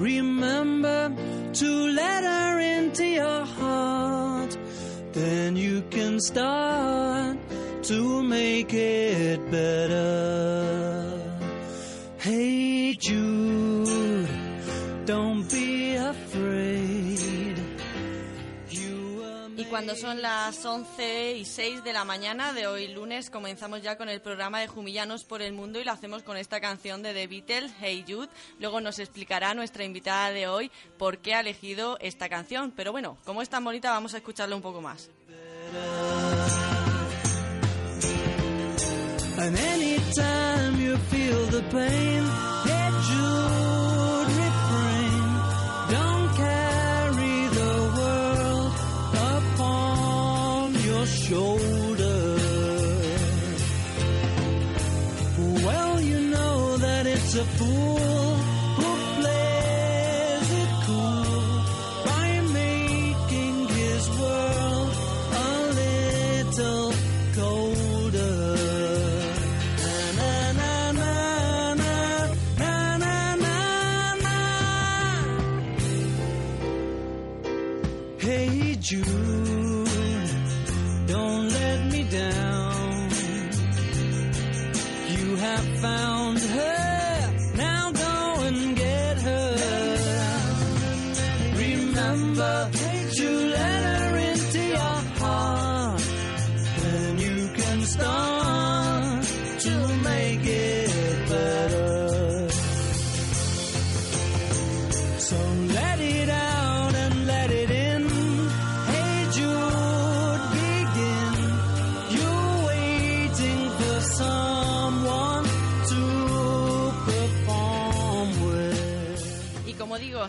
Remember 0.00 1.14
to 1.52 1.70
let 1.88 2.24
her 2.24 2.58
into 2.58 3.04
your 3.04 3.44
heart. 3.44 4.56
Then 5.12 5.56
you 5.56 5.82
can 5.90 6.18
start 6.20 7.36
to 7.82 8.22
make 8.22 8.72
it 8.72 9.50
better. 9.50 10.59
Cuando 19.80 19.96
son 19.96 20.20
las 20.20 20.62
11 20.62 21.38
y 21.38 21.46
6 21.46 21.82
de 21.82 21.94
la 21.94 22.04
mañana 22.04 22.52
de 22.52 22.66
hoy 22.66 22.88
lunes 22.88 23.30
comenzamos 23.30 23.80
ya 23.80 23.96
con 23.96 24.10
el 24.10 24.20
programa 24.20 24.60
de 24.60 24.66
Jumillanos 24.66 25.24
por 25.24 25.40
el 25.40 25.54
Mundo 25.54 25.80
y 25.80 25.84
lo 25.84 25.92
hacemos 25.92 26.22
con 26.22 26.36
esta 26.36 26.60
canción 26.60 27.02
de 27.02 27.14
The 27.14 27.26
Beatles, 27.26 27.72
Hey 27.80 28.04
Jude. 28.06 28.28
Luego 28.58 28.82
nos 28.82 28.98
explicará 28.98 29.54
nuestra 29.54 29.82
invitada 29.84 30.32
de 30.32 30.48
hoy 30.48 30.70
por 30.98 31.16
qué 31.16 31.34
ha 31.34 31.40
elegido 31.40 31.96
esta 32.02 32.28
canción. 32.28 32.74
Pero 32.76 32.92
bueno, 32.92 33.16
como 33.24 33.40
es 33.40 33.48
tan 33.48 33.64
bonita 33.64 33.90
vamos 33.90 34.12
a 34.12 34.18
escucharla 34.18 34.54
un 34.54 34.60
poco 34.60 34.82
más. 34.82 35.08
Shoulder. 51.30 52.36
Well, 55.64 56.00
you 56.00 56.20
know 56.34 56.76
that 56.78 57.06
it's 57.06 57.34
a 57.36 57.44
fool 57.44 57.89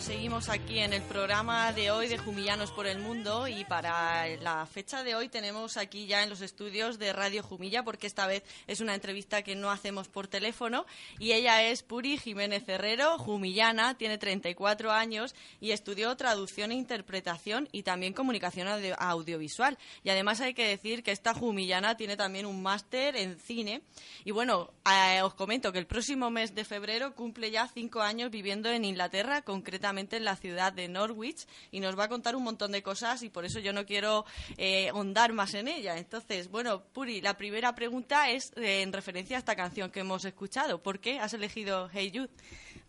Y 0.10 0.30
seguimos 0.42 0.50
aquí 0.50 0.80
en 0.80 0.94
el 0.94 1.02
programa 1.03 1.72
de 1.73 1.92
hoy 1.92 2.08
de 2.08 2.17
Jumillanos 2.17 2.72
por 2.72 2.88
el 2.88 2.97
Mundo 3.00 3.47
y 3.47 3.64
para 3.66 4.28
la 4.38 4.66
fecha 4.66 5.03
de 5.03 5.14
hoy 5.16 5.30
tenemos 5.30 5.77
aquí 5.77 6.08
ya 6.08 6.23
en 6.23 6.30
los 6.30 6.42
estudios 6.42 6.98
de 6.98 7.14
Radio 7.14 7.43
Jumilla 7.43 7.83
porque 7.83 8.08
esta 8.08 8.26
vez 8.27 8.43
es 8.67 8.80
una 8.82 8.95
entrevista 8.95 9.43
que 9.43 9.55
no 9.55 9.70
hacemos 9.70 10.08
por 10.08 10.27
teléfono 10.27 10.86
y 11.20 11.33
ella 11.33 11.61
es 11.64 11.83
Puri 11.83 12.17
Jiménez 12.17 12.67
Herrero, 12.67 13.17
jumillana, 13.20 13.98
tiene 13.98 14.17
34 14.17 14.92
años 14.92 15.36
y 15.60 15.71
estudió 15.71 16.16
traducción 16.17 16.71
e 16.71 16.76
interpretación 16.76 17.67
y 17.71 17.83
también 17.83 18.14
comunicación 18.14 18.67
audio- 18.67 18.95
audiovisual. 18.99 19.77
Y 20.04 20.10
además 20.10 20.42
hay 20.42 20.54
que 20.54 20.67
decir 20.67 21.04
que 21.04 21.11
esta 21.11 21.33
jumillana 21.33 21.98
tiene 21.98 22.17
también 22.17 22.45
un 22.48 22.61
máster 22.64 23.16
en 23.16 23.37
cine 23.39 23.82
y 24.26 24.32
bueno, 24.32 24.71
eh, 24.89 25.21
os 25.21 25.33
comento 25.36 25.71
que 25.71 25.80
el 25.80 25.87
próximo 25.87 26.30
mes 26.32 26.55
de 26.55 26.66
febrero 26.66 27.14
cumple 27.16 27.52
ya 27.52 27.67
cinco 27.67 28.02
años 28.02 28.32
viviendo 28.32 28.70
en 28.70 28.86
Inglaterra, 28.86 29.42
concretamente 29.43 30.17
en 30.17 30.26
la 30.26 30.30
ciudad 30.36 30.73
de 30.73 30.87
Norwich, 30.87 31.45
y 31.71 31.80
nos 31.80 31.97
va 31.97 32.05
a 32.05 32.09
contar 32.09 32.36
un 32.36 32.43
montón 32.43 32.71
de 32.71 32.83
cosas 32.83 33.23
y 33.23 33.30
por 33.30 33.45
eso 33.45 33.59
yo 33.59 33.73
no 33.73 33.86
quiero 33.86 34.25
eh, 34.58 34.89
ahondar 34.89 35.33
más 35.33 35.53
en 35.53 35.67
ella. 35.67 35.97
Entonces, 35.97 36.49
bueno, 36.49 36.83
Puri, 36.93 37.21
la 37.21 37.37
primera 37.37 37.73
pregunta 37.73 38.30
es 38.30 38.52
eh, 38.55 38.81
en 38.81 38.93
referencia 38.93 39.37
a 39.37 39.39
esta 39.39 39.55
canción 39.55 39.92
que 39.92 40.02
hemos 40.02 40.25
escuchado. 40.25 40.81
¿Por 40.81 40.99
qué 40.99 41.19
has 41.19 41.33
elegido 41.33 41.89
Hey 41.92 42.11
Jude? 42.14 42.30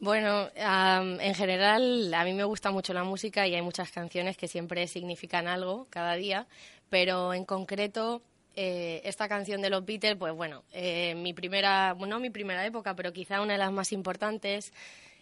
Bueno, 0.01 0.49
am, 0.61 1.21
en 1.21 1.35
general 1.35 2.13
a 2.13 2.25
mí 2.25 2.33
me 2.35 2.45
gusta 2.45 2.71
mucho 2.71 2.93
la 2.93 3.05
música 3.05 3.47
y 3.47 3.55
hay 3.55 3.63
muchas 3.63 3.93
canciones 3.93 4.37
que 4.37 4.49
siempre 4.49 4.89
significan 4.89 5.47
algo 5.47 5.87
cada 5.91 6.15
día, 6.15 6.49
pero 6.91 7.33
en 7.33 7.45
concreto 7.45 8.21
eh, 8.55 9.01
esta 9.05 9.29
canción 9.29 9.63
de 9.63 9.71
los 9.71 9.85
Beatles, 9.85 10.17
pues 10.17 10.35
bueno, 10.35 10.65
eh, 10.73 11.15
mi 11.15 11.33
primera, 11.33 11.95
no 11.95 12.21
mi 12.21 12.31
primera 12.31 12.67
época, 12.67 12.95
pero 12.95 13.13
quizá 13.13 13.41
una 13.41 13.55
de 13.55 13.59
las 13.59 13.73
más 13.73 13.93
importantes 13.93 14.73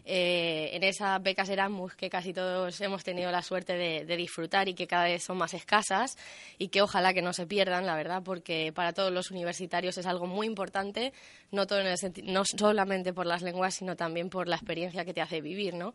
eh, 0.04 0.70
en 0.72 0.82
esas 0.82 1.22
becas 1.22 1.48
Erasmus 1.48 1.94
que 1.94 2.10
casi 2.10 2.32
todos 2.32 2.80
hemos 2.80 3.04
tenido 3.04 3.30
la 3.30 3.42
suerte 3.42 3.74
de, 3.74 4.16
disfrutar 4.16 4.68
y 4.68 4.74
que 4.74 4.86
cada 4.86 5.04
vez 5.04 5.22
son 5.22 5.38
más 5.38 5.54
escasas 5.54 6.18
y 6.58 6.68
que 6.68 6.82
ojalá 6.82 7.14
que 7.14 7.22
no 7.22 7.32
se 7.32 7.46
pierdan, 7.46 7.86
la 7.86 7.94
verdad, 7.94 8.22
porque 8.22 8.72
para 8.74 8.92
todos 8.92 9.12
los 9.12 9.30
universitarios 9.30 9.96
es 9.96 10.06
algo 10.06 10.26
muy 10.26 10.46
importante, 10.46 11.12
no, 11.50 11.66
todo 11.66 11.80
en 11.80 11.86
el 11.86 11.98
no 12.24 12.44
solamente 12.44 13.12
por 13.12 13.26
las 13.26 13.42
lenguas, 13.42 13.74
sino 13.74 13.96
también 13.96 14.28
por 14.28 14.48
la 14.48 14.56
experiencia 14.56 15.04
que 15.04 15.14
te 15.14 15.20
hace 15.20 15.40
vivir, 15.40 15.74
¿no? 15.74 15.94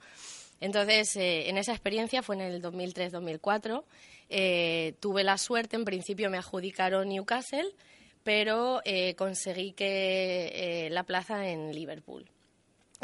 Entonces, 0.61 1.15
eh, 1.17 1.49
en 1.49 1.57
esa 1.57 1.73
experiencia 1.73 2.23
fue 2.23 2.35
en 2.35 2.41
el 2.41 2.61
2003-2004. 2.61 3.83
eh, 4.29 4.95
tuve 4.99 5.23
la 5.23 5.37
suerte, 5.37 5.75
en 5.75 5.85
principio 5.85 6.29
me 6.29 6.37
adjudicaron 6.37 7.09
Newcastle, 7.09 7.67
pero 8.23 8.81
eh, 8.85 9.13
conseguí 9.15 9.73
que 9.73 10.87
la 10.91 11.03
plaza 11.03 11.47
en 11.47 11.71
Liverpool. 11.73 12.25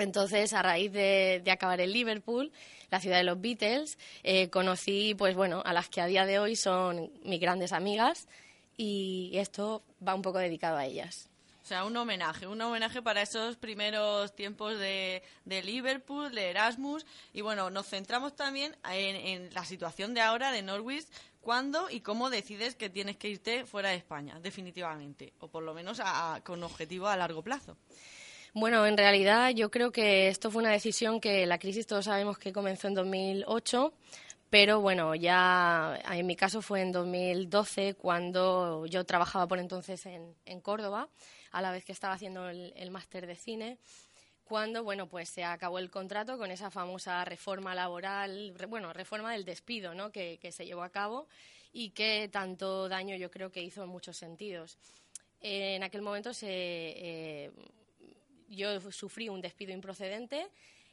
Entonces, 0.01 0.53
a 0.53 0.61
raíz 0.61 0.91
de, 0.91 1.41
de 1.43 1.51
acabar 1.51 1.79
en 1.81 1.91
Liverpool, 1.91 2.51
la 2.89 2.99
ciudad 2.99 3.17
de 3.17 3.23
los 3.23 3.39
Beatles, 3.39 3.97
eh, 4.23 4.49
conocí, 4.49 5.15
pues 5.15 5.35
bueno, 5.35 5.61
a 5.65 5.73
las 5.73 5.87
que 5.89 6.01
a 6.01 6.07
día 6.07 6.25
de 6.25 6.39
hoy 6.39 6.55
son 6.55 7.11
mis 7.23 7.39
grandes 7.39 7.71
amigas 7.71 8.27
y 8.77 9.31
esto 9.35 9.83
va 10.05 10.15
un 10.15 10.21
poco 10.21 10.39
dedicado 10.39 10.77
a 10.77 10.85
ellas. 10.85 11.27
O 11.63 11.65
sea, 11.71 11.85
un 11.85 11.95
homenaje, 11.95 12.47
un 12.47 12.59
homenaje 12.59 13.01
para 13.01 13.21
esos 13.21 13.55
primeros 13.55 14.35
tiempos 14.35 14.77
de, 14.79 15.21
Liverpool, 15.45 16.33
de 16.33 16.49
Erasmus. 16.49 17.05
Y 17.33 17.41
bueno, 17.41 17.69
nos 17.69 17.87
centramos 17.87 18.35
también 18.35 18.75
en, 18.91 19.15
en 19.15 19.53
la 19.53 19.63
situación 19.63 20.13
de 20.13 20.21
ahora 20.21 20.51
de 20.51 20.63
Norwich. 20.63 21.05
¿Cuándo 21.39 21.89
y 21.89 22.01
cómo 22.01 22.29
decides 22.29 22.75
que 22.75 22.89
tienes 22.89 23.15
que 23.17 23.29
irte 23.29 23.65
fuera 23.65 23.89
de 23.89 23.95
España, 23.95 24.39
definitivamente? 24.41 25.33
O 25.39 25.47
por 25.47 25.63
lo 25.63 25.73
menos 25.73 25.99
a- 26.03 26.41
con 26.43 26.61
objetivo 26.63 27.07
a 27.07 27.15
largo 27.15 27.41
plazo. 27.43 27.77
Bueno, 28.53 28.85
en 28.85 28.97
realidad 28.97 29.51
yo 29.51 29.71
creo 29.71 29.93
que 29.93 30.27
esto 30.27 30.51
fue 30.51 30.61
una 30.61 30.71
decisión 30.71 31.21
que 31.21 31.45
la 31.45 31.57
crisis 31.57 31.87
todos 31.87 32.03
sabemos 32.03 32.37
que 32.37 32.51
comenzó 32.51 32.89
en 32.89 32.95
2008, 32.95 33.93
pero 34.49 34.81
bueno, 34.81 35.15
ya 35.15 35.97
en 36.11 36.27
mi 36.27 36.35
caso 36.35 36.61
fue 36.61 36.81
en 36.81 36.91
2012 36.91 37.93
cuando 37.93 38.85
yo 38.87 39.05
trabajaba 39.05 39.47
por 39.47 39.59
entonces 39.59 40.05
en, 40.05 40.35
en 40.43 40.59
Córdoba, 40.59 41.07
a 41.51 41.61
la 41.61 41.71
vez 41.71 41.85
que 41.85 41.93
estaba 41.93 42.15
haciendo 42.15 42.49
el, 42.49 42.91
máster 42.91 43.25
de 43.25 43.37
cine, 43.37 43.77
cuando 44.43 44.83
bueno 44.83 45.07
pues 45.07 45.29
se 45.29 45.45
acabó 45.45 45.79
el 45.79 45.89
contrato 45.89 46.37
con 46.37 46.51
esa 46.51 46.69
famosa 46.69 47.23
reforma 47.23 47.73
laboral, 47.73 48.53
bueno 48.67 48.91
reforma 48.91 49.31
del 49.31 49.45
despido, 49.45 49.93
¿no? 49.93 50.11
que, 50.11 50.39
que 50.41 50.51
se 50.51 50.65
llevó 50.65 50.83
a 50.83 50.89
cabo 50.89 51.29
y 51.71 51.91
que 51.91 52.27
tanto 52.29 52.89
daño 52.89 53.15
yo 53.15 53.31
creo 53.31 53.49
que 53.49 53.63
hizo 53.63 53.81
en 53.83 53.89
muchos 53.89 54.17
sentidos. 54.17 54.77
En 55.43 55.81
aquel 55.81 56.03
momento 56.03 56.33
se 56.35 56.47
eh, 56.49 57.50
yo 58.51 58.79
sufrí 58.91 59.29
un 59.29 59.41
despido 59.41 59.73
improcedente 59.73 60.47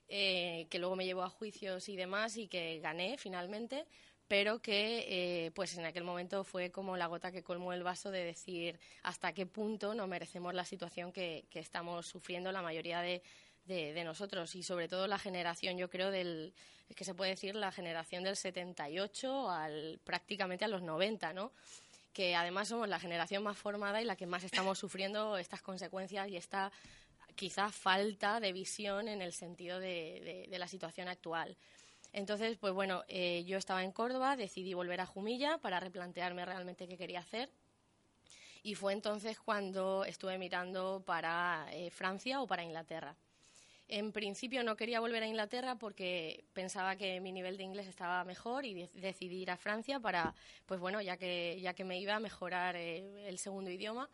eh, 0.08 0.66
que 0.70 0.78
luego 0.78 0.96
me 0.96 1.04
llevó 1.04 1.22
a 1.22 1.28
juicios 1.28 1.88
y 1.88 1.96
demás 1.96 2.36
y 2.36 2.48
que 2.48 2.80
gané 2.80 3.18
finalmente, 3.18 3.84
pero 4.26 4.60
que 4.60 5.04
eh, 5.08 5.50
pues 5.50 5.76
en 5.76 5.84
aquel 5.84 6.04
momento 6.04 6.44
fue 6.44 6.70
como 6.70 6.96
la 6.96 7.06
gota 7.06 7.30
que 7.30 7.42
colmó 7.42 7.72
el 7.72 7.82
vaso 7.82 8.10
de 8.10 8.24
decir 8.24 8.80
hasta 9.02 9.32
qué 9.32 9.44
punto 9.44 9.94
no 9.94 10.06
merecemos 10.06 10.54
la 10.54 10.64
situación 10.64 11.12
que, 11.12 11.44
estamos 11.52 12.06
sufriendo 12.06 12.52
la 12.52 12.62
mayoría 12.62 13.02
de, 13.02 13.22
de, 13.66 13.92
de 13.92 14.04
nosotros 14.04 14.54
y 14.54 14.62
sobre 14.62 14.88
todo 14.88 15.06
la 15.06 15.18
generación, 15.18 15.76
yo 15.76 15.90
creo, 15.90 16.10
del 16.10 16.54
que 16.94 17.04
se 17.04 17.14
puede 17.14 17.32
decir 17.32 17.54
la 17.54 17.70
generación 17.70 18.24
del 18.24 18.36
78 18.36 19.50
al 19.50 20.00
prácticamente 20.04 20.64
a 20.64 20.68
los 20.68 20.82
90, 20.82 21.34
¿no? 21.34 21.52
que 22.12 22.34
además 22.34 22.68
somos 22.68 22.88
la 22.88 22.98
generación 22.98 23.42
más 23.42 23.56
formada 23.56 24.00
y 24.02 24.04
la 24.04 24.16
que 24.16 24.26
más 24.26 24.42
estamos 24.42 24.78
sufriendo 24.78 25.36
estas 25.36 25.62
consecuencias 25.62 26.28
y 26.28 26.36
esta 26.36 26.72
quizá 27.38 27.70
falta 27.70 28.40
de 28.40 28.52
visión 28.52 29.06
en 29.06 29.22
el 29.22 29.32
sentido 29.32 29.78
de, 29.78 30.46
de, 30.50 30.58
la 30.58 30.66
situación 30.66 31.06
actual. 31.06 31.56
Entonces, 32.12 32.58
pues 32.58 32.74
bueno, 32.74 33.04
eh, 33.06 33.44
yo 33.46 33.56
estaba 33.58 33.84
en 33.84 33.92
Córdoba, 33.92 34.34
decidí 34.34 34.74
volver 34.74 35.00
a 35.00 35.06
Jumilla 35.06 35.58
para 35.58 35.78
replantearme 35.78 36.44
realmente 36.44 36.88
qué 36.88 36.98
quería 36.98 37.20
hacer. 37.20 37.48
Y 38.64 38.74
fue 38.74 38.92
entonces 38.92 39.38
cuando 39.38 40.04
estuve 40.04 40.36
mirando 40.36 41.04
para 41.06 41.68
eh, 41.70 41.90
Francia 41.90 42.42
o 42.42 42.46
para 42.48 42.64
Inglaterra. 42.64 43.14
En 43.86 44.10
principio 44.10 44.64
no 44.64 44.76
quería 44.76 44.98
volver 44.98 45.22
a 45.22 45.28
Inglaterra 45.28 45.76
porque 45.76 46.44
pensaba 46.52 46.96
que 46.96 47.20
mi 47.20 47.30
nivel 47.30 47.56
de 47.56 47.62
inglés 47.62 47.86
estaba 47.86 48.24
mejor 48.24 48.66
y 48.66 48.74
decidí 48.94 49.42
ir 49.42 49.50
a 49.52 49.56
Francia 49.56 50.00
para, 50.00 50.34
pues 50.66 50.80
bueno, 50.80 51.00
ya 51.00 51.16
que, 51.16 51.58
ya 51.62 51.72
que 51.72 51.84
me 51.84 52.00
iba 52.00 52.16
a 52.16 52.20
mejorar 52.20 52.74
eh, 52.74 53.28
el 53.28 53.38
segundo 53.38 53.70
idioma. 53.70 54.10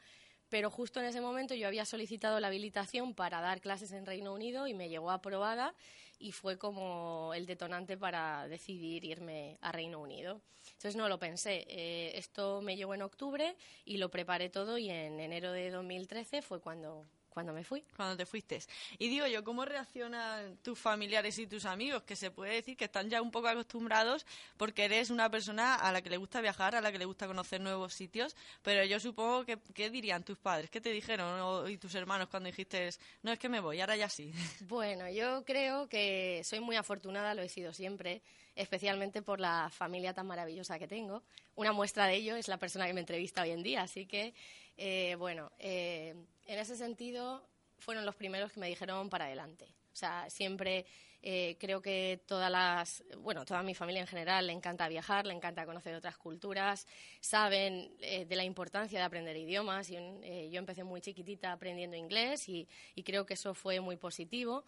Pero 0.55 0.71
justo 0.71 1.01
en 1.01 1.07
ese 1.07 1.21
momento 1.21 1.57
yo 1.57 1.67
había 1.67 1.85
solicitado 1.85 2.39
la 2.39 2.47
habilitación 2.47 3.13
para 3.13 3.41
dar 3.41 3.61
clases 3.61 3.91
en 3.91 4.07
Reino 4.07 4.33
Unido 4.33 4.69
y 4.69 4.73
me 4.73 4.89
llegó 4.89 5.11
aprobada 5.11 5.75
y 6.21 6.31
fue 6.31 6.59
como 6.59 7.33
el 7.35 7.45
detonante 7.45 7.97
para 7.97 8.47
decidir 8.47 9.05
irme 9.05 9.59
a 9.63 9.73
Reino 9.73 10.01
Unido. 10.01 10.41
Entonces 10.67 10.95
no 10.95 11.09
lo 11.09 11.19
pensé. 11.19 11.67
Eh, 11.69 12.13
esto 12.15 12.63
me 12.63 12.77
llegó 12.77 12.95
en 12.95 13.03
octubre 13.03 13.57
y 13.85 13.97
lo 13.97 14.13
preparé 14.13 14.49
todo 14.49 14.79
y 14.79 14.91
en 14.91 15.19
enero 15.19 15.51
de 15.51 15.73
2013 15.73 16.41
fue 16.41 16.61
cuando 16.61 17.05
cuando 17.35 17.53
me 17.53 17.65
fui. 17.65 17.83
Cuando 17.97 18.17
te 18.17 18.25
fuiste. 18.25 18.61
Y 18.99 19.09
digo 19.09 19.27
yo, 19.27 19.43
¿cómo 19.45 19.65
reaccionan 19.65 20.57
tus 20.63 20.79
familiares 20.79 21.39
y 21.39 21.47
tus 21.47 21.67
amigos? 21.67 22.05
Que 22.05 22.17
se 22.17 22.31
puede 22.31 22.55
decir 22.55 22.77
que 22.77 22.85
están 22.85 23.11
ya 23.11 23.21
un 23.21 23.31
poco 23.31 23.49
acostumbrados 23.49 24.25
porque 24.57 24.85
eres 24.85 25.11
una 25.11 25.29
persona 25.29 25.75
a 25.75 25.93
la 25.93 26.01
que 26.01 26.11
le 26.11 26.17
gusta 26.17 26.41
viajar, 26.41 26.77
a 26.77 26.81
la 26.81 26.93
que 26.93 26.99
le 26.99 27.05
gusta 27.05 27.27
conocer 27.27 27.61
nuevos 27.61 27.93
sitios, 27.93 28.37
pero 28.63 28.85
yo 28.85 29.01
supongo 29.01 29.45
que, 29.45 29.59
¿qué 29.75 29.91
dirían 29.91 30.23
tus 30.23 30.39
padres? 30.39 30.71
¿Qué 30.71 30.81
te 30.81 30.91
dijeron 30.91 31.71
y 31.71 31.77
tus 31.77 31.95
hermanos 31.95 32.29
cuando 32.29 32.47
dijiste, 32.47 32.91
no 33.23 33.33
es 33.33 33.39
que 33.39 33.49
me 33.49 33.61
voy, 33.61 33.81
ahora 33.81 33.97
ya 33.97 34.09
sí? 34.09 34.33
Bueno, 34.69 35.11
yo 35.11 35.45
creo 35.45 35.89
que 35.89 36.43
soy 36.45 36.61
muy 36.61 36.77
afortunada, 36.77 37.35
lo 37.35 37.43
he 37.43 37.49
sido 37.49 37.73
siempre, 37.73 38.23
especialmente 38.55 39.23
por 39.23 39.41
la 39.41 39.69
familia 39.71 40.15
tan 40.15 40.27
maravillosa 40.27 40.79
que 40.79 40.87
tengo. 40.87 41.23
Una 41.57 41.73
muestra 41.73 42.07
de 42.07 42.15
ello 42.15 42.37
es 42.37 42.49
la 42.49 42.59
persona 42.59 42.87
que 42.87 42.95
me 42.95 43.01
entrevista 43.01 43.43
hoy 43.43 43.51
en 43.51 43.63
día, 43.63 43.83
así 43.83 44.07
que, 44.07 44.35
eh, 44.77 45.17
bueno, 45.17 45.51
eh, 45.59 46.15
en 46.47 46.59
ese 46.59 46.77
sentido, 46.77 47.47
fueron 47.79 48.05
los 48.05 48.15
primeros 48.15 48.53
que 48.53 48.61
me 48.61 48.69
dijeron 48.69 49.11
para 49.11 49.27
adelante. 49.27 49.67
O 49.93 49.97
sea, 49.97 50.29
siempre 50.29 50.87
eh, 51.23 51.57
creo 51.59 51.81
que 51.81 52.21
todas 52.27 52.51
las, 52.51 53.03
bueno, 53.19 53.45
toda 53.45 53.63
mi 53.63 53.75
familia 53.75 54.01
en 54.01 54.07
general 54.07 54.47
le 54.47 54.53
encanta 54.53 54.89
viajar, 54.89 55.25
le 55.25 55.33
encanta 55.33 55.65
conocer 55.65 55.95
otras 55.95 56.19
culturas, 56.19 56.87
saben 57.21 57.97
eh, 58.01 58.27
de 58.27 58.37
la 58.37 58.45
importancia 58.45 58.99
de 58.99 59.05
aprender 59.05 59.37
idiomas. 59.37 59.89
Y, 59.89 59.97
eh, 59.97 60.51
yo 60.51 60.59
empecé 60.59 60.85
muy 60.85 61.01
chiquitita 61.01 61.53
aprendiendo 61.53 61.97
inglés 61.97 62.49
y, 62.49 62.69
creo 63.05 63.25
que 63.25 63.35
eso 63.35 63.55
fue 63.55 63.81
muy 63.81 63.97
positivo. 63.97 64.65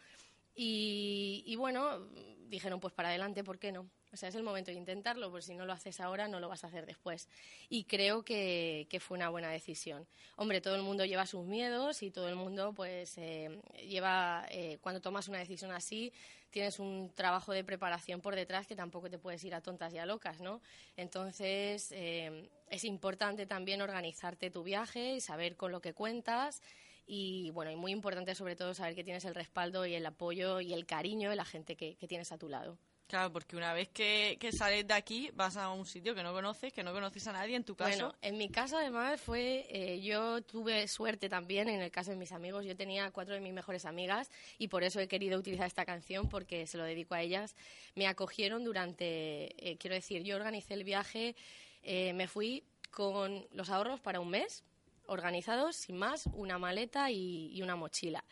Y, 0.55 1.43
y, 1.45 1.57
bueno, 1.57 2.09
dijeron 2.49 2.81
pues 2.81 2.95
para 2.95 3.11
adelante, 3.11 3.45
¿por 3.45 3.59
qué 3.59 3.73
no? 3.73 3.91
O 4.17 4.19
sea, 4.19 4.31
es 4.31 4.35
el 4.35 4.43
momento 4.43 4.71
de 4.71 4.79
intentarlo, 4.79 5.31
porque 5.31 5.45
si 5.45 5.55
no 5.55 5.67
lo 5.67 5.75
haces 5.75 6.01
ahora, 6.01 6.27
no 6.27 6.41
lo 6.41 6.49
vas 6.49 6.65
a 6.65 6.69
hacer 6.69 6.87
después. 6.87 7.29
Y 7.69 7.85
creo 7.85 8.25
que, 8.25 8.89
fue 8.99 9.19
una 9.19 9.29
buena 9.29 9.51
decisión. 9.51 10.07
Hombre, 10.37 10.63
todo 10.63 10.75
el 10.75 10.81
mundo 10.81 11.05
lleva 11.05 11.27
sus 11.27 11.45
miedos 11.45 12.03
y 12.03 12.11
todo 12.11 12.31
el 12.31 12.35
mundo, 12.35 12.73
pues, 12.75 13.19
eh, 13.19 13.61
lleva, 13.87 14.47
eh, 14.49 14.79
cuando 14.81 15.03
tomas 15.03 15.29
una 15.29 15.39
decisión 15.39 15.71
así, 15.71 16.15
tienes 16.49 16.79
un 16.79 17.13
trabajo 17.15 17.53
de 17.53 17.63
preparación 17.63 18.23
por 18.23 18.35
detrás 18.35 18.67
que 18.67 18.75
tampoco 18.75 19.11
te 19.11 19.19
puedes 19.19 19.45
ir 19.45 19.55
a 19.55 19.61
tontas 19.61 19.93
y 19.93 19.99
a 19.99 20.07
locas, 20.07 20.41
¿no? 20.41 20.63
Entonces, 20.97 21.93
eh, 21.93 22.49
es 22.71 22.85
importante 22.85 23.45
también 23.45 23.83
organizarte 23.83 24.51
tu 24.51 24.63
viaje 24.63 25.17
y 25.17 25.21
saber 25.21 25.57
con 25.57 25.73
lo 25.73 25.83
que 25.83 25.93
cuentas 25.93 26.63
y 27.07 27.51
bueno, 27.51 27.71
y 27.71 27.77
muy 27.77 27.93
importante 27.93 28.35
sobre 28.35 28.57
todo 28.57 28.73
saber 28.73 28.95
que 28.95 29.05
tienes 29.05 29.27
el 29.27 29.35
respaldo 29.35 29.85
y 29.85 29.93
el 29.93 30.07
apoyo 30.07 30.63
y 30.63 30.73
el 30.73 30.87
cariño 30.87 31.29
de 31.29 31.37
la 31.37 31.45
gente 31.45 31.77
que 31.77 32.09
tienes 32.09 32.33
a 32.33 32.39
tu 32.39 32.49
lado. 32.49 32.79
Claro, 33.09 33.33
porque 33.33 33.55
una 33.55 33.73
vez 33.73 33.89
que, 33.89 34.37
sales 34.53 34.87
de 34.87 34.95
aquí 34.95 35.31
vas 35.35 35.57
a 35.57 35.71
un 35.71 35.87
sitio 35.87 36.13
que 36.15 36.25
no 36.25 36.33
conoces, 36.33 36.73
que 36.73 36.83
no 36.83 36.93
conoces 36.93 37.25
a 37.29 37.33
nadie, 37.33 37.55
en 37.55 37.63
tu 37.63 37.77
caso. 37.77 37.91
Bueno, 37.91 38.15
en 38.21 38.37
mi 38.37 38.49
caso 38.49 38.79
además 38.79 39.21
fue, 39.21 39.65
eh, 39.71 40.01
yo 40.01 40.43
tuve 40.43 40.89
suerte 40.89 41.29
también 41.29 41.69
en 41.69 41.81
el 41.81 41.93
caso 41.93 42.11
de 42.11 42.17
mis 42.17 42.33
amigos, 42.33 42.65
yo 42.65 42.77
tenía 42.77 43.13
cuatro 43.13 43.35
de 43.35 43.41
mis 43.41 43.53
mejores 43.53 43.85
amigas 43.85 44.29
y 44.59 44.67
por 44.67 44.83
eso 44.83 44.99
he 44.99 45.07
querido 45.07 45.39
utilizar 45.39 45.69
esta 45.69 45.85
canción 45.85 46.29
porque 46.29 46.67
se 46.67 46.79
lo 46.79 46.85
dedico 46.85 47.15
a 47.15 47.23
ellas. 47.23 47.55
Me 47.95 48.09
acogieron 48.09 48.65
durante, 48.65 49.71
eh, 49.71 49.77
quiero 49.79 49.95
decir, 49.95 50.25
yo 50.25 50.35
organicé 50.35 50.75
el 50.75 50.83
viaje, 50.83 51.37
eh, 51.85 52.13
me 52.13 52.27
fui 52.27 52.65
con 52.91 53.47
los 53.53 53.71
ahorros 53.71 54.01
para 54.01 54.19
un 54.19 54.31
mes, 54.31 54.65
organizados, 55.07 55.77
sin 55.77 55.97
más, 55.97 56.27
una 56.33 56.59
maleta 56.59 57.13
y 57.13 57.63
una 57.63 57.77
mochila 57.77 58.25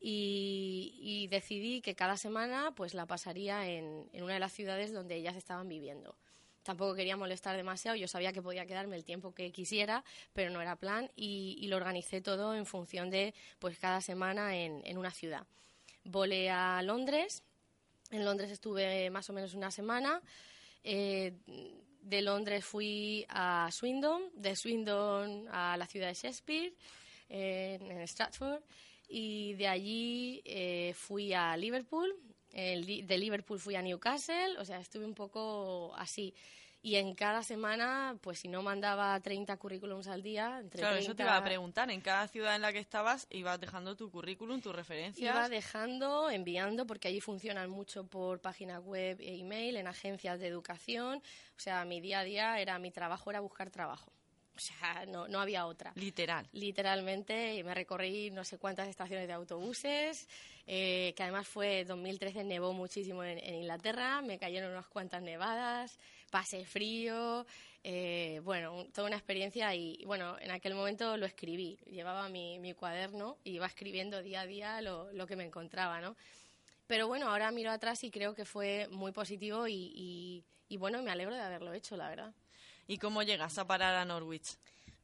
y, 0.00 1.26
decidí 1.30 1.80
que 1.80 1.94
cada 1.94 2.16
semana 2.16 2.72
pues 2.74 2.94
la 2.94 3.06
pasaría 3.06 3.68
en, 3.68 4.08
una 4.14 4.34
de 4.34 4.40
las 4.40 4.52
ciudades 4.52 4.92
donde 4.92 5.16
ellas 5.16 5.36
estaban 5.36 5.68
viviendo 5.68 6.16
tampoco 6.62 6.94
quería 6.94 7.16
molestar 7.16 7.56
demasiado, 7.56 7.96
yo 7.96 8.08
sabía 8.08 8.30
que 8.34 8.42
podía 8.42 8.66
quedarme 8.66 8.96
el 8.96 9.02
tiempo 9.02 9.32
que 9.32 9.50
quisiera, 9.52 10.04
pero 10.34 10.50
no 10.50 10.60
era 10.60 10.76
plan 10.76 11.10
y, 11.16 11.66
lo 11.66 11.76
organicé 11.76 12.20
todo 12.20 12.54
en 12.54 12.66
función 12.66 13.08
de 13.08 13.32
pues 13.58 13.78
cada 13.78 14.02
semana 14.02 14.54
en, 14.54 14.98
una 14.98 15.10
ciudad. 15.10 15.46
Volé 16.04 16.50
a 16.50 16.82
Londres, 16.82 17.42
en 18.10 18.22
Londres 18.22 18.50
estuve 18.50 19.08
más 19.08 19.30
o 19.30 19.32
menos 19.32 19.54
una 19.54 19.70
semana, 19.70 20.20
eh, 20.84 21.32
de 22.02 22.20
Londres 22.20 22.66
fui 22.66 23.24
a 23.30 23.70
Swindon, 23.72 24.24
de 24.34 24.54
Swindon 24.54 25.48
a 25.50 25.74
la 25.78 25.86
ciudad 25.86 26.08
de 26.08 26.14
Shakespeare, 26.14 26.74
en 27.30 28.06
Stratford, 28.06 28.62
y 29.08 29.54
de 29.54 29.66
allí 29.66 30.42
eh, 30.44 30.92
fui 30.94 31.32
a 31.32 31.56
Liverpool, 31.56 32.14
de 32.52 33.18
Liverpool 33.18 33.60
fui 33.60 33.76
a 33.76 33.82
Newcastle, 33.82 34.58
o 34.58 34.64
sea, 34.64 34.80
estuve 34.80 35.04
un 35.04 35.14
poco 35.14 35.94
así. 35.96 36.34
Y 36.80 36.94
en 36.94 37.14
cada 37.14 37.42
semana, 37.42 38.16
pues 38.20 38.38
si 38.38 38.48
no 38.48 38.62
mandaba 38.62 39.18
30 39.18 39.56
currículums 39.56 40.06
al 40.06 40.22
día, 40.22 40.60
entre 40.60 40.80
Claro, 40.80 40.96
eso 40.96 41.14
te 41.14 41.24
iba 41.24 41.36
a 41.36 41.42
preguntar. 41.42 41.90
En 41.90 42.00
cada 42.00 42.28
ciudad 42.28 42.54
en 42.54 42.62
la 42.62 42.72
que 42.72 42.78
estabas, 42.78 43.26
ibas 43.30 43.60
dejando 43.60 43.96
tu 43.96 44.10
currículum, 44.10 44.60
tus 44.60 44.74
referencias. 44.74 45.28
Iba 45.28 45.48
dejando, 45.48 46.30
enviando, 46.30 46.86
porque 46.86 47.08
allí 47.08 47.20
funcionan 47.20 47.68
mucho 47.68 48.04
por 48.06 48.40
página 48.40 48.78
web 48.78 49.20
e 49.20 49.38
email, 49.40 49.76
en 49.76 49.88
agencias 49.88 50.38
de 50.38 50.46
educación. 50.46 51.18
O 51.56 51.60
sea, 51.60 51.84
mi 51.84 52.00
día 52.00 52.20
a 52.20 52.24
día 52.24 52.60
era, 52.60 52.78
mi 52.78 52.92
trabajo 52.92 53.30
era 53.30 53.40
buscar 53.40 53.70
trabajo. 53.70 54.12
O 54.58 54.60
sea, 54.60 55.06
no, 55.06 55.28
no 55.28 55.40
había 55.40 55.66
otra. 55.66 55.92
Literal. 55.94 56.48
Literalmente, 56.52 57.62
me 57.62 57.74
recorrí 57.74 58.32
no 58.32 58.42
sé 58.42 58.58
cuántas 58.58 58.88
estaciones 58.88 59.28
de 59.28 59.32
autobuses, 59.32 60.26
eh, 60.66 61.14
que 61.16 61.22
además 61.22 61.46
fue 61.46 61.84
2013, 61.84 62.42
nevó 62.42 62.72
muchísimo 62.72 63.22
en, 63.22 63.38
Inglaterra, 63.38 64.20
me 64.20 64.36
cayeron 64.36 64.72
unas 64.72 64.88
cuantas 64.88 65.22
nevadas, 65.22 65.96
pasé 66.28 66.64
frío, 66.64 67.46
eh, 67.84 68.40
bueno, 68.42 68.84
toda 68.92 69.06
una 69.06 69.16
experiencia 69.16 69.72
y, 69.76 70.04
bueno, 70.06 70.36
en 70.40 70.50
aquel 70.50 70.74
momento 70.74 71.16
lo 71.16 71.26
escribí, 71.26 71.78
llevaba 71.86 72.28
mi, 72.28 72.58
mi 72.58 72.74
cuaderno 72.74 73.36
y 73.44 73.52
iba 73.52 73.66
escribiendo 73.66 74.22
día 74.22 74.40
a 74.40 74.46
día 74.46 74.82
lo, 74.82 75.12
lo 75.12 75.28
que 75.28 75.36
me 75.36 75.44
encontraba, 75.44 76.00
¿no? 76.00 76.16
Pero 76.88 77.06
bueno, 77.06 77.30
ahora 77.30 77.52
miro 77.52 77.70
atrás 77.70 78.02
y 78.02 78.10
creo 78.10 78.34
que 78.34 78.44
fue 78.44 78.88
muy 78.90 79.12
positivo 79.12 79.68
y, 79.68 79.92
y, 79.94 80.44
y 80.68 80.76
bueno, 80.78 81.00
me 81.00 81.12
alegro 81.12 81.34
de 81.36 81.42
haberlo 81.42 81.72
hecho, 81.74 81.96
la 81.96 82.08
verdad. 82.08 82.34
¿Y 82.90 82.96
cómo 82.96 83.22
llegas 83.22 83.58
a 83.58 83.66
parar 83.66 83.94
a 83.94 84.04
Norwich? 84.06 84.56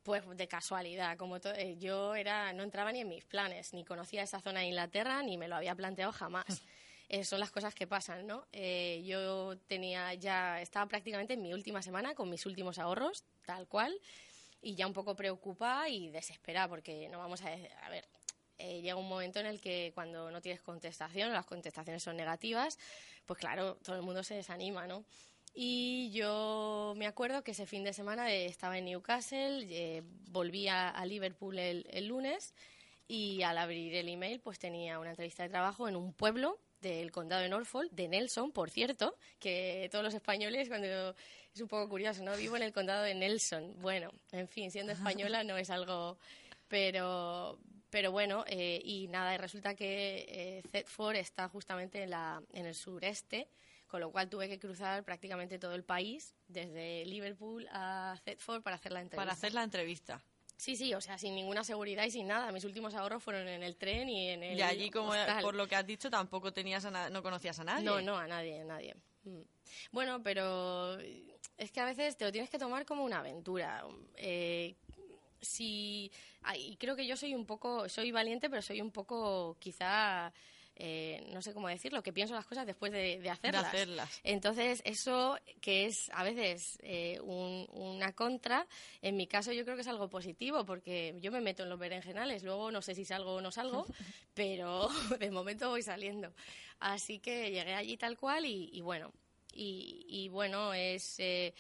Pues 0.04 0.22
de 0.38 0.48
casualidad, 0.48 1.18
como 1.18 1.36
eh, 1.36 1.76
yo 1.78 2.14
era, 2.14 2.50
no 2.54 2.62
entraba 2.62 2.90
ni 2.90 3.00
en 3.00 3.08
mis 3.10 3.26
planes, 3.26 3.74
ni 3.74 3.84
conocía 3.84 4.22
esa 4.22 4.40
zona 4.40 4.60
de 4.60 4.66
Inglaterra, 4.66 5.22
ni 5.22 5.36
me 5.36 5.48
lo 5.48 5.54
había 5.54 5.74
planteado 5.76 6.10
jamás. 6.10 6.46
Eh, 7.10 7.22
son 7.22 7.38
las 7.38 7.50
cosas 7.50 7.74
que 7.74 7.86
pasan, 7.86 8.26
¿no? 8.26 8.46
Eh, 8.50 9.02
yo 9.04 9.58
tenía 9.68 10.14
ya, 10.14 10.62
estaba 10.62 10.86
prácticamente 10.86 11.34
en 11.34 11.42
mi 11.42 11.52
última 11.52 11.82
semana 11.82 12.14
con 12.14 12.30
mis 12.30 12.46
últimos 12.46 12.78
ahorros, 12.78 13.24
tal 13.44 13.68
cual, 13.68 13.94
y 14.62 14.74
ya 14.74 14.86
un 14.86 14.94
poco 14.94 15.14
preocupada 15.14 15.86
y 15.90 16.08
desesperada, 16.08 16.66
porque 16.66 17.10
no 17.10 17.18
vamos 17.18 17.42
a, 17.42 17.48
a 17.82 17.90
ver, 17.90 18.06
llega 18.58 18.96
un 18.96 19.06
momento 19.06 19.38
en 19.38 19.46
el 19.46 19.60
que 19.60 19.92
cuando 19.94 20.30
no 20.30 20.40
tienes 20.40 20.62
contestación, 20.62 21.30
las 21.30 21.44
contestaciones 21.44 22.02
son 22.02 22.16
negativas, 22.16 22.78
pues 23.26 23.38
claro, 23.38 23.76
todo 23.84 23.96
el 23.96 24.02
mundo 24.02 24.24
se 24.24 24.36
desanima, 24.36 24.86
¿no? 24.86 25.04
Y 25.56 26.10
yo 26.10 26.94
me 26.96 27.06
acuerdo 27.06 27.44
que 27.44 27.52
ese 27.52 27.64
fin 27.64 27.84
de 27.84 27.92
semana 27.92 28.32
estaba 28.32 28.76
en 28.76 28.86
Newcastle, 28.86 29.64
eh, 29.70 30.02
volví 30.30 30.66
a, 30.66 31.00
Liverpool 31.06 31.56
el, 31.60 32.06
lunes 32.08 32.54
y 33.06 33.42
al 33.42 33.58
abrir 33.58 33.94
el 33.94 34.08
email 34.08 34.40
pues 34.40 34.58
tenía 34.58 34.98
una 34.98 35.10
entrevista 35.10 35.44
de 35.44 35.50
trabajo 35.50 35.86
en 35.86 35.94
un 35.94 36.12
pueblo 36.12 36.58
del 36.80 37.12
condado 37.12 37.40
de 37.40 37.48
Norfolk, 37.48 37.92
de 37.92 38.08
Nelson, 38.08 38.50
por 38.50 38.68
cierto, 38.68 39.16
que 39.38 39.88
todos 39.92 40.04
los 40.04 40.12
españoles, 40.12 40.68
cuando 40.68 41.14
es 41.54 41.60
un 41.60 41.68
poco 41.68 41.88
curioso, 41.88 42.24
¿no? 42.24 42.36
Vivo 42.36 42.56
en 42.56 42.64
el 42.64 42.72
condado 42.72 43.04
de 43.04 43.14
Nelson. 43.14 43.76
Bueno, 43.80 44.10
en 44.32 44.48
fin, 44.48 44.72
siendo 44.72 44.92
española 44.92 45.44
no 45.44 45.56
es 45.56 45.70
algo, 45.70 46.18
pero, 46.66 47.58
pero 47.90 48.10
bueno, 48.10 48.44
eh, 48.48 48.82
y 48.84 49.06
nada, 49.06 49.38
resulta 49.38 49.76
que 49.76 50.26
eh, 50.28 50.62
Thetford 50.72 51.14
está 51.14 51.48
justamente 51.48 52.02
en, 52.02 52.10
la, 52.10 52.42
en 52.52 52.66
el 52.66 52.74
sureste 52.74 53.48
con 53.94 54.00
lo 54.00 54.10
cual 54.10 54.28
tuve 54.28 54.48
que 54.48 54.58
cruzar 54.58 55.04
prácticamente 55.04 55.56
todo 55.56 55.72
el 55.76 55.84
país, 55.84 56.34
desde 56.48 57.06
Liverpool 57.06 57.64
a 57.70 58.18
Thetford, 58.24 58.60
para 58.60 58.74
hacer 58.74 58.90
la 58.90 59.00
entrevista. 59.00 59.22
Para 59.22 59.32
hacer 59.34 59.54
la 59.54 59.62
entrevista. 59.62 60.20
Sí, 60.56 60.74
sí, 60.74 60.92
o 60.94 61.00
sea, 61.00 61.16
sin 61.16 61.36
ninguna 61.36 61.62
seguridad 61.62 62.02
y 62.02 62.10
sin 62.10 62.26
nada. 62.26 62.50
Mis 62.50 62.64
últimos 62.64 62.92
ahorros 62.94 63.22
fueron 63.22 63.46
en 63.46 63.62
el 63.62 63.76
tren 63.76 64.08
y 64.08 64.30
en 64.30 64.42
el 64.42 64.58
Y 64.58 64.62
allí, 64.62 64.90
como 64.90 65.10
hostal. 65.10 65.42
por 65.42 65.54
lo 65.54 65.68
que 65.68 65.76
has 65.76 65.86
dicho, 65.86 66.10
tampoco 66.10 66.52
tenías 66.52 66.84
a 66.86 66.90
na- 66.90 67.08
no 67.08 67.22
conocías 67.22 67.56
a 67.60 67.62
nadie. 67.62 67.84
No, 67.84 68.00
no, 68.02 68.16
a 68.16 68.26
nadie, 68.26 68.62
a 68.62 68.64
nadie. 68.64 68.96
Mm. 69.22 69.42
Bueno, 69.92 70.20
pero 70.24 70.98
es 70.98 71.70
que 71.70 71.78
a 71.78 71.84
veces 71.84 72.16
te 72.16 72.24
lo 72.24 72.32
tienes 72.32 72.50
que 72.50 72.58
tomar 72.58 72.84
como 72.84 73.04
una 73.04 73.20
aventura. 73.20 73.84
Eh, 74.16 74.74
si 75.40 76.10
y 76.56 76.76
creo 76.78 76.96
que 76.96 77.06
yo 77.06 77.16
soy 77.16 77.32
un 77.36 77.46
poco, 77.46 77.88
soy 77.88 78.10
valiente, 78.10 78.50
pero 78.50 78.60
soy 78.60 78.80
un 78.80 78.90
poco 78.90 79.56
quizá 79.60 80.32
eh, 80.76 81.24
no 81.32 81.40
sé 81.42 81.52
cómo 81.54 81.68
decirlo, 81.68 82.02
que 82.02 82.12
pienso 82.12 82.34
las 82.34 82.46
cosas 82.46 82.66
después 82.66 82.90
de, 82.92 83.20
de 83.20 83.30
hacerlas. 83.30 83.66
hacerlas. 83.66 84.20
Entonces, 84.24 84.82
eso 84.84 85.38
que 85.60 85.86
es 85.86 86.10
a 86.14 86.22
veces 86.24 86.78
eh, 86.82 87.18
un- 87.22 87.68
una 87.72 88.12
contra, 88.12 88.66
en 89.02 89.16
mi 89.16 89.26
caso 89.26 89.52
yo 89.52 89.64
creo 89.64 89.76
que 89.76 89.82
es 89.82 89.88
algo 89.88 90.08
positivo, 90.08 90.64
porque 90.64 91.16
yo 91.20 91.30
me 91.30 91.40
meto 91.40 91.62
en 91.62 91.68
los 91.70 91.78
berenjenales, 91.78 92.42
luego 92.42 92.70
no 92.70 92.82
sé 92.82 92.94
si 92.94 93.04
salgo 93.04 93.34
o 93.36 93.40
no 93.40 93.50
salgo, 93.50 93.86
pero 94.34 94.88
de 95.20 95.30
momento 95.30 95.68
voy 95.68 95.82
saliendo. 95.82 96.32
Así 96.80 97.18
que 97.20 97.50
llegué 97.50 97.74
allí 97.74 97.96
tal 97.96 98.16
cual 98.18 98.46
y, 98.46 98.70
y 98.72 98.80
bueno, 98.80 99.12
y, 99.52 100.04
y 100.08 100.28
bueno, 100.28 100.74
es... 100.74 101.16
eh, 101.20 101.54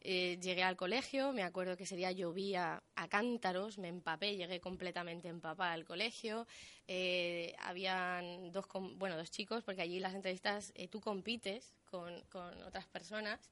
eh, 0.00 0.38
llegué 0.40 0.62
al 0.62 0.76
colegio, 0.76 1.32
me 1.32 1.42
acuerdo 1.42 1.76
que 1.76 1.82
ese 1.84 1.96
día 1.96 2.12
llovía 2.12 2.82
a 2.94 3.08
cántaros, 3.08 3.78
me 3.78 3.88
empapé, 3.88 4.36
llegué 4.36 4.60
completamente 4.60 5.28
empapada 5.28 5.72
al 5.72 5.84
colegio. 5.84 6.46
Eh, 6.86 7.54
habían 7.58 8.52
dos, 8.52 8.66
bueno, 8.96 9.16
dos 9.16 9.30
chicos, 9.30 9.64
porque 9.64 9.82
allí 9.82 9.98
las 9.98 10.14
entrevistas 10.14 10.72
eh, 10.74 10.88
tú 10.88 11.00
compites 11.00 11.74
con, 11.84 12.22
con 12.30 12.62
otras 12.62 12.86
personas, 12.86 13.50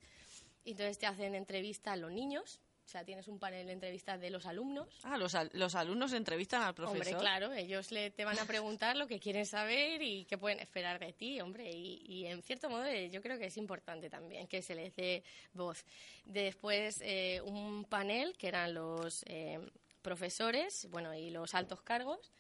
entonces 0.65 0.99
te 0.99 1.07
hacen 1.07 1.35
entrevista 1.35 1.93
a 1.93 1.97
los 1.97 2.13
niños, 2.13 2.61
o 2.87 2.89
sea, 2.89 3.05
tienes 3.05 3.27
un 3.27 3.41
panel 3.41 3.67
de 3.67 3.73
entrevistas 3.73 4.21
de 4.21 4.31
los 4.31 4.47
alumnos. 4.47 4.87
Ah, 5.03 5.19
los, 5.19 5.35
al- 5.35 5.51
los 5.55 5.75
alumnos 5.75 6.13
entrevistan 6.13 6.63
al 6.63 6.73
profesor. 6.73 7.05
Hombre, 7.05 7.19
claro, 7.21 7.53
ellos 7.53 7.91
le, 7.91 8.13
te 8.13 8.25
van 8.25 8.39
a 8.39 8.45
preguntar 8.45 8.97
lo 8.97 9.09
que 9.09 9.19
quieren 9.19 9.45
saber 9.45 10.01
y 10.03 10.25
qué 10.27 10.39
pueden 10.39 10.61
esperar 10.61 11.01
de 11.01 11.13
ti, 11.13 11.41
hombre. 11.41 11.69
Y, 11.73 12.01
y 12.07 12.27
en 12.27 12.43
cierto 12.45 12.71
modo 12.71 12.85
eh, 12.85 13.11
yo 13.11 13.21
creo 13.23 13.39
que 13.41 13.47
es 13.47 13.57
importante 13.57 14.09
también 14.09 14.47
que 14.47 14.63
se 14.63 14.77
les 14.77 14.95
dé 14.95 15.25
voz. 15.53 15.85
Después 16.27 17.01
eh, 17.03 17.41
un 17.45 17.85
panel 17.87 18.37
que 18.37 18.47
eran 18.47 18.73
los 18.73 19.25
eh, 19.27 19.59
profesores, 20.03 20.87
bueno, 20.91 21.13
y 21.13 21.31
los 21.31 21.57
altos 21.57 21.83
cargos. 21.83 22.31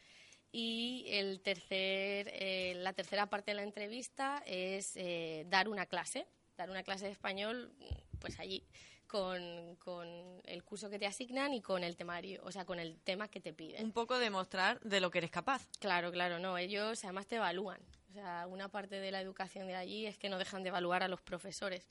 Y 0.52 1.06
el 1.08 1.40
tercer, 1.40 2.30
eh, 2.32 2.74
la 2.76 2.92
tercera 2.92 3.26
parte 3.26 3.50
de 3.50 3.56
la 3.56 3.62
entrevista 3.64 4.44
es 4.46 4.96
dar 5.50 5.68
una 5.68 5.86
clase, 5.86 6.24
dar 6.56 6.70
una 6.70 6.84
clase 6.84 7.06
de 7.06 7.10
español, 7.10 7.72
pues 8.20 8.38
allí, 8.38 8.64
con, 9.06 9.76
con 9.76 10.06
el 10.44 10.64
curso 10.64 10.90
que 10.90 10.98
te 10.98 11.06
asignan 11.06 11.54
y 11.54 11.60
con 11.60 11.84
el 11.84 11.96
temario, 11.96 12.42
o 12.44 12.52
sea, 12.52 12.64
con 12.64 12.78
el 12.78 12.98
tema 13.00 13.28
que 13.28 13.40
te 13.40 13.52
piden. 13.52 13.84
Un 13.84 13.92
poco 13.92 14.18
demostrar 14.18 14.80
de 14.80 15.00
lo 15.00 15.10
que 15.10 15.18
eres 15.18 15.30
capaz. 15.30 15.66
Claro, 15.78 16.10
claro, 16.12 16.38
no, 16.38 16.58
ellos 16.58 17.04
además 17.04 17.26
te 17.26 17.36
evalúan. 17.36 17.80
O 18.10 18.12
sea, 18.12 18.46
una 18.48 18.68
parte 18.68 18.96
de 18.96 19.10
la 19.10 19.20
educación 19.20 19.66
de 19.66 19.76
allí 19.76 20.06
es 20.06 20.18
que 20.18 20.28
no 20.28 20.38
dejan 20.38 20.62
de 20.62 20.68
evaluar 20.70 21.02
a 21.02 21.08
los 21.08 21.20
profesores. 21.20 21.88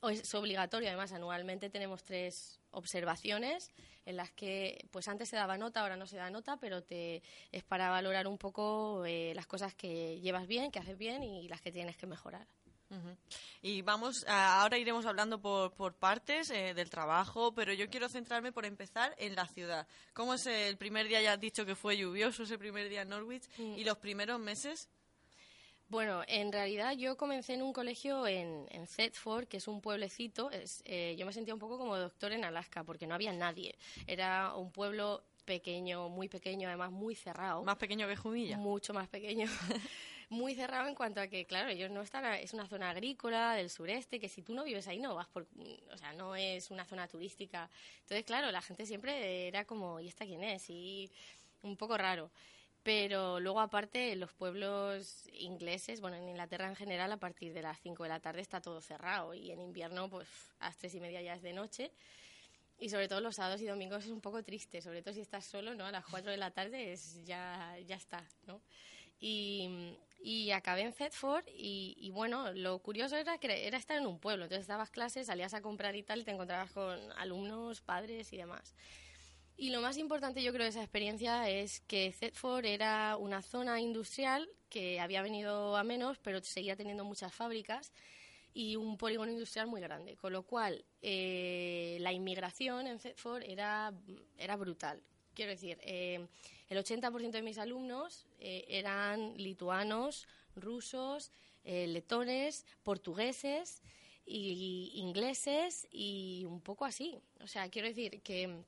O 0.00 0.08
es 0.08 0.34
obligatorio, 0.34 0.88
además, 0.88 1.12
anualmente 1.12 1.68
tenemos 1.68 2.02
tres 2.02 2.58
observaciones 2.70 3.70
en 4.06 4.16
las 4.16 4.30
que, 4.30 4.88
pues 4.90 5.08
antes 5.08 5.28
se 5.28 5.36
daba 5.36 5.58
nota, 5.58 5.82
ahora 5.82 5.96
no 5.96 6.06
se 6.06 6.16
da 6.16 6.30
nota, 6.30 6.56
pero 6.56 6.82
te 6.82 7.22
es 7.52 7.62
para 7.64 7.90
valorar 7.90 8.26
un 8.26 8.38
poco 8.38 9.04
eh, 9.04 9.32
las 9.34 9.46
cosas 9.46 9.74
que 9.74 10.18
llevas 10.20 10.46
bien, 10.46 10.70
que 10.70 10.78
haces 10.78 10.96
bien 10.96 11.22
y 11.22 11.48
las 11.48 11.60
que 11.60 11.70
tienes 11.70 11.98
que 11.98 12.06
mejorar. 12.06 12.46
Y 13.62 13.82
vamos, 13.82 14.24
ahora 14.26 14.78
iremos 14.78 15.06
hablando 15.06 15.40
por, 15.40 15.72
por 15.72 15.94
partes 15.94 16.50
eh, 16.50 16.74
del 16.74 16.90
trabajo, 16.90 17.52
pero 17.54 17.72
yo 17.72 17.88
quiero 17.88 18.08
centrarme 18.08 18.52
por 18.52 18.64
empezar 18.64 19.14
en 19.18 19.34
la 19.34 19.46
ciudad. 19.46 19.86
¿Cómo 20.12 20.34
es 20.34 20.46
el 20.46 20.76
primer 20.76 21.08
día? 21.08 21.20
Ya 21.20 21.34
has 21.34 21.40
dicho 21.40 21.64
que 21.66 21.74
fue 21.74 21.96
lluvioso 21.96 22.42
ese 22.42 22.58
primer 22.58 22.88
día 22.88 23.02
en 23.02 23.10
Norwich. 23.10 23.44
¿Y 23.58 23.84
los 23.84 23.98
primeros 23.98 24.40
meses? 24.40 24.88
Bueno, 25.90 26.22
en 26.28 26.52
realidad 26.52 26.92
yo 26.92 27.16
comencé 27.16 27.54
en 27.54 27.62
un 27.62 27.72
colegio 27.72 28.24
en, 28.26 28.66
en 28.70 28.86
Thetford, 28.86 29.48
que 29.48 29.56
es 29.56 29.66
un 29.66 29.80
pueblecito. 29.80 30.48
Es, 30.52 30.82
eh, 30.84 31.16
yo 31.18 31.26
me 31.26 31.32
sentía 31.32 31.52
un 31.52 31.58
poco 31.58 31.78
como 31.78 31.96
doctor 31.96 32.32
en 32.32 32.44
Alaska, 32.44 32.84
porque 32.84 33.08
no 33.08 33.14
había 33.16 33.32
nadie. 33.32 33.76
Era 34.06 34.54
un 34.54 34.70
pueblo 34.70 35.24
pequeño, 35.44 36.08
muy 36.08 36.28
pequeño, 36.28 36.68
además 36.68 36.92
muy 36.92 37.16
cerrado. 37.16 37.64
Más 37.64 37.76
pequeño 37.76 38.06
que 38.06 38.14
Jumilla. 38.14 38.56
Mucho 38.56 38.94
más 38.94 39.08
pequeño. 39.08 39.48
muy 40.30 40.54
cerrado 40.54 40.88
en 40.88 40.94
cuanto 40.94 41.20
a 41.20 41.26
que, 41.26 41.44
claro, 41.44 41.68
ellos 41.68 41.90
no 41.90 42.02
están, 42.02 42.24
es 42.34 42.54
una 42.54 42.66
zona 42.66 42.90
agrícola 42.90 43.54
del 43.54 43.68
sureste, 43.68 44.20
que 44.20 44.28
si 44.28 44.42
tú 44.42 44.54
no 44.54 44.64
vives 44.64 44.86
ahí 44.86 45.00
no 45.00 45.14
vas 45.14 45.26
por, 45.26 45.46
o 45.92 45.96
sea, 45.98 46.12
no 46.12 46.36
es 46.36 46.70
una 46.70 46.84
zona 46.84 47.08
turística. 47.08 47.68
Entonces, 48.02 48.24
claro, 48.24 48.50
la 48.52 48.62
gente 48.62 48.86
siempre 48.86 49.48
era 49.48 49.64
como, 49.64 50.00
¿y 50.00 50.08
esta 50.08 50.24
quién 50.24 50.42
es? 50.44 50.70
Y 50.70 51.10
un 51.62 51.76
poco 51.76 51.98
raro. 51.98 52.30
Pero 52.82 53.40
luego, 53.40 53.60
aparte, 53.60 54.16
los 54.16 54.32
pueblos 54.32 55.28
ingleses, 55.32 56.00
bueno, 56.00 56.16
en 56.16 56.28
Inglaterra 56.28 56.68
en 56.68 56.76
general, 56.76 57.12
a 57.12 57.18
partir 57.18 57.52
de 57.52 57.60
las 57.60 57.78
5 57.80 58.04
de 58.04 58.08
la 58.08 58.20
tarde 58.20 58.40
está 58.40 58.60
todo 58.60 58.80
cerrado. 58.80 59.34
Y 59.34 59.50
en 59.50 59.60
invierno, 59.60 60.08
pues 60.08 60.28
a 60.60 60.68
las 60.68 60.76
3 60.78 60.94
y 60.94 61.00
media 61.00 61.20
ya 61.20 61.34
es 61.34 61.42
de 61.42 61.52
noche. 61.52 61.90
Y 62.78 62.88
sobre 62.88 63.08
todo 63.08 63.20
los 63.20 63.36
sábados 63.36 63.60
y 63.60 63.66
domingos 63.66 64.04
es 64.04 64.10
un 64.10 64.22
poco 64.22 64.42
triste, 64.42 64.80
sobre 64.80 65.02
todo 65.02 65.12
si 65.12 65.20
estás 65.20 65.44
solo, 65.44 65.74
¿no? 65.74 65.84
A 65.84 65.92
las 65.92 66.06
4 66.06 66.30
de 66.30 66.38
la 66.38 66.50
tarde 66.52 66.92
es, 66.92 67.22
ya, 67.26 67.76
ya 67.86 67.96
está, 67.96 68.24
¿no? 68.46 68.62
Y, 69.20 69.98
y 70.22 70.50
acabé 70.50 70.82
en 70.82 70.92
Thetford 70.92 71.44
y, 71.48 71.96
y 71.98 72.10
bueno, 72.10 72.52
lo 72.52 72.78
curioso 72.80 73.16
era 73.16 73.38
que 73.38 73.66
era 73.66 73.78
estar 73.78 73.96
en 73.96 74.06
un 74.06 74.18
pueblo. 74.18 74.44
Entonces 74.44 74.66
dabas 74.66 74.90
clases, 74.90 75.26
salías 75.26 75.54
a 75.54 75.62
comprar 75.62 75.96
y 75.96 76.02
tal 76.02 76.20
y 76.20 76.24
te 76.24 76.30
encontrabas 76.30 76.70
con 76.72 76.98
alumnos, 77.16 77.80
padres 77.80 78.32
y 78.32 78.36
demás. 78.36 78.74
Y 79.60 79.68
lo 79.68 79.82
más 79.82 79.98
importante 79.98 80.42
yo 80.42 80.52
creo 80.52 80.64
de 80.64 80.70
esa 80.70 80.80
experiencia 80.80 81.48
es 81.50 81.80
que 81.80 82.14
Thetford 82.18 82.64
era 82.64 83.18
una 83.18 83.42
zona 83.42 83.78
industrial 83.78 84.48
que 84.70 85.00
había 85.00 85.20
venido 85.20 85.76
a 85.76 85.84
menos, 85.84 86.18
pero 86.18 86.42
seguía 86.42 86.76
teniendo 86.76 87.04
muchas 87.04 87.34
fábricas 87.34 87.92
y 88.54 88.76
un 88.76 88.96
polígono 88.96 89.30
industrial 89.30 89.66
muy 89.66 89.82
grande, 89.82 90.16
con 90.16 90.32
lo 90.32 90.44
cual 90.44 90.84
eh, 91.02 91.98
la 92.00 92.10
inmigración 92.12 92.86
en 92.86 92.98
Thetford 92.98 93.42
era, 93.42 93.92
era 94.38 94.56
brutal. 94.56 95.02
Quiero 95.34 95.50
decir, 95.50 95.78
eh, 95.82 96.26
el 96.70 96.78
80% 96.78 97.30
de 97.30 97.42
mis 97.42 97.58
alumnos 97.58 98.26
eh, 98.38 98.64
eran 98.68 99.36
lituanos, 99.36 100.26
rusos, 100.56 101.30
eh, 101.64 101.86
letones, 101.86 102.64
portugueses 102.82 103.82
y 104.24 104.92
ingleses 104.94 105.86
y 105.90 106.44
un 106.46 106.60
poco 106.60 106.86
así. 106.86 107.18
O 107.42 107.46
sea, 107.46 107.68
quiero 107.68 107.88
decir 107.88 108.22
que 108.22 108.62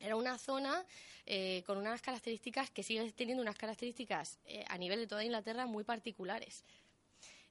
era 0.00 0.16
una 0.16 0.36
zona 0.36 0.84
eh, 1.26 1.62
con 1.66 1.78
unas 1.78 2.02
características 2.02 2.70
que 2.70 2.82
sigue 2.82 3.10
teniendo 3.12 3.42
unas 3.42 3.56
características 3.56 4.38
eh, 4.44 4.64
a 4.68 4.76
nivel 4.76 4.98
de 4.98 5.06
toda 5.06 5.24
Inglaterra 5.24 5.64
muy 5.66 5.84
particulares. 5.84 6.64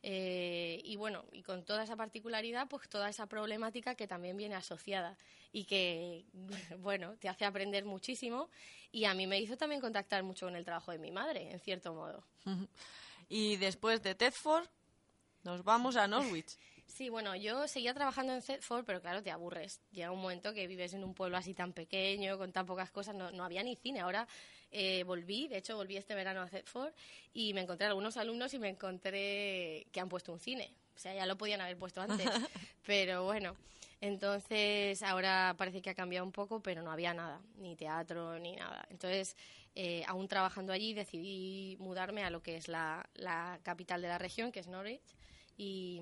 Eh, 0.06 0.82
y 0.84 0.98
bueno, 0.98 1.24
y 1.32 1.44
con 1.44 1.64
toda 1.64 1.84
esa 1.84 1.96
particularidad, 1.96 2.68
pues 2.68 2.90
toda 2.90 3.10
esa 3.10 3.26
problemática 3.26 3.96
que 3.96 4.06
también 4.06 4.36
viene 4.36 4.56
asociada 4.56 5.18
y 5.54 5.64
que, 5.64 6.26
bueno, 6.80 7.16
te 7.20 7.30
hace 7.30 7.46
aprender 7.46 7.86
muchísimo 7.86 8.50
y 8.92 9.06
a 9.06 9.14
mí 9.14 9.28
me 9.28 9.40
hizo 9.40 9.56
también 9.56 9.80
contactar 9.80 10.22
mucho 10.24 10.46
con 10.46 10.58
el 10.58 10.66
trabajo 10.66 10.92
de 10.92 11.00
mi 11.00 11.10
madre, 11.10 11.50
en 11.52 11.60
cierto 11.60 11.94
modo. 11.94 12.24
Y 13.30 13.56
después 13.56 14.04
de 14.04 14.14
Thetford, 14.14 14.68
nos 15.44 15.64
vamos 15.64 15.96
a 15.96 16.08
Norwich. 16.08 16.58
Sí, 16.86 17.10
bueno, 17.10 17.36
yo 17.36 17.68
seguía 17.68 17.94
trabajando 17.94 18.34
en 18.34 18.42
Thetford, 18.44 18.86
pero 18.86 19.02
claro, 19.02 19.24
te 19.24 19.32
aburres. 19.32 19.82
Llega 19.92 20.12
un 20.12 20.22
momento 20.22 20.54
que 20.54 20.68
vives 20.68 20.94
en 20.94 21.04
un 21.04 21.16
pueblo 21.16 21.38
así 21.38 21.56
tan 21.56 21.74
pequeño, 21.74 22.38
con 22.38 22.52
tan 22.52 22.68
pocas 22.68 22.92
cosas, 22.92 23.16
no, 23.16 23.32
no 23.32 23.44
había 23.44 23.64
ni 23.64 23.76
cine. 23.78 24.02
Ahora 24.02 24.28
eh, 24.74 25.04
volví, 25.04 25.48
de 25.48 25.58
hecho 25.58 25.76
volví 25.76 25.98
este 25.98 26.16
verano 26.16 26.42
a 26.42 26.48
Thetford 26.48 26.92
y 27.34 27.54
me 27.54 27.62
encontré 27.62 27.86
algunos 27.86 28.18
alumnos 28.18 28.54
y 28.54 28.60
me 28.60 28.70
encontré 28.70 29.86
que 29.92 30.00
han 30.00 30.10
puesto 30.10 30.34
un 30.34 30.40
cine. 30.40 30.74
O 30.96 31.00
sea, 31.00 31.14
ya 31.14 31.26
lo 31.26 31.38
podían 31.38 31.62
haber 31.62 31.78
puesto 31.78 32.02
antes. 32.02 32.28
pero 32.86 33.24
bueno, 33.24 33.56
entonces 34.02 35.02
ahora 35.04 35.56
parece 35.58 35.82
que 35.82 35.92
ha 35.92 35.96
cambiado 35.96 36.26
un 36.26 36.32
poco, 36.32 36.60
pero 36.60 36.82
no 36.82 36.92
había 36.92 37.14
nada, 37.14 37.40
ni 37.58 37.76
teatro, 37.76 38.40
ni 38.40 38.56
nada. 38.56 38.86
Entonces, 38.90 39.38
eh, 39.76 40.04
aún 40.08 40.28
trabajando 40.28 40.74
allí, 40.74 40.94
decidí 40.94 41.78
mudarme 41.80 42.24
a 42.24 42.30
lo 42.30 42.42
que 42.42 42.56
es 42.58 42.68
la, 42.68 43.08
la 43.14 43.60
capital 43.64 44.02
de 44.02 44.08
la 44.08 44.18
región, 44.18 44.52
que 44.52 44.60
es 44.60 44.68
Norwich. 44.68 45.16
Y, 45.56 46.02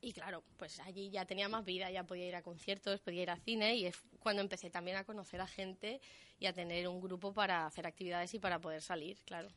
y 0.00 0.12
claro, 0.12 0.42
pues 0.56 0.78
allí 0.80 1.10
ya 1.10 1.24
tenía 1.24 1.48
más 1.48 1.64
vida, 1.64 1.90
ya 1.90 2.04
podía 2.04 2.26
ir 2.26 2.36
a 2.36 2.42
conciertos, 2.42 3.00
podía 3.00 3.22
ir 3.22 3.30
a 3.30 3.36
cine 3.36 3.76
y 3.76 3.86
es 3.86 3.96
cuando 4.20 4.42
empecé 4.42 4.70
también 4.70 4.96
a 4.96 5.04
conocer 5.04 5.40
a 5.40 5.46
gente 5.46 6.00
y 6.38 6.46
a 6.46 6.52
tener 6.52 6.86
un 6.88 7.00
grupo 7.00 7.32
para 7.32 7.66
hacer 7.66 7.86
actividades 7.86 8.34
y 8.34 8.38
para 8.38 8.60
poder 8.60 8.82
salir, 8.82 9.18
claro. 9.24 9.48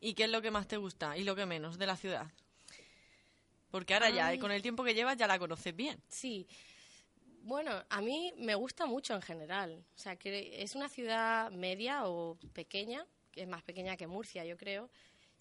¿Y 0.00 0.14
qué 0.14 0.24
es 0.24 0.30
lo 0.30 0.40
que 0.40 0.50
más 0.50 0.68
te 0.68 0.76
gusta 0.76 1.16
y 1.16 1.24
lo 1.24 1.34
que 1.34 1.46
menos 1.46 1.78
de 1.78 1.86
la 1.86 1.96
ciudad? 1.96 2.28
Porque 3.70 3.94
ahora 3.94 4.10
ya, 4.10 4.28
Ay. 4.28 4.38
con 4.38 4.50
el 4.50 4.62
tiempo 4.62 4.84
que 4.84 4.94
llevas, 4.94 5.16
ya 5.16 5.26
la 5.26 5.38
conoces 5.38 5.74
bien. 5.74 6.00
Sí. 6.08 6.46
Bueno, 7.42 7.84
a 7.88 8.00
mí 8.00 8.32
me 8.38 8.54
gusta 8.54 8.86
mucho 8.86 9.14
en 9.14 9.22
general. 9.22 9.84
O 9.94 9.98
sea, 9.98 10.16
que 10.16 10.62
es 10.62 10.74
una 10.74 10.88
ciudad 10.88 11.50
media 11.50 12.06
o 12.06 12.38
pequeña, 12.52 13.04
que 13.30 13.42
es 13.42 13.48
más 13.48 13.62
pequeña 13.62 13.96
que 13.96 14.06
Murcia, 14.06 14.44
yo 14.44 14.56
creo. 14.56 14.90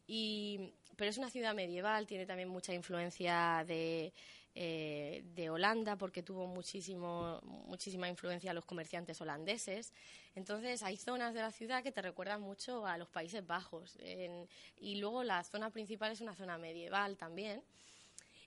Y, 0.08 0.74
pero 0.96 1.10
es 1.10 1.18
una 1.18 1.30
ciudad 1.30 1.54
medieval, 1.54 2.08
tiene 2.08 2.26
también 2.26 2.50
mucha 2.50 2.74
influencia 2.74 3.64
de, 3.68 4.14
eh, 4.60 5.22
de 5.36 5.52
Holanda 5.52 5.98
porque 5.98 6.24
tuvo 6.24 6.48
muchísimo, 6.48 7.40
muchísima 7.44 8.10
influencia 8.10 8.50
a 8.50 8.54
los 8.56 8.66
comerciantes 8.66 9.22
holandeses. 9.22 9.94
Entonces 10.34 10.82
hay 10.82 10.98
zonas 10.98 11.36
de 11.36 11.42
la 11.42 11.52
ciudad 11.52 11.84
que 11.84 11.92
te 11.92 12.02
recuerdan 12.02 12.42
mucho 12.42 12.88
a 12.88 12.98
los 12.98 13.08
Países 13.08 13.46
Bajos. 13.46 14.00
y 14.80 14.96
luego 14.96 15.24
la 15.24 15.44
zona 15.44 15.70
principal 15.70 16.12
es 16.12 16.22
una 16.22 16.34
zona 16.34 16.58
medieval 16.58 17.18
también. 17.18 17.62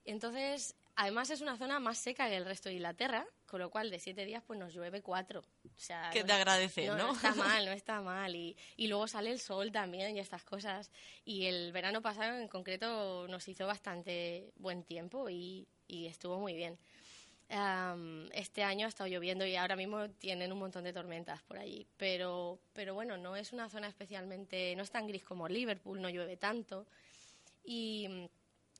Entonces, 0.05 0.75
además 0.97 1.31
es 1.31 1.43
una 1.43 1.57
zona 1.57 1.79
más 1.79 1.99
seca 1.99 2.29
que 2.29 2.37
el 2.37 2.45
resto 2.45 2.69
de 2.69 2.75
Inglaterra, 2.75 3.25
con 3.47 3.61
lo 3.61 3.71
cual 3.71 3.88
de 3.88 4.00
siete 4.00 4.25
días 4.25 4.43
pues 4.45 4.59
nos 4.59 4.75
llueve 4.75 5.02
cuatro. 5.02 5.45
O 5.64 5.79
sea, 5.81 6.11
que 6.12 6.25
te 6.25 6.33
agradece, 6.33 6.88
¿no? 6.88 6.97
¿no? 6.97 7.12
está 7.12 7.37
mal, 7.37 7.67
no 7.67 7.71
está 7.83 8.00
mal. 8.00 8.35
Y, 8.35 8.57
y 8.76 8.88
luego 8.88 9.07
sale 9.07 9.31
el 9.31 9.38
sol 9.38 9.71
también 9.71 10.17
y 10.17 10.19
estas 10.19 10.43
cosas. 10.43 10.90
Y 11.25 11.47
el 11.47 11.71
verano 11.71 12.02
pasado 12.02 12.37
en 12.37 12.49
concreto 12.49 13.29
nos 13.29 13.47
hizo 13.47 13.64
bastante 13.69 14.50
buen 14.57 14.83
tiempo 14.83 15.31
y, 15.31 15.69
y 15.90 16.06
estuvo 16.06 16.38
muy 16.38 16.54
bien. 16.54 16.78
este 18.32 18.62
año 18.62 18.87
ha 18.87 18.88
estado 18.88 19.09
lloviendo 19.09 19.44
y 19.44 19.56
ahora 19.56 19.76
mismo 19.76 20.09
tienen 20.11 20.52
un 20.52 20.59
montón 20.59 20.85
de 20.85 20.92
tormentas 20.92 21.42
por 21.42 21.59
allí. 21.59 21.87
Pero, 21.97 22.61
pero 22.73 22.94
bueno, 22.94 23.16
no 23.16 23.37
es 23.37 23.52
una 23.52 23.68
zona 23.68 23.88
especialmente, 23.88 24.75
no 24.76 24.82
es 24.82 24.90
tan 24.90 25.06
gris 25.06 25.25
como 25.25 25.49
Liverpool, 25.49 26.00
no 26.00 26.09
llueve 26.09 26.37
tanto. 26.37 26.87
Y 27.64 28.28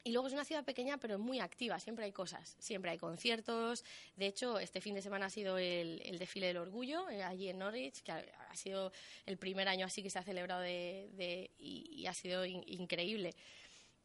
y 0.03 0.13
luego 0.13 0.29
es 0.29 0.33
una 0.33 0.47
ciudad 0.47 0.65
pequeña, 0.65 0.97
pero 0.97 1.19
muy 1.19 1.41
activa. 1.41 1.79
Siempre 1.79 2.07
hay 2.07 2.13
cosas, 2.13 2.57
siempre 2.59 2.91
hay 2.91 2.99
conciertos. 2.99 3.85
De 4.17 4.27
hecho, 4.27 4.59
este 4.59 4.81
fin 4.81 4.95
de 4.95 5.03
semana 5.03 5.27
ha 5.27 5.31
sido 5.31 5.59
el, 5.59 6.17
desfile 6.19 6.47
del 6.47 6.57
orgullo 6.57 7.09
eh, 7.11 7.23
allí 7.23 7.49
en 7.49 7.59
Norwich, 7.59 8.03
que 8.03 8.13
ha, 8.13 8.57
sido 8.57 8.93
el 9.27 9.37
primer 9.37 9.69
año 9.69 9.85
así 9.85 10.03
que 10.03 10.09
se 10.09 10.19
ha 10.19 10.23
celebrado 10.23 10.63
de, 10.63 11.51
y, 11.59 12.07
ha 12.07 12.15
sido 12.15 12.47
increíble. 12.47 13.35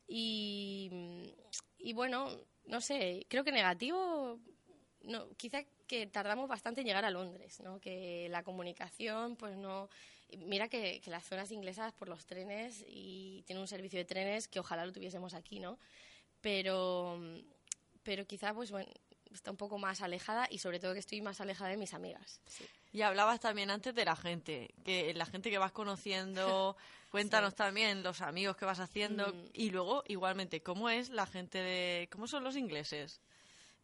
Y, 0.07 0.91
y 1.77 1.93
bueno, 1.93 2.29
no 2.67 2.81
sé, 2.81 3.25
creo 3.29 3.43
que 3.43 3.51
negativo 3.51 4.39
no, 5.07 5.29
quizá 5.37 5.63
que 5.87 6.07
tardamos 6.07 6.47
bastante 6.47 6.81
en 6.81 6.87
llegar 6.87 7.05
a 7.05 7.11
Londres, 7.11 7.59
¿no? 7.61 7.79
Que 7.79 8.27
la 8.29 8.43
comunicación, 8.43 9.35
pues 9.35 9.55
no... 9.55 9.89
Mira 10.39 10.67
que, 10.67 11.01
las 11.05 11.23
zonas 11.23 11.51
inglesas 11.51 11.93
por 11.93 12.09
los 12.09 12.25
trenes 12.25 12.83
y 12.87 13.43
tiene 13.45 13.61
un 13.61 13.67
servicio 13.67 13.99
de 13.99 14.05
trenes 14.05 14.47
que 14.47 14.59
ojalá 14.59 14.85
lo 14.85 14.91
tuviésemos 14.91 15.33
aquí, 15.35 15.59
¿no? 15.59 15.77
Pero, 16.41 17.19
pero 18.03 18.25
quizá, 18.25 18.53
pues 18.53 18.71
bueno, 18.71 18.91
está 19.31 19.51
un 19.51 19.57
poco 19.57 19.77
más 19.77 20.01
alejada 20.01 20.47
y 20.49 20.57
sobre 20.57 20.79
todo 20.79 20.93
que 20.93 20.99
estoy 20.99 21.21
más 21.21 21.41
alejada 21.41 21.69
de 21.69 21.77
mis 21.77 21.93
amigas. 21.93 22.41
Y 22.91 23.03
hablabas 23.03 23.39
también 23.39 23.69
antes 23.69 23.93
de 23.93 24.03
la 24.03 24.15
gente, 24.15 24.73
que 24.83 25.13
la 25.13 25.25
gente 25.25 25.51
que 25.51 25.57
vas 25.59 25.71
conociendo, 25.71 26.75
cuéntanos 27.15 27.55
también 27.55 28.03
los 28.03 28.19
amigos 28.19 28.57
que 28.57 28.65
vas 28.65 28.81
haciendo 28.81 29.27
mm. 29.27 29.45
y 29.53 29.69
luego 29.69 30.03
igualmente 30.07 30.61
cómo 30.61 30.89
es 30.89 31.09
la 31.09 31.25
gente 31.25 31.59
de, 31.59 32.09
cómo 32.11 32.27
son 32.27 32.43
los 32.43 32.57
ingleses. 32.57 33.21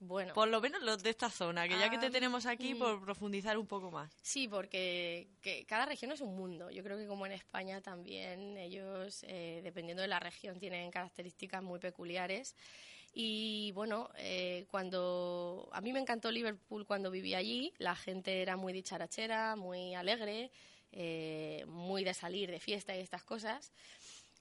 Bueno. 0.02 0.34
Por 0.34 0.50
lo 0.50 0.60
menos 0.60 0.82
los 0.82 1.02
de 1.02 1.12
esta 1.12 1.30
zona, 1.30 1.66
que 1.66 1.80
ya 1.80 1.90
que 1.90 1.98
te 1.98 2.08
ah, 2.08 2.12
tenemos 2.12 2.46
aquí, 2.46 2.74
mm. 2.74 2.80
por 2.80 3.06
profundizar 3.06 3.58
un 3.58 3.68
poco 3.68 3.90
más. 3.90 4.12
Sí, 4.22 4.50
porque 4.50 5.30
cada 5.66 5.86
región 5.86 6.12
es 6.12 6.20
un 6.20 6.36
mundo. 6.36 6.72
Yo 6.72 6.84
creo 6.84 6.98
que 6.98 7.08
como 7.08 7.26
en 7.26 7.32
España 7.32 7.80
también, 7.80 8.58
ellos, 8.58 9.24
eh, 9.28 9.62
dependiendo 9.64 10.02
de 10.02 10.10
la 10.10 10.20
región, 10.20 10.60
tienen 10.60 10.92
características 10.92 11.64
muy 11.64 11.80
peculiares. 11.80 12.56
Y 13.14 13.72
bueno, 13.74 14.10
eh, 14.18 14.66
cuando 14.72 15.70
a 15.72 15.80
mí 15.80 15.94
me 15.94 16.00
encantó 16.00 16.32
Liverpool 16.32 16.86
cuando 16.86 17.12
viví 17.12 17.34
allí, 17.34 17.74
la 17.78 17.96
gente 17.96 18.42
era 18.42 18.58
muy 18.58 18.74
dicharachera, 18.74 19.56
muy 19.56 19.96
alegre, 19.96 20.52
eh, 20.92 21.66
muy 21.68 22.04
de 22.04 22.14
salir 22.14 22.52
de 22.52 22.60
fiesta 22.60 22.96
y 22.96 23.00
estas 23.00 23.24
cosas. 23.24 23.72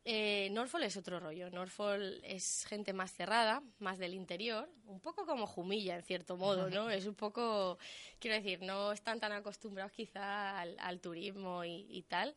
Eh, 0.05 0.49
Norfolk 0.53 0.85
es 0.85 0.97
otro 0.97 1.21
rollo. 1.21 1.51
Norfolk 1.51 2.21
es 2.23 2.65
gente 2.67 2.93
más 2.93 3.13
cerrada, 3.13 3.63
más 3.79 3.99
del 3.99 4.15
interior, 4.15 4.69
un 4.87 5.01
poco 5.01 5.27
como 5.27 5.47
Jumilla 5.47 5.97
en 5.97 6.03
cierto 6.03 6.37
modo, 6.37 6.71
¿no? 6.71 6.91
Es 6.91 7.07
un 7.07 7.15
poco, 7.15 7.79
quiero 8.19 8.37
decir, 8.37 8.63
no 8.63 8.93
están 8.93 9.21
tan 9.21 9.33
acostumbrados 9.33 9.93
quizá 9.93 10.59
al, 10.61 11.01
turismo 11.01 11.65
y, 11.65 12.05
tal. 12.09 12.35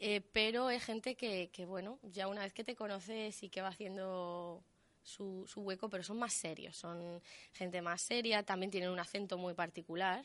Eh, 0.00 0.20
pero 0.32 0.70
es 0.70 0.84
gente 0.84 1.16
que, 1.16 1.50
que, 1.52 1.66
bueno, 1.66 1.98
ya 2.02 2.28
una 2.28 2.42
vez 2.42 2.52
que 2.52 2.64
te 2.64 2.76
conoces 2.76 3.42
y 3.42 3.48
que 3.48 3.62
va 3.62 3.68
haciendo 3.68 4.64
su, 5.02 5.44
su, 5.46 5.60
hueco, 5.62 5.88
pero 5.88 6.02
son 6.02 6.18
más 6.18 6.32
serios, 6.34 6.76
son 6.76 7.22
gente 7.52 7.80
más 7.80 8.02
seria, 8.02 8.42
también 8.42 8.70
tienen 8.70 8.90
un 8.90 9.00
acento 9.00 9.38
muy 9.38 9.54
particular, 9.54 10.24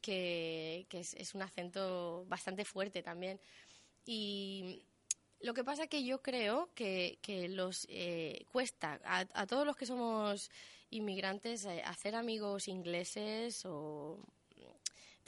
que, 0.00 0.86
que 0.88 1.00
es, 1.00 1.14
es, 1.14 1.34
un 1.34 1.42
acento 1.42 2.24
bastante 2.28 2.64
fuerte 2.64 3.02
también. 3.02 3.40
Y 4.04 4.82
lo 5.40 5.54
que 5.54 5.64
pasa 5.64 5.84
es 5.84 5.88
que 5.88 6.04
yo 6.04 6.20
creo 6.22 6.70
que, 6.74 7.18
que 7.22 7.48
los 7.48 7.86
eh, 7.90 8.44
cuesta 8.50 9.00
a, 9.04 9.46
todos 9.46 9.66
los 9.66 9.76
que 9.76 9.86
somos 9.86 10.50
inmigrantes 10.90 11.64
eh, 11.64 11.82
hacer 11.84 12.14
amigos 12.14 12.68
ingleses 12.68 13.64
o 13.64 14.18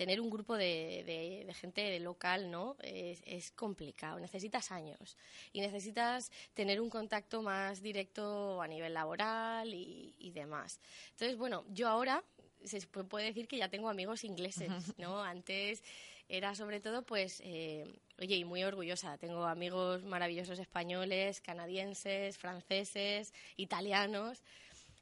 tener 0.00 0.18
un 0.18 0.30
grupo 0.30 0.56
de, 0.56 1.04
de, 1.46 1.52
gente 1.52 2.00
local, 2.00 2.50
¿no? 2.50 2.74
Es, 2.80 3.50
complicado. 3.50 4.18
Necesitas 4.18 4.72
años 4.72 5.18
y 5.52 5.60
necesitas 5.60 6.32
tener 6.54 6.80
un 6.80 6.88
contacto 6.88 7.42
más 7.42 7.82
directo 7.82 8.62
a 8.62 8.66
nivel 8.66 8.94
laboral 8.94 9.74
y, 9.74 10.14
y 10.18 10.30
demás. 10.30 10.80
Entonces, 11.10 11.36
bueno, 11.36 11.66
yo 11.68 11.86
ahora 11.86 12.24
se 12.64 12.80
puede 12.86 13.26
decir 13.26 13.48
que 13.48 13.58
ya 13.58 13.68
tengo 13.68 13.88
amigos 13.88 14.24
ingleses, 14.24 14.70
¿no? 14.98 15.22
Antes 15.22 15.82
era 16.30 16.54
sobre 16.54 16.80
todo, 16.80 17.02
pues, 17.02 17.42
eh, 17.44 17.84
oye, 18.18 18.36
y 18.36 18.44
muy 18.44 18.62
orgullosa. 18.62 19.18
Tengo 19.18 19.44
amigos 19.44 20.04
maravillosos 20.04 20.60
españoles, 20.60 21.40
canadienses, 21.40 22.38
franceses, 22.38 23.34
italianos. 23.56 24.42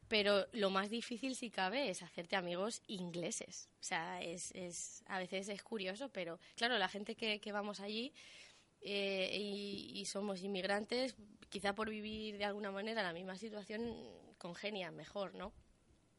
Pero 0.08 0.46
lo 0.52 0.70
más 0.70 0.88
difícil, 0.88 1.36
si 1.36 1.50
cabe, 1.50 1.90
es 1.90 2.02
hacerte 2.02 2.34
amigos 2.34 2.80
ingleses. 2.86 3.68
O 3.78 3.84
sea, 3.84 4.22
es, 4.22 4.52
es 4.52 5.04
a 5.06 5.18
veces 5.18 5.50
es 5.50 5.62
curioso, 5.62 6.08
pero 6.08 6.40
claro, 6.56 6.78
la 6.78 6.88
gente 6.88 7.14
que, 7.14 7.40
que 7.40 7.52
vamos 7.52 7.80
allí 7.80 8.14
eh, 8.80 9.36
y, 9.38 9.92
y, 10.00 10.06
somos 10.06 10.42
inmigrantes, 10.42 11.14
quizá 11.50 11.74
por 11.74 11.90
vivir 11.90 12.38
de 12.38 12.46
alguna 12.46 12.70
manera 12.70 13.02
la 13.02 13.12
misma 13.12 13.36
situación, 13.36 13.94
congenian 14.38 14.96
mejor, 14.96 15.34
¿no? 15.34 15.52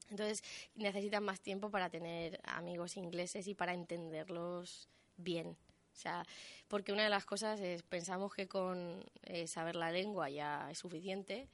Entonces 0.10 0.44
necesitan 0.76 1.24
más 1.24 1.40
tiempo 1.40 1.70
para 1.70 1.90
tener 1.90 2.40
amigos 2.44 2.98
ingleses 2.98 3.48
y 3.48 3.54
para 3.54 3.74
entenderlos 3.74 4.88
bien. 5.18 5.58
O 5.94 6.02
sea, 6.02 6.26
porque 6.68 6.94
una 6.94 7.04
de 7.04 7.10
las 7.10 7.26
cosas 7.26 7.60
es, 7.60 7.84
pensamos 7.84 8.34
que 8.34 8.48
con 8.48 9.04
eh, 9.24 9.48
saber 9.48 9.76
la 9.76 9.92
lengua 9.92 10.30
ya 10.30 10.70
es 10.72 10.78
suficiente 10.78 11.48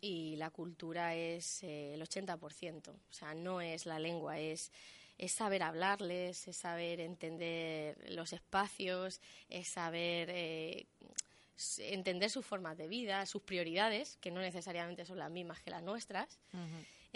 y 0.00 0.36
la 0.36 0.50
cultura 0.50 1.14
es 1.14 1.62
eh, 1.62 1.94
el 1.94 2.02
80%. 2.02 2.88
O 2.88 3.12
sea, 3.12 3.34
no 3.34 3.60
es 3.60 3.86
la 3.86 3.98
lengua, 3.98 4.38
es, 4.38 4.72
es 5.18 5.32
saber 5.32 5.62
hablarles, 5.62 6.48
es 6.48 6.56
saber 6.56 7.00
entender 7.00 7.96
los 8.10 8.32
espacios, 8.32 9.20
es 9.48 9.68
saber 9.68 10.30
eh, 10.30 10.86
entender 11.78 12.30
sus 12.30 12.44
formas 12.44 12.76
de 12.76 12.88
vida, 12.88 13.24
sus 13.26 13.42
prioridades, 13.42 14.16
que 14.20 14.30
no 14.30 14.40
necesariamente 14.40 15.04
son 15.04 15.18
las 15.18 15.30
mismas 15.30 15.60
que 15.60 15.70
las 15.70 15.82
nuestras. 15.82 16.38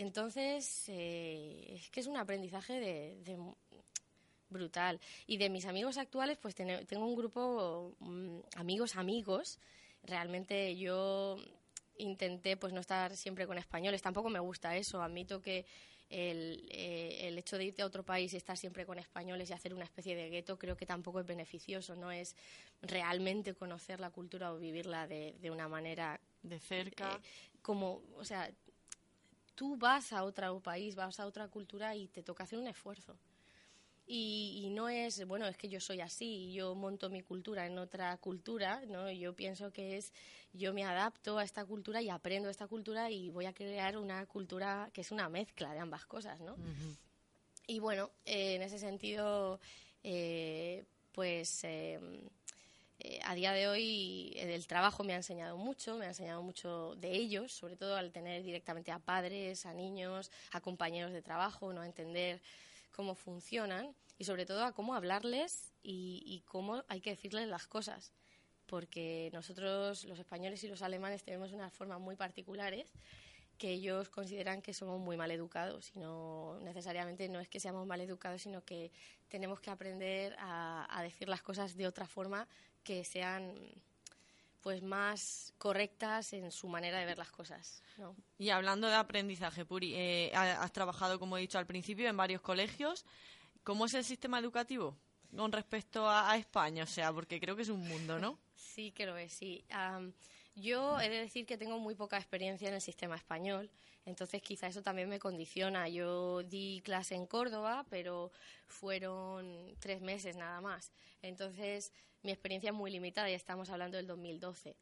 Entonces, 0.00 0.88
es 0.88 1.90
que 1.90 2.00
es 2.00 2.06
un 2.06 2.16
aprendizaje 2.16 2.80
de, 2.80 3.36
brutal. 4.48 4.98
Y 5.26 5.36
de 5.36 5.50
mis 5.50 5.66
amigos 5.66 5.98
actuales, 5.98 6.38
pues 6.38 6.54
tengo 6.54 7.04
un 7.04 7.14
grupo, 7.14 7.94
mm, 7.98 8.38
amigos, 8.56 8.96
amigos. 8.96 9.58
Realmente 10.02 10.74
yo 10.78 11.36
intenté 11.98 12.56
pues 12.56 12.72
no 12.72 12.80
estar 12.80 13.14
siempre 13.14 13.46
con 13.46 13.58
españoles. 13.58 14.00
Tampoco 14.00 14.30
me 14.30 14.40
gusta 14.40 14.74
eso. 14.74 15.02
Admito 15.02 15.42
que 15.42 15.66
el, 16.08 16.66
eh, 16.70 17.28
el, 17.28 17.36
hecho 17.36 17.58
de 17.58 17.66
irte 17.66 17.82
a 17.82 17.86
otro 17.86 18.02
país 18.02 18.32
y 18.32 18.38
estar 18.38 18.56
siempre 18.56 18.86
con 18.86 18.98
españoles 18.98 19.50
y 19.50 19.52
hacer 19.52 19.74
una 19.74 19.84
especie 19.84 20.16
de 20.16 20.30
gueto 20.30 20.58
creo 20.58 20.78
que 20.78 20.86
tampoco 20.86 21.20
es 21.20 21.26
beneficioso. 21.26 21.94
No 21.94 22.10
es 22.10 22.34
realmente 22.80 23.52
conocer 23.52 24.00
la 24.00 24.08
cultura 24.08 24.50
o 24.50 24.58
vivirla 24.58 25.06
de, 25.06 25.36
de 25.42 25.50
una 25.50 25.68
manera... 25.68 26.18
De 26.42 26.58
cerca. 26.58 27.20
Eh, 27.22 27.50
como, 27.60 28.00
o 28.16 28.24
sea, 28.24 28.50
tú 29.60 29.76
vas 29.76 30.14
a 30.14 30.24
otro 30.24 30.58
país, 30.60 30.94
vas 30.94 31.20
a 31.20 31.26
otra 31.26 31.46
cultura 31.48 31.94
y 31.94 32.08
te 32.08 32.22
toca 32.22 32.44
hacer 32.44 32.58
un 32.58 32.66
esfuerzo. 32.66 33.18
Y, 34.06 34.70
no 34.72 34.88
es, 34.88 35.26
bueno, 35.26 35.46
es 35.46 35.58
que 35.58 35.68
yo 35.68 35.80
soy 35.80 36.00
así, 36.00 36.50
yo 36.50 36.74
monto 36.74 37.10
mi 37.10 37.20
cultura 37.20 37.66
en 37.66 37.78
otra 37.78 38.16
cultura, 38.16 38.82
¿no? 38.88 39.10
Yo 39.10 39.36
pienso 39.36 39.70
que 39.70 39.98
es, 39.98 40.14
yo 40.54 40.72
me 40.72 40.84
adapto 40.84 41.36
a 41.36 41.44
esta 41.44 41.66
cultura 41.66 42.00
y 42.00 42.08
aprendo 42.08 42.48
esta 42.48 42.68
cultura 42.68 43.10
y 43.10 43.28
voy 43.28 43.44
a 43.44 43.52
crear 43.52 43.98
una 43.98 44.24
cultura 44.24 44.88
que 44.94 45.02
es 45.02 45.10
una 45.10 45.28
mezcla 45.28 45.74
de 45.74 45.80
ambas 45.80 46.06
cosas, 46.06 46.40
¿no? 46.40 46.56
Y 47.66 47.80
bueno, 47.80 48.10
eh, 48.24 48.54
en 48.54 48.62
ese 48.62 48.78
sentido, 48.78 49.60
eh, 50.02 50.86
pues... 51.12 51.64
Em, 51.64 52.30
eh, 53.02 53.18
a 53.24 53.34
día 53.34 53.52
de 53.52 53.66
hoy 53.66 54.34
el 54.36 54.66
trabajo 54.66 55.04
me 55.04 55.14
ha 55.14 55.16
enseñado 55.16 55.56
mucho, 55.56 55.96
me 55.96 56.04
ha 56.04 56.08
enseñado 56.08 56.42
mucho 56.42 56.94
de 56.96 57.12
ellos, 57.12 57.50
sobre 57.50 57.74
todo 57.74 57.96
al 57.96 58.12
tener 58.12 58.42
directamente 58.42 58.92
a 58.92 58.98
padres, 58.98 59.64
a 59.64 59.72
niños, 59.72 60.30
a 60.52 60.60
compañeros 60.60 61.12
de 61.12 61.22
trabajo, 61.22 61.72
no 61.72 61.80
a 61.80 61.86
entender 61.86 62.42
cómo 62.94 63.14
funcionan 63.14 63.94
y 64.18 64.24
sobre 64.24 64.44
todo 64.44 64.64
a 64.64 64.72
cómo 64.72 64.94
hablarles 64.94 65.72
y, 65.82 66.42
cómo 66.46 66.84
hay 66.88 67.00
que 67.00 67.10
decirles 67.10 67.48
las 67.48 67.66
cosas. 67.66 68.12
porque 68.66 69.30
nosotros, 69.32 70.04
los 70.04 70.18
españoles 70.18 70.62
y 70.62 70.68
los 70.68 70.82
alemanes, 70.82 71.24
tenemos 71.24 71.52
unas 71.52 71.72
formas 71.72 72.00
muy 72.00 72.14
particulares 72.14 72.92
que 73.58 73.72
ellos 73.72 74.08
consideran 74.10 74.62
que 74.62 74.72
somos 74.72 75.00
muy 75.00 75.16
mal 75.16 75.30
educados 75.32 75.90
y 75.94 75.98
no 75.98 76.60
necesariamente 76.60 77.28
no 77.28 77.40
es 77.40 77.48
que 77.48 77.60
seamos 77.60 77.86
mal 77.86 78.00
educados, 78.00 78.42
sino 78.42 78.64
que 78.64 78.92
tenemos 79.28 79.60
que 79.60 79.70
aprender 79.70 80.36
a 80.38 81.00
decir 81.02 81.28
las 81.28 81.42
cosas 81.42 81.76
de 81.76 81.86
otra 81.86 82.06
forma 82.06 82.46
que 82.82 83.04
sean 83.04 83.54
pues 84.62 84.82
más 84.82 85.54
correctas 85.58 86.32
en 86.34 86.50
su 86.52 86.68
manera 86.68 86.98
de 86.98 87.06
ver 87.06 87.16
las 87.18 87.30
cosas. 87.30 87.82
¿no? 87.96 88.14
Y 88.38 88.50
hablando 88.50 88.88
de 88.88 88.94
aprendizaje, 88.94 89.64
Puri, 89.64 89.94
eh, 89.94 90.32
ha- 90.34 90.62
has 90.62 90.72
trabajado, 90.72 91.18
como 91.18 91.38
he 91.38 91.40
dicho 91.40 91.58
al 91.58 91.66
principio, 91.66 92.08
en 92.08 92.16
varios 92.16 92.42
colegios. 92.42 93.06
¿Cómo 93.64 93.86
es 93.86 93.94
el 93.94 94.04
sistema 94.04 94.38
educativo 94.38 94.98
con 95.34 95.50
respecto 95.52 96.06
a, 96.08 96.30
a 96.30 96.36
España? 96.36 96.84
O 96.84 96.86
sea, 96.86 97.12
porque 97.12 97.40
creo 97.40 97.56
que 97.56 97.62
es 97.62 97.68
un 97.70 97.86
mundo, 97.88 98.18
¿no? 98.18 98.38
Sí 98.54 98.92
que 98.92 99.06
lo 99.06 99.16
es, 99.16 99.32
sí. 99.32 99.64
Yo 100.54 101.00
he 101.00 101.08
de 101.08 101.18
decir 101.18 101.46
que 101.46 101.58
tengo 101.58 101.78
muy 101.78 101.94
poca 101.94 102.18
experiencia 102.18 102.68
en 102.68 102.74
el 102.74 102.80
sistema 102.80 103.16
español, 103.16 103.70
entonces 104.04 104.42
quizá 104.42 104.66
eso 104.66 104.82
también 104.82 105.08
me 105.08 105.18
condiciona. 105.18 105.88
Yo 105.88 106.42
di 106.42 106.80
clase 106.84 107.14
en 107.14 107.26
Córdoba, 107.26 107.86
pero 107.90 108.32
fueron 108.66 109.74
tres 109.78 110.00
meses 110.00 110.36
nada 110.36 110.60
más. 110.60 110.92
Entonces 111.22 111.92
mi 112.22 112.32
experiencia 112.32 112.70
es 112.70 112.76
muy 112.76 112.90
limitada 112.90 113.30
y 113.30 113.34
estamos 113.34 113.70
hablando 113.70 113.96
del 113.96 114.06
2012. 114.06 114.76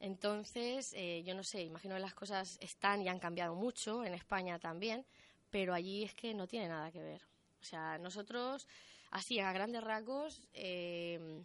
Entonces, 0.00 0.92
eh, 0.94 1.22
yo 1.24 1.34
no 1.34 1.42
sé, 1.42 1.62
imagino 1.62 1.96
que 1.96 2.00
las 2.00 2.14
cosas 2.14 2.56
están 2.60 3.02
y 3.02 3.08
han 3.08 3.18
cambiado 3.18 3.54
mucho, 3.56 4.04
en 4.04 4.14
España 4.14 4.58
también, 4.58 5.04
pero 5.50 5.74
allí 5.74 6.04
es 6.04 6.14
que 6.14 6.34
no 6.34 6.46
tiene 6.46 6.68
nada 6.68 6.92
que 6.92 7.02
ver. 7.02 7.22
O 7.60 7.64
sea, 7.64 7.98
nosotros, 7.98 8.68
así 9.10 9.40
a 9.40 9.52
grandes 9.52 9.82
rasgos, 9.82 10.40
eh, 10.52 11.42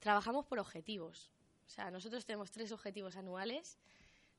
trabajamos 0.00 0.44
por 0.44 0.58
objetivos. 0.58 1.30
O 1.66 1.70
sea, 1.70 1.90
nosotros 1.90 2.24
tenemos 2.24 2.50
tres 2.50 2.72
objetivos 2.72 3.16
anuales 3.16 3.78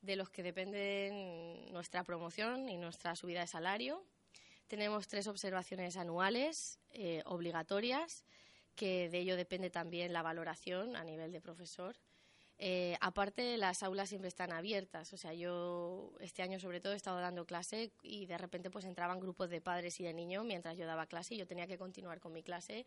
de 0.02 0.16
los 0.16 0.30
que 0.30 0.44
dependen 0.44 1.72
nuestra 1.74 2.04
promoción 2.04 2.70
y 2.70 2.78
nuestra 2.78 3.16
subida 3.16 3.42
de 3.42 3.48
salario. 3.48 4.04
Tenemos 4.68 5.08
tres 5.08 5.28
observaciones 5.28 5.98
anuales 5.98 6.80
eh, 6.92 7.22
obligatorias, 7.26 8.24
que 8.76 9.10
de 9.10 9.20
ello 9.20 9.36
depende 9.36 9.70
también 9.70 10.14
la 10.14 10.22
valoración 10.22 10.96
a 10.96 11.04
nivel 11.04 11.32
de 11.32 11.42
profesor. 11.42 11.96
Eh, 12.58 12.98
aparte, 13.02 13.58
las 13.58 13.84
aulas 13.84 14.10
siempre 14.10 14.30
están 14.30 14.54
abiertas. 14.54 15.12
O 15.14 15.18
sea, 15.18 15.34
yo 15.34 16.12
este 16.20 16.42
año 16.42 16.60
sobre 16.60 16.80
todo 16.80 16.94
he 16.94 16.96
estado 16.96 17.20
dando 17.20 17.46
clase 17.46 17.92
y 18.02 18.26
de 18.28 18.38
repente 18.38 18.70
pues 18.70 18.86
entraban 18.86 19.20
grupos 19.20 19.50
de 19.50 19.62
padres 19.62 20.00
y 20.00 20.04
de 20.04 20.14
niños 20.14 20.46
mientras 20.46 20.78
yo 20.78 20.86
daba 20.86 21.06
clase 21.06 21.36
y 21.36 21.38
yo 21.38 21.48
tenía 21.48 21.68
que 21.68 21.78
continuar 21.78 22.20
con 22.20 22.32
mi 22.32 22.44
clase 22.44 22.86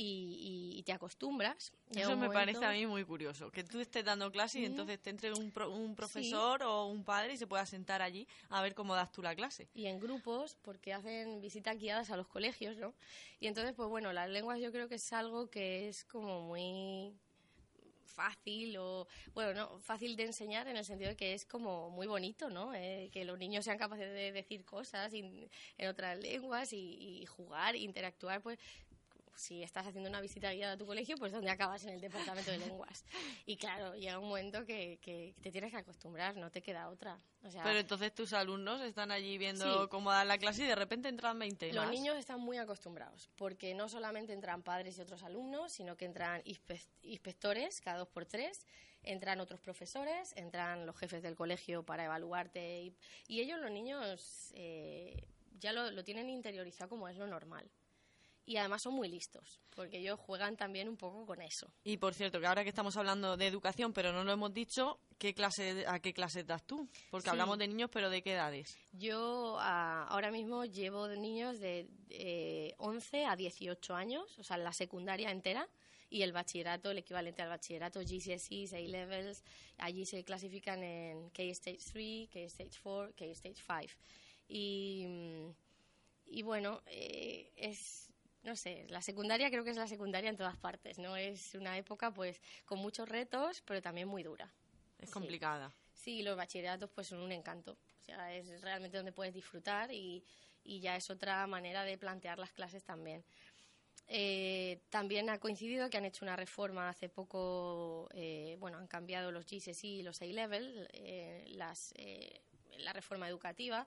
y, 0.00 0.72
y- 0.74 0.78
y 0.78 0.82
te 0.84 0.92
acostumbras. 0.92 1.72
Eso 1.90 2.10
me 2.10 2.14
momento- 2.16 2.32
parece 2.34 2.64
a 2.64 2.70
mí 2.72 2.86
muy 2.86 3.04
curioso. 3.04 3.50
Que 3.50 3.64
tú 3.64 3.80
estés 3.80 4.04
dando 4.04 4.30
clase 4.30 4.58
y 4.60 4.62
Ujú. 4.62 4.70
entonces 4.70 5.00
te 5.00 5.10
entre 5.10 5.32
un, 5.32 5.50
pro- 5.50 5.70
un 5.70 5.94
profesor 5.96 6.62
o 6.62 6.86
un 6.86 7.04
padre 7.04 7.34
y 7.34 7.36
se 7.36 7.46
pueda 7.46 7.66
sentar 7.66 8.00
allí 8.02 8.26
a 8.50 8.62
ver 8.62 8.74
cómo 8.74 8.94
das 8.94 9.10
tú 9.10 9.22
la 9.22 9.34
clase. 9.34 9.68
y 9.74 9.86
en 9.86 9.98
grupos 9.98 10.56
porque 10.62 10.92
hacen 10.92 11.40
visitas 11.40 11.76
guiadas 11.78 12.10
a 12.10 12.16
los 12.16 12.28
colegios, 12.28 12.76
¿no? 12.76 12.94
Y 13.40 13.46
entonces, 13.48 13.74
pues 13.74 13.88
bueno, 13.88 14.12
las 14.12 14.28
lenguas 14.30 14.60
yo 14.60 14.70
creo 14.70 14.88
que 14.88 14.96
es 14.96 15.12
algo 15.12 15.50
que 15.50 15.88
es 15.88 16.04
como 16.04 16.42
muy 16.42 17.12
fácil 18.04 18.76
o 18.78 19.06
bueno 19.32 19.52
no 19.54 19.78
fácil 19.78 20.16
de 20.16 20.24
enseñar 20.24 20.66
en 20.66 20.76
el 20.76 20.84
sentido 20.84 21.10
de 21.10 21.16
que 21.16 21.34
es 21.34 21.44
como 21.44 21.88
muy 21.90 22.06
bonito 22.08 22.50
no 22.50 22.74
Eh, 22.74 23.10
que 23.12 23.24
los 23.24 23.38
niños 23.38 23.64
sean 23.64 23.78
capaces 23.78 24.12
de 24.12 24.32
decir 24.32 24.64
cosas 24.64 25.14
in- 25.14 25.48
en 25.76 25.88
otras 25.88 26.18
lenguas 26.18 26.72
y, 26.72 27.20
y 27.20 27.26
jugar 27.26 27.76
interactuar 27.76 28.42
pues 28.42 28.58
si 29.38 29.62
estás 29.62 29.86
haciendo 29.86 30.10
una 30.10 30.20
visita 30.20 30.52
guiada 30.52 30.72
a 30.72 30.76
tu 30.76 30.84
colegio, 30.84 31.16
pues 31.16 31.30
donde 31.32 31.48
acabas 31.50 31.84
en 31.84 31.90
el 31.90 32.00
departamento 32.00 32.50
de 32.50 32.58
lenguas. 32.58 33.04
Y 33.46 33.56
claro, 33.56 33.94
llega 33.94 34.18
un 34.18 34.26
momento 34.28 34.64
que, 34.64 34.98
que 35.00 35.32
te 35.40 35.52
tienes 35.52 35.70
que 35.70 35.76
acostumbrar, 35.76 36.36
no 36.36 36.50
te 36.50 36.60
queda 36.60 36.88
otra. 36.88 37.16
O 37.44 37.50
sea, 37.50 37.62
Pero 37.62 37.78
entonces 37.78 38.12
tus 38.12 38.32
alumnos 38.32 38.80
están 38.80 39.12
allí 39.12 39.38
viendo 39.38 39.84
Sí. 39.84 39.88
cómo 39.90 40.10
dar 40.10 40.26
la 40.26 40.38
clase 40.38 40.64
y 40.64 40.66
de 40.66 40.74
repente 40.74 41.08
entran 41.08 41.38
20 41.38 41.72
Los 41.72 41.84
más. 41.84 41.94
niños 41.94 42.16
están 42.16 42.40
muy 42.40 42.58
acostumbrados, 42.58 43.30
porque 43.36 43.74
no 43.74 43.88
solamente 43.88 44.32
entran 44.32 44.62
padres 44.64 44.98
y 44.98 45.02
otros 45.02 45.22
alumnos, 45.22 45.70
sino 45.72 45.96
que 45.96 46.04
entran 46.06 46.42
inspe- 46.42 46.88
inspectores 47.02 47.80
cada 47.80 47.98
dos 47.98 48.08
por 48.08 48.26
tres, 48.26 48.66
entran 49.04 49.38
otros 49.40 49.60
profesores, 49.60 50.32
entran 50.36 50.84
los 50.84 50.96
jefes 50.96 51.22
del 51.22 51.36
colegio 51.36 51.84
para 51.84 52.04
evaluarte 52.04 52.82
y, 52.82 52.96
y 53.28 53.40
ellos, 53.40 53.60
los 53.60 53.70
niños, 53.70 54.50
eh, 54.54 55.22
ya 55.60 55.72
lo, 55.72 55.92
lo 55.92 56.02
tienen 56.02 56.28
interiorizado 56.28 56.88
como 56.90 57.08
es 57.08 57.16
lo 57.16 57.28
normal. 57.28 57.70
Y 58.48 58.56
además 58.56 58.80
son 58.80 58.94
muy 58.94 59.08
listos, 59.10 59.60
porque 59.76 59.98
ellos 59.98 60.18
juegan 60.18 60.56
también 60.56 60.88
un 60.88 60.96
poco 60.96 61.26
con 61.26 61.42
eso. 61.42 61.70
Y 61.84 61.98
por 61.98 62.14
cierto, 62.14 62.40
que 62.40 62.46
ahora 62.46 62.62
que 62.62 62.70
estamos 62.70 62.96
hablando 62.96 63.36
de 63.36 63.46
educación, 63.46 63.92
pero 63.92 64.10
no 64.10 64.24
lo 64.24 64.32
hemos 64.32 64.54
dicho, 64.54 64.98
¿qué 65.18 65.34
clase, 65.34 65.84
¿a 65.86 66.00
qué 66.00 66.14
clase 66.14 66.44
das 66.44 66.64
tú? 66.66 66.88
Porque 67.10 67.24
Sí. 67.24 67.30
hablamos 67.30 67.58
de 67.58 67.68
niños, 67.68 67.90
pero 67.92 68.08
¿de 68.08 68.22
qué 68.22 68.32
edades? 68.32 68.78
Yo 68.92 69.58
ah, 69.60 70.06
ahora 70.08 70.30
mismo 70.30 70.64
llevo 70.64 71.08
niños 71.08 71.60
de 71.60 71.88
eh, 72.08 72.72
11 72.78 73.26
a 73.26 73.36
18 73.36 73.94
años, 73.94 74.38
o 74.38 74.42
sea, 74.42 74.56
la 74.56 74.72
secundaria 74.72 75.30
entera 75.30 75.68
y 76.08 76.22
el 76.22 76.32
bachillerato, 76.32 76.90
el 76.90 76.96
equivalente 76.96 77.42
al 77.42 77.50
bachillerato, 77.50 78.00
GCSEs, 78.00 78.72
A-Levels, 78.72 79.44
allí 79.76 80.06
se 80.06 80.24
clasifican 80.24 80.82
en 80.82 81.28
K-Stage 81.30 81.80
3, 81.92 82.28
K-Stage 82.30 82.80
4, 82.82 83.12
K-Stage 83.14 83.62
5. 83.66 83.94
Y, 84.48 85.06
y 86.24 86.42
bueno, 86.42 86.80
eh, 86.86 87.52
es, 87.56 88.07
no 88.48 88.56
sé, 88.56 88.86
la 88.88 89.02
secundaria 89.02 89.50
creo 89.50 89.62
que 89.62 89.70
es 89.70 89.76
la 89.76 89.86
secundaria 89.86 90.30
en 90.30 90.36
todas 90.36 90.56
partes, 90.56 90.98
¿no? 90.98 91.16
Es 91.16 91.54
una 91.54 91.76
época 91.76 92.10
pues 92.12 92.40
con 92.64 92.78
muchos 92.78 93.08
retos, 93.08 93.62
pero 93.66 93.82
también 93.82 94.08
muy 94.08 94.22
dura. 94.22 94.50
Es 94.98 95.10
Sí. 95.10 95.12
complicada. 95.14 95.72
Sí, 95.92 96.22
los 96.22 96.36
bachilleratos 96.36 96.90
pues 96.90 97.06
son 97.08 97.20
un 97.20 97.32
encanto. 97.32 97.72
O 98.00 98.04
sea, 98.04 98.34
es 98.34 98.60
realmente 98.62 98.96
donde 98.96 99.12
puedes 99.12 99.34
disfrutar 99.34 99.92
y, 99.92 100.24
y 100.64 100.80
ya 100.80 100.96
es 100.96 101.10
otra 101.10 101.46
manera 101.46 101.84
de 101.84 101.98
plantear 101.98 102.38
las 102.38 102.52
clases 102.52 102.82
también. 102.84 103.22
Eh, 104.06 104.80
también 104.88 105.28
ha 105.28 105.38
coincidido 105.38 105.90
que 105.90 105.98
han 105.98 106.06
hecho 106.06 106.24
una 106.24 106.34
reforma 106.36 106.88
hace 106.88 107.10
poco, 107.10 108.08
eh, 108.14 108.56
bueno, 108.58 108.78
han 108.78 108.86
cambiado 108.86 109.30
los 109.30 109.44
GCSE 109.44 109.86
y 109.86 110.02
los 110.02 110.22
A-Level, 110.22 110.88
eh, 110.94 111.44
las, 111.50 111.92
eh, 111.96 112.40
la 112.78 112.94
reforma 112.94 113.28
educativa, 113.28 113.86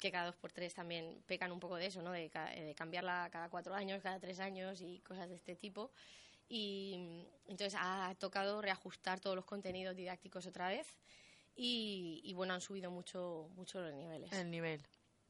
que 0.00 0.10
cada 0.10 0.26
dos 0.26 0.36
por 0.36 0.50
tres 0.52 0.74
también 0.74 1.22
pecan 1.26 1.52
un 1.52 1.60
poco 1.60 1.76
de 1.76 1.86
eso, 1.86 2.02
¿no? 2.02 2.10
De, 2.12 2.28
ca- 2.30 2.50
de 2.50 2.74
cambiarla 2.74 3.28
cada 3.30 3.48
cuatro 3.48 3.74
años, 3.74 4.02
cada 4.02 4.18
tres 4.18 4.40
años 4.40 4.80
y 4.80 4.98
cosas 5.00 5.28
de 5.28 5.36
este 5.36 5.54
tipo. 5.54 5.92
Y 6.48 6.96
mm, 6.98 7.50
entonces 7.50 7.78
ha 7.80 8.14
tocado 8.18 8.60
reajustar 8.60 9.20
todos 9.20 9.36
los 9.36 9.44
contenidos 9.44 9.94
didácticos 9.94 10.46
otra 10.46 10.68
vez 10.68 10.94
y, 11.54 12.20
y, 12.24 12.32
bueno, 12.34 12.54
han 12.54 12.60
subido 12.60 12.90
mucho, 12.90 13.48
mucho 13.54 13.80
los 13.80 13.94
niveles. 13.94 14.32
El 14.32 14.50
nivel. 14.50 14.80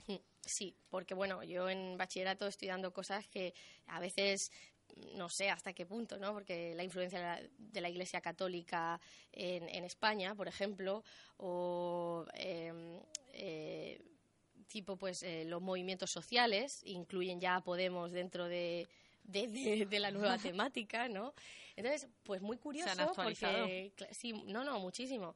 Mm, 0.07 0.17
Sí, 0.43 0.75
porque 0.89 1.13
bueno, 1.15 1.43
yo 1.43 1.69
en 1.69 1.99
bachillerato 1.99 2.47
estoy 2.47 2.69
dando 2.69 2.93
cosas 2.95 3.29
que 3.29 3.53
a 3.89 4.01
veces 4.01 4.51
no 5.15 5.29
sé 5.29 5.51
hasta 5.51 5.73
qué 5.75 5.85
punto, 5.87 6.19
¿no? 6.19 6.33
Porque 6.33 6.75
la 6.75 6.83
influencia 6.83 7.19
de 7.19 7.25
la, 7.25 7.49
de 7.59 7.81
la 7.81 7.89
Iglesia 7.91 8.21
Católica 8.21 9.01
en, 9.33 9.69
en 9.69 9.85
España, 9.85 10.35
por 10.35 10.49
ejemplo, 10.49 11.05
o 11.37 12.25
eh, 12.35 13.01
eh, 13.33 14.01
tipo 14.71 14.97
pues 14.97 15.23
eh, 15.23 15.45
los 15.45 15.61
movimientos 15.61 16.11
sociales 16.11 16.81
incluyen 16.85 17.41
ya 17.41 17.57
a 17.57 17.61
Podemos 17.63 18.11
dentro 18.13 18.47
de 18.49 18.89
de, 19.25 19.47
de- 19.49 19.85
de 19.87 19.99
la 20.01 20.11
nueva 20.11 20.39
temática, 20.55 21.09
¿no? 21.09 21.35
Entonces, 21.77 22.09
pues 22.23 22.41
muy 22.41 22.57
curioso 22.57 22.87
Se 22.95 23.03
han 23.03 23.09
actualizado. 23.09 23.65
porque 23.67 23.93
sí, 24.13 24.33
no, 24.47 24.65
no, 24.65 24.81
muchísimo. 24.81 25.35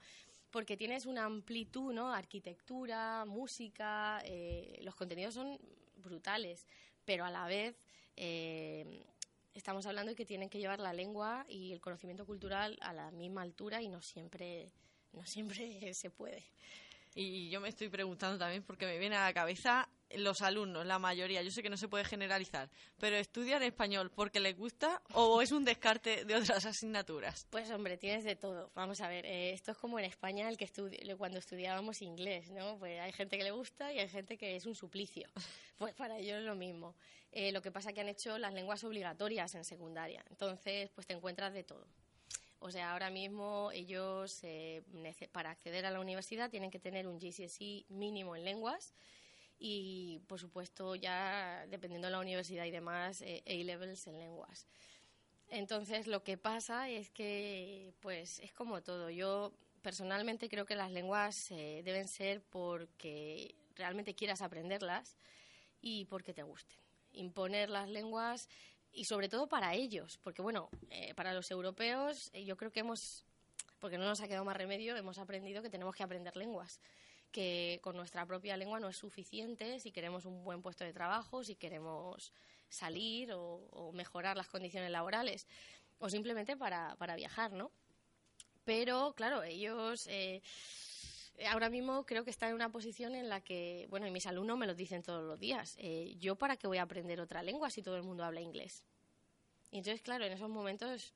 Porque 0.50 0.76
tienes 0.76 1.04
una 1.06 1.24
amplitud, 1.26 1.92
¿no? 1.92 2.12
Arquitectura, 2.12 3.24
música, 3.26 4.22
eh, 4.24 4.78
los 4.82 4.94
contenidos 4.94 5.34
son 5.34 5.58
brutales, 5.96 6.66
pero 7.04 7.24
a 7.24 7.30
la 7.30 7.46
vez 7.46 7.76
eh, 8.16 9.04
estamos 9.54 9.84
hablando 9.86 10.10
de 10.10 10.16
que 10.16 10.24
tienen 10.26 10.48
que 10.48 10.58
llevar 10.58 10.80
la 10.80 10.92
lengua 10.92 11.44
y 11.48 11.72
el 11.72 11.80
conocimiento 11.80 12.24
cultural 12.24 12.78
a 12.80 12.92
la 12.92 13.10
misma 13.10 13.42
altura 13.42 13.82
y 13.82 13.88
no 13.88 14.00
siempre, 14.00 14.70
no 15.12 15.24
siempre 15.26 15.92
se 15.94 16.10
puede. 16.10 16.42
Y 17.14 17.48
yo 17.48 17.60
me 17.60 17.68
estoy 17.68 17.88
preguntando 17.88 18.38
también 18.38 18.62
porque 18.64 18.86
me 18.86 18.98
viene 18.98 19.16
a 19.16 19.24
la 19.24 19.32
cabeza 19.32 19.88
los 20.16 20.42
alumnos, 20.42 20.86
la 20.86 20.98
mayoría, 21.00 21.42
yo 21.42 21.50
sé 21.50 21.62
que 21.62 21.70
no 21.70 21.76
se 21.76 21.88
puede 21.88 22.04
generalizar, 22.04 22.70
pero 23.00 23.16
¿estudian 23.16 23.62
español 23.64 24.12
porque 24.14 24.38
les 24.38 24.56
gusta 24.56 25.02
o 25.14 25.42
es 25.42 25.50
un 25.50 25.64
descarte 25.64 26.24
de 26.24 26.36
otras 26.36 26.64
asignaturas? 26.66 27.46
Pues 27.50 27.68
hombre, 27.70 27.96
tienes 27.96 28.22
de 28.24 28.36
todo. 28.36 28.70
Vamos 28.76 29.00
a 29.00 29.08
ver, 29.08 29.26
eh, 29.26 29.52
esto 29.52 29.72
es 29.72 29.78
como 29.78 29.98
en 29.98 30.04
España 30.04 30.48
el 30.48 30.56
que 30.56 30.66
estudi- 30.66 31.16
cuando 31.16 31.38
estudiábamos 31.38 32.00
inglés, 32.02 32.50
¿no? 32.50 32.78
Pues 32.78 33.00
hay 33.00 33.12
gente 33.12 33.36
que 33.38 33.44
le 33.44 33.50
gusta 33.50 33.92
y 33.92 33.98
hay 33.98 34.08
gente 34.08 34.36
que 34.36 34.54
es 34.56 34.66
un 34.66 34.74
suplicio. 34.74 35.28
Pues 35.76 35.92
para 35.94 36.16
ellos 36.18 36.38
es 36.38 36.44
lo 36.44 36.54
mismo. 36.54 36.94
Eh, 37.32 37.50
lo 37.50 37.60
que 37.60 37.72
pasa 37.72 37.92
que 37.92 38.00
han 38.00 38.08
hecho 38.08 38.38
las 38.38 38.54
lenguas 38.54 38.84
obligatorias 38.84 39.52
en 39.56 39.64
secundaria. 39.64 40.24
Entonces, 40.30 40.88
pues 40.94 41.04
te 41.08 41.14
encuentras 41.14 41.52
de 41.52 41.64
todo. 41.64 41.84
O 42.64 42.70
sea, 42.70 42.92
ahora 42.92 43.10
mismo 43.10 43.70
ellos 43.74 44.40
eh, 44.42 44.82
para 45.32 45.50
acceder 45.50 45.84
a 45.84 45.90
la 45.90 46.00
universidad 46.00 46.48
tienen 46.48 46.70
que 46.70 46.78
tener 46.78 47.06
un 47.06 47.18
GCSE 47.18 47.84
mínimo 47.90 48.36
en 48.36 48.44
lenguas 48.46 48.94
y, 49.58 50.22
por 50.28 50.40
supuesto, 50.40 50.94
ya 50.94 51.66
dependiendo 51.68 52.06
de 52.06 52.12
la 52.12 52.20
universidad 52.20 52.64
y 52.64 52.70
demás, 52.70 53.20
eh, 53.20 53.42
A-levels 53.46 54.06
en 54.06 54.18
lenguas. 54.18 54.66
Entonces 55.50 56.06
lo 56.06 56.24
que 56.24 56.38
pasa 56.38 56.88
es 56.88 57.10
que, 57.10 57.92
pues, 58.00 58.38
es 58.38 58.54
como 58.54 58.82
todo. 58.82 59.10
Yo 59.10 59.52
personalmente 59.82 60.48
creo 60.48 60.64
que 60.64 60.74
las 60.74 60.90
lenguas 60.90 61.50
eh, 61.50 61.82
deben 61.84 62.08
ser 62.08 62.40
porque 62.40 63.54
realmente 63.74 64.14
quieras 64.14 64.40
aprenderlas 64.40 65.18
y 65.82 66.06
porque 66.06 66.32
te 66.32 66.42
gusten. 66.42 66.78
Imponer 67.12 67.68
las 67.68 67.90
lenguas 67.90 68.48
y 68.94 69.04
sobre 69.04 69.28
todo 69.28 69.48
para 69.48 69.74
ellos, 69.74 70.18
porque 70.22 70.42
bueno, 70.42 70.68
eh, 70.90 71.14
para 71.14 71.32
los 71.32 71.50
europeos 71.50 72.30
eh, 72.32 72.44
yo 72.44 72.56
creo 72.56 72.70
que 72.70 72.80
hemos, 72.80 73.24
porque 73.80 73.98
no 73.98 74.04
nos 74.04 74.20
ha 74.20 74.28
quedado 74.28 74.44
más 74.44 74.56
remedio, 74.56 74.96
hemos 74.96 75.18
aprendido 75.18 75.62
que 75.62 75.70
tenemos 75.70 75.94
que 75.94 76.02
aprender 76.02 76.36
lenguas 76.36 76.80
que 77.34 77.80
con 77.82 77.96
nuestra 77.96 78.24
propia 78.24 78.56
lengua 78.56 78.78
no 78.78 78.88
es 78.88 78.96
suficiente 78.96 79.80
si 79.80 79.90
queremos 79.90 80.24
un 80.24 80.44
buen 80.44 80.62
puesto 80.62 80.84
de 80.84 80.92
trabajo, 80.92 81.42
si 81.42 81.56
queremos 81.56 82.32
salir 82.68 83.32
o, 83.32 83.90
mejorar 83.92 84.36
las 84.36 84.48
condiciones 84.48 84.90
laborales 84.92 85.48
o 85.98 86.08
simplemente 86.08 86.56
para, 86.56 86.94
para 86.94 87.16
viajar, 87.16 87.52
¿no? 87.52 87.72
Pero, 88.64 89.14
claro, 89.16 89.42
ellos 89.42 90.06
eh, 90.06 90.42
ahora 91.48 91.70
mismo 91.70 92.04
creo 92.04 92.24
que 92.24 92.30
están 92.30 92.50
en 92.50 92.54
una 92.54 92.70
posición 92.70 93.14
en 93.14 93.28
la 93.28 93.40
que, 93.40 93.86
bueno, 93.90 94.06
y 94.06 94.10
mis 94.10 94.26
alumnos 94.26 94.58
me 94.58 94.66
lo 94.66 94.74
dicen 94.74 95.02
todos 95.02 95.24
los 95.24 95.38
días, 95.38 95.76
eh, 95.78 96.14
¿yo 96.18 96.36
para 96.36 96.56
qué 96.56 96.66
voy 96.66 96.78
a 96.78 96.82
aprender 96.82 97.20
otra 97.20 97.42
lengua 97.42 97.70
si 97.70 97.82
todo 97.82 97.96
el 97.96 98.02
mundo 98.02 98.24
habla 98.24 98.40
inglés? 98.40 98.84
Y 99.70 99.78
entonces, 99.78 100.02
claro, 100.02 100.24
en 100.24 100.32
esos 100.32 100.48
momentos 100.48 101.14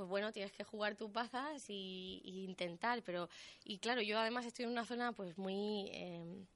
pues 0.00 0.08
bueno, 0.08 0.32
tienes 0.32 0.50
que 0.52 0.64
jugar 0.64 0.96
tus 0.96 1.12
bazas 1.12 1.68
y, 1.68 2.22
intentar, 2.24 3.02
pero 3.02 3.28
y 3.64 3.78
claro, 3.80 4.00
yo 4.00 4.18
además 4.18 4.46
estoy 4.46 4.64
en 4.64 4.70
una 4.70 4.86
zona 4.86 5.12
pues 5.12 5.36
muy 5.36 5.90
em, 5.92 6.46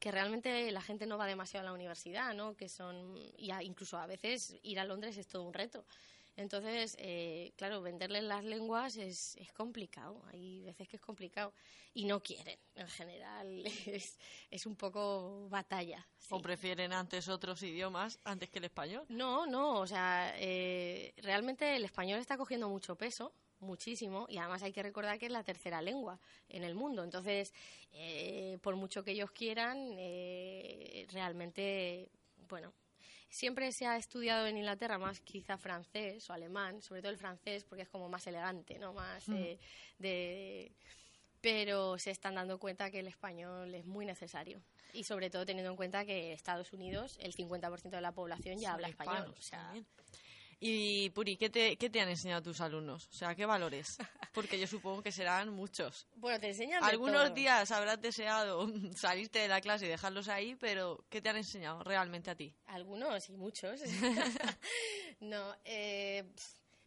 que 0.00 0.10
realmente 0.10 0.72
la 0.72 0.80
gente 0.82 1.06
no 1.06 1.16
va 1.16 1.26
demasiado 1.26 1.64
a 1.64 1.70
la 1.70 1.74
universidad, 1.74 2.34
¿no? 2.34 2.56
Que 2.56 2.68
son 2.68 3.16
y 3.36 3.52
incluso 3.62 3.98
a 3.98 4.06
veces 4.08 4.56
ir 4.64 4.80
a 4.80 4.84
Londres 4.84 5.16
es 5.16 5.28
todo 5.28 5.44
un 5.44 5.54
reto. 5.54 5.84
Entonces, 6.38 6.96
eh, 7.00 7.52
claro, 7.56 7.82
venderles 7.82 8.22
las 8.22 8.44
lenguas 8.44 8.96
es, 8.96 9.34
es, 9.38 9.52
complicado. 9.52 10.22
Hay 10.32 10.62
veces 10.62 10.88
que 10.88 10.94
es 10.94 11.02
complicado. 11.02 11.52
Y 11.94 12.04
no 12.04 12.22
quieren, 12.22 12.56
en 12.76 12.88
general. 12.88 13.64
Es, 13.86 14.16
es 14.48 14.64
un 14.64 14.76
poco 14.76 15.48
batalla. 15.48 16.06
¿O 16.30 16.40
prefieren 16.40 16.92
antes 16.92 17.28
otros 17.28 17.60
idiomas 17.64 18.20
antes 18.22 18.50
que 18.50 18.60
el 18.60 18.66
español? 18.66 19.04
No, 19.08 19.46
no. 19.46 19.80
O 19.80 19.86
sea, 19.88 20.32
eh, 20.36 21.12
realmente 21.16 21.74
el 21.74 21.84
español 21.84 22.20
está 22.20 22.36
cogiendo 22.36 22.68
mucho 22.68 22.94
peso 22.94 23.32
muchísimo 23.58 24.26
y 24.28 24.38
además 24.38 24.62
hay 24.62 24.72
que 24.72 24.84
recordar 24.84 25.18
que 25.18 25.26
es 25.26 25.32
la 25.32 25.42
tercera 25.42 25.82
lengua 25.82 26.20
en 26.48 26.62
el 26.62 26.76
mundo 26.76 27.02
entonces 27.02 27.52
eh, 27.90 28.56
por 28.62 28.76
mucho 28.76 29.02
que 29.02 29.10
ellos 29.10 29.32
quieran 29.32 29.96
realmente 31.10 32.08
bueno 32.48 32.72
Siempre 33.28 33.72
se 33.72 33.86
ha 33.86 33.96
estudiado 33.96 34.46
en 34.46 34.56
Inglaterra 34.56 34.98
más 34.98 35.20
quizá 35.20 35.58
francés 35.58 36.28
o 36.30 36.32
alemán, 36.32 36.80
sobre 36.82 37.02
todo 37.02 37.12
el 37.12 37.18
francés 37.18 37.64
porque 37.64 37.82
es 37.82 37.88
como 37.88 38.08
más 38.08 38.26
elegante, 38.26 38.78
¿no? 38.78 38.92
Más 38.92 39.28
eh, 39.28 39.58
de 39.98 40.72
pero 41.40 41.98
se 41.98 42.10
están 42.10 42.34
dando 42.34 42.58
cuenta 42.58 42.90
que 42.90 43.00
el 43.00 43.06
español 43.06 43.74
es 43.74 43.86
muy 43.86 44.04
necesario. 44.04 44.60
Y 44.92 45.04
sobre 45.04 45.30
todo 45.30 45.44
teniendo 45.44 45.70
en 45.70 45.76
cuenta 45.76 46.04
que 46.04 46.32
Estados 46.32 46.72
Unidos, 46.72 47.18
el 47.20 47.34
50% 47.34 47.90
de 47.90 48.00
la 48.00 48.12
población 48.12 48.58
ya 48.58 48.72
habla 48.72 48.88
español. 48.88 49.34
O 49.38 49.42
sea, 49.42 49.72
y 50.60 51.10
Puri, 51.10 51.36
¿qué 51.36 51.50
te, 51.50 51.76
¿qué 51.76 51.88
te 51.88 52.00
han 52.00 52.08
enseñado 52.08 52.42
tus 52.42 52.60
alumnos? 52.60 53.06
O 53.08 53.12
sea, 53.12 53.34
¿qué 53.36 53.46
valores? 53.46 53.96
Porque 54.32 54.58
yo 54.58 54.66
supongo 54.66 55.02
que 55.02 55.12
serán 55.12 55.50
muchos. 55.50 56.08
Bueno, 56.16 56.40
te 56.40 56.48
enseñan. 56.48 56.82
Algunos 56.82 57.32
días 57.32 57.70
habrás 57.70 58.00
deseado 58.00 58.66
salirte 58.96 59.38
de 59.38 59.48
la 59.48 59.60
clase 59.60 59.86
y 59.86 59.88
dejarlos 59.88 60.28
ahí, 60.28 60.56
pero 60.56 61.04
¿qué 61.08 61.20
te 61.20 61.28
han 61.28 61.36
enseñado 61.36 61.84
realmente 61.84 62.30
a 62.30 62.34
ti? 62.34 62.52
Algunos 62.66 63.28
y 63.28 63.36
muchos. 63.36 63.80
no, 65.20 65.54
eh, 65.64 66.24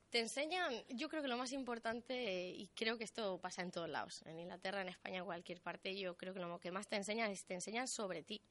te 0.09 0.19
enseñan, 0.19 0.73
yo 0.89 1.07
creo 1.07 1.21
que 1.21 1.29
lo 1.29 1.37
más 1.37 1.53
importante, 1.53 2.49
y 2.49 2.67
creo 2.75 2.97
que 2.97 3.05
esto 3.05 3.39
pasa 3.39 3.61
en 3.61 3.71
todos 3.71 3.87
lados, 3.87 4.21
en 4.25 4.37
Inglaterra, 4.37 4.81
en 4.81 4.89
España, 4.89 5.19
en 5.19 5.25
cualquier 5.25 5.61
parte, 5.61 5.97
yo 5.97 6.17
creo 6.17 6.33
que 6.33 6.41
lo 6.41 6.59
que 6.59 6.71
más 6.71 6.89
te 6.89 6.97
enseñan 6.97 7.31
es 7.31 7.45
te 7.45 7.53
enseñan 7.53 7.87
sobre 7.87 8.21
ti. 8.21 8.41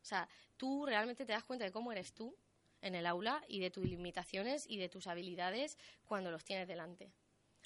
O 0.00 0.04
sea, 0.04 0.26
tú 0.56 0.86
realmente 0.86 1.26
te 1.26 1.32
das 1.32 1.44
cuenta 1.44 1.66
de 1.66 1.70
cómo 1.70 1.92
eres 1.92 2.14
tú 2.14 2.34
en 2.82 2.94
el 2.94 3.06
aula 3.06 3.42
y 3.48 3.60
de 3.60 3.70
tus 3.70 3.86
limitaciones 3.86 4.66
y 4.68 4.76
de 4.76 4.88
tus 4.88 5.06
habilidades 5.06 5.78
cuando 6.04 6.30
los 6.30 6.44
tienes 6.44 6.68
delante. 6.68 7.12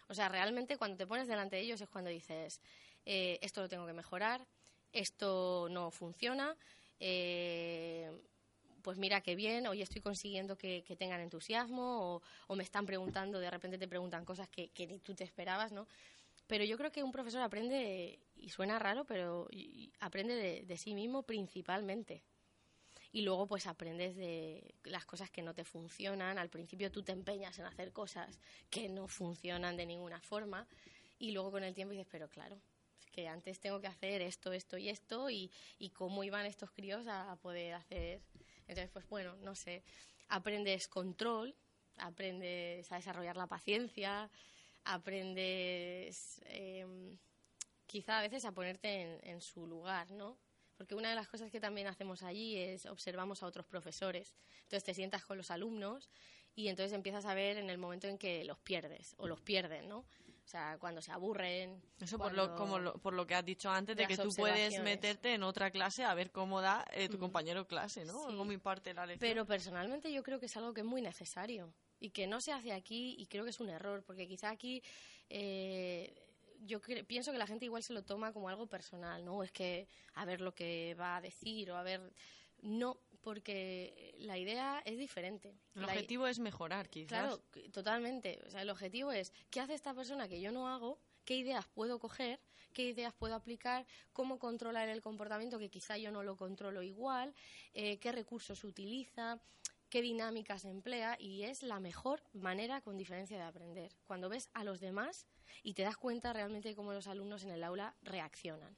O 0.09 0.15
sea, 0.15 0.29
realmente 0.29 0.77
cuando 0.77 0.97
te 0.97 1.07
pones 1.07 1.27
delante 1.27 1.57
de 1.57 1.63
ellos 1.63 1.81
es 1.81 1.89
cuando 1.89 2.11
dices, 2.11 2.61
eh, 3.05 3.39
esto 3.43 3.63
lo 3.63 3.69
tengo 3.69 3.87
que 3.87 3.93
mejorar, 3.93 4.47
esto 4.93 5.69
no 5.71 5.91
funciona, 5.91 6.57
eh, 7.01 8.11
pues 8.83 8.99
mira 8.99 9.21
qué 9.21 9.35
bien, 9.35 9.67
hoy 9.67 9.83
estoy 9.83 10.01
consiguiendo 10.01 10.57
que, 10.57 10.85
tengan 10.97 11.21
entusiasmo 11.21 12.23
o, 12.47 12.57
me 12.57 12.63
están 12.63 12.87
preguntando, 12.87 13.41
de 13.41 13.51
repente 13.51 13.79
te 13.79 13.89
preguntan 13.89 14.25
cosas 14.25 14.49
que, 14.49 14.71
ni 14.87 15.01
tú 15.01 15.15
te 15.15 15.25
esperabas, 15.25 15.73
¿no? 15.73 15.89
Pero 16.47 16.63
yo 16.63 16.77
creo 16.77 16.93
que 16.93 17.03
un 17.03 17.11
profesor 17.11 17.43
aprende, 17.43 18.21
y 18.37 18.51
suena 18.51 18.79
raro, 18.79 19.05
pero 19.05 19.49
aprende 19.99 20.65
de 20.65 20.77
sí 20.77 20.95
mismo 20.95 21.25
principalmente 21.25 22.23
y 23.17 23.23
luego 23.23 23.47
pues 23.47 23.67
aprendes 23.67 24.15
de 24.15 24.75
las 24.85 25.07
cosas 25.07 25.31
que 25.31 25.41
no 25.41 25.55
te 25.55 25.65
funcionan. 25.65 26.37
Al 26.37 26.51
principio 26.51 26.93
tú 26.93 27.03
te 27.03 27.13
empeñas 27.13 27.59
en 27.59 27.65
hacer 27.65 27.91
cosas 27.91 28.39
que 28.69 28.91
no 28.91 29.09
funcionan 29.09 29.75
de 29.79 29.87
ninguna 29.87 30.21
forma 30.21 30.69
y 31.19 31.31
luego 31.31 31.53
con 31.53 31.65
el 31.65 31.73
tiempo 31.73 31.93
dices, 31.93 32.07
pero 32.11 32.29
claro, 32.29 32.61
es 33.01 33.11
que 33.11 33.27
antes 33.27 33.59
tengo 33.59 33.81
que 33.81 33.87
hacer 33.87 34.21
esto, 34.21 34.53
esto 34.53 34.77
y 34.77 34.91
esto 34.91 35.31
y, 35.31 35.51
y 35.79 35.89
cómo 35.93 36.25
iban 36.25 36.45
estos 36.45 36.71
críos 36.73 37.07
a, 37.07 37.35
poder 37.37 37.73
hacer. 37.73 38.21
Entonces, 38.69 38.91
pues 38.91 39.09
bueno, 39.09 39.35
no 39.37 39.55
sé, 39.55 39.83
aprendes 40.29 40.87
control, 40.87 41.57
aprendes 41.97 42.93
a 42.93 42.97
desarrollar 42.97 43.39
la 43.39 43.47
paciencia, 43.47 44.31
aprendes 44.85 46.43
em, 46.49 47.17
quizá 47.87 48.19
a 48.19 48.21
veces 48.21 48.45
a 48.45 48.53
ponerte 48.53 49.01
en, 49.01 49.21
en 49.23 49.41
su 49.41 49.67
lugar, 49.67 50.11
¿no? 50.11 50.37
Porque 50.77 50.95
una 50.95 51.11
de 51.11 51.15
las 51.15 51.29
cosas 51.29 51.51
que 51.51 51.61
también 51.61 51.87
hacemos 51.87 52.23
allí 52.23 52.57
es 52.57 52.87
observamos 52.87 53.43
a 53.43 53.47
otros 53.47 53.67
profesores. 53.67 54.35
Entonces 54.63 54.85
te 54.85 54.95
sientas 54.95 55.25
con 55.25 55.37
los 55.37 55.51
alumnos 55.51 56.11
y 56.55 56.69
entonces 56.69 56.93
empiezas 56.93 57.25
a 57.25 57.35
ver 57.35 57.59
en 57.59 57.71
el 57.71 57.79
momento 57.79 58.07
en 58.09 58.19
que 58.19 58.45
los 58.45 58.59
pierdes 58.59 59.15
o 59.19 59.27
los 59.27 59.41
pierden, 59.41 59.89
¿no? 59.89 59.99
O 59.99 60.49
sea, 60.49 60.79
cuando 60.79 61.03
se 61.03 61.11
aburren. 61.11 61.83
Eso 62.01 62.19
por 62.19 62.33
lo, 62.33 62.55
como 62.55 62.93
por 63.01 63.15
lo 63.15 63.27
que 63.27 63.35
has 63.35 63.45
dicho 63.45 63.69
antes, 63.69 63.97
de, 63.97 64.07
que 64.07 64.17
tú 64.17 64.29
puedes 64.37 64.81
meterte 64.81 65.35
en 65.35 65.43
otra 65.43 65.73
clase 65.73 66.05
a 66.05 66.15
ver 66.15 66.31
cómo 66.31 66.61
da 66.61 66.85
eh, 66.93 67.09
tu 67.09 67.17
mm. 67.17 67.21
compañero 67.21 67.67
clase, 67.67 68.05
¿no? 68.05 68.27
Cómo 68.27 68.53
imparte 68.53 68.95
la 68.95 69.07
lección. 69.07 69.29
Pero 69.29 69.45
personalmente 69.45 70.13
yo 70.13 70.23
creo 70.23 70.39
que 70.39 70.47
es 70.47 70.57
algo 70.57 70.73
que 70.73 70.83
es 70.83 70.87
muy 70.87 71.03
necesario 71.03 71.75
y 71.99 72.11
que 72.11 72.29
no 72.29 72.41
se 72.41 72.53
hace 72.53 72.73
aquí 72.73 73.17
y 73.19 73.27
creo 73.27 73.43
que 73.43 73.51
es 73.51 73.59
un 73.59 73.71
error, 73.71 74.05
porque 74.05 74.29
quizá 74.29 74.51
aquí 74.51 74.85
eh, 75.29 76.26
yo 76.65 76.81
pienso 77.07 77.33
que 77.33 77.39
la 77.39 77.47
gente 77.47 77.65
igual 77.65 77.83
se 77.83 77.93
lo 77.93 78.03
toma 78.03 78.33
como 78.33 78.49
algo 78.49 78.67
personal, 78.67 79.25
¿no? 79.25 79.43
Es 79.43 79.53
que 79.53 79.89
a 80.15 80.25
ver 80.25 80.41
lo 80.41 80.55
que 80.55 80.95
va 80.99 81.17
a 81.17 81.21
decir 81.21 81.71
o 81.71 81.77
a 81.77 81.83
ver... 81.83 82.13
No, 82.63 82.99
porque 83.21 84.15
la 84.19 84.39
idea 84.39 84.81
es 84.85 84.99
diferente. 84.99 85.55
El 85.75 85.85
objetivo 85.85 86.27
es 86.27 86.39
mejorar, 86.39 86.89
quizás. 86.89 87.09
Claro, 87.09 87.43
totalmente. 87.73 88.41
O 88.47 88.51
sea, 88.51 88.63
el 88.63 88.71
objetivo 88.71 89.13
es, 89.13 89.33
¿qué 89.51 89.61
hace 89.61 89.75
esta 89.75 89.93
persona 89.95 90.27
que 90.27 90.41
yo 90.41 90.53
no 90.53 90.69
hago? 90.69 90.99
¿Qué 91.25 91.37
ideas 91.37 91.67
puedo 91.67 91.99
coger? 91.99 92.41
¿Qué 92.73 92.85
ideas 92.85 93.13
puedo 93.13 93.35
aplicar? 93.35 93.85
¿Cómo 94.13 94.39
controlar 94.39 94.89
el 94.89 95.03
comportamiento 95.03 95.59
que 95.59 95.71
quizá 95.71 95.99
yo 95.99 96.11
no 96.13 96.23
lo 96.23 96.37
controlo 96.37 96.83
igual? 96.83 97.35
Eh, 97.75 97.99
¿Qué 97.99 98.13
recursos 98.13 98.63
utiliza? 98.65 99.41
Qué 99.89 100.03
dinámicas 100.03 100.65
emplea 100.65 101.17
y 101.19 101.45
es 101.45 101.63
la 101.63 101.81
mejor 101.81 102.23
manera 102.33 102.81
con 102.81 102.97
diferencia 102.97 103.37
de 103.37 103.45
aprender. 103.45 103.93
Cuando 104.07 104.29
ves 104.29 104.51
a 104.53 104.65
los 104.65 104.81
demás 104.81 105.27
y 105.63 105.75
te 105.75 105.83
das 105.83 105.97
cuenta 105.97 106.33
realmente 106.33 106.69
de 106.69 106.75
cómo 106.75 106.93
los 106.93 107.07
alumnos 107.07 107.45
en 107.45 107.51
el 107.51 107.65
aula 107.65 107.95
reaccionan. 108.03 108.77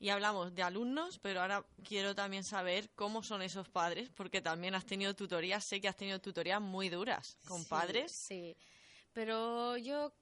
Y 0.00 0.10
hablamos 0.10 0.54
de 0.54 0.62
alumnos, 0.62 1.18
pero 1.18 1.40
ahora 1.40 1.64
quiero 1.82 2.14
también 2.14 2.44
saber 2.44 2.88
cómo 2.94 3.24
son 3.24 3.42
esos 3.42 3.68
padres, 3.68 4.08
porque 4.10 4.40
también 4.40 4.76
has 4.76 4.86
tenido 4.86 5.14
tutorías, 5.14 5.64
sé 5.64 5.80
que 5.80 5.88
has 5.88 5.96
tenido 5.96 6.20
tutorías 6.20 6.60
muy 6.60 6.88
duras 6.88 7.36
con 7.44 7.64
padres. 7.64 8.12
Sí, 8.12 8.56
pero 9.12 9.76
yo, 9.76 10.12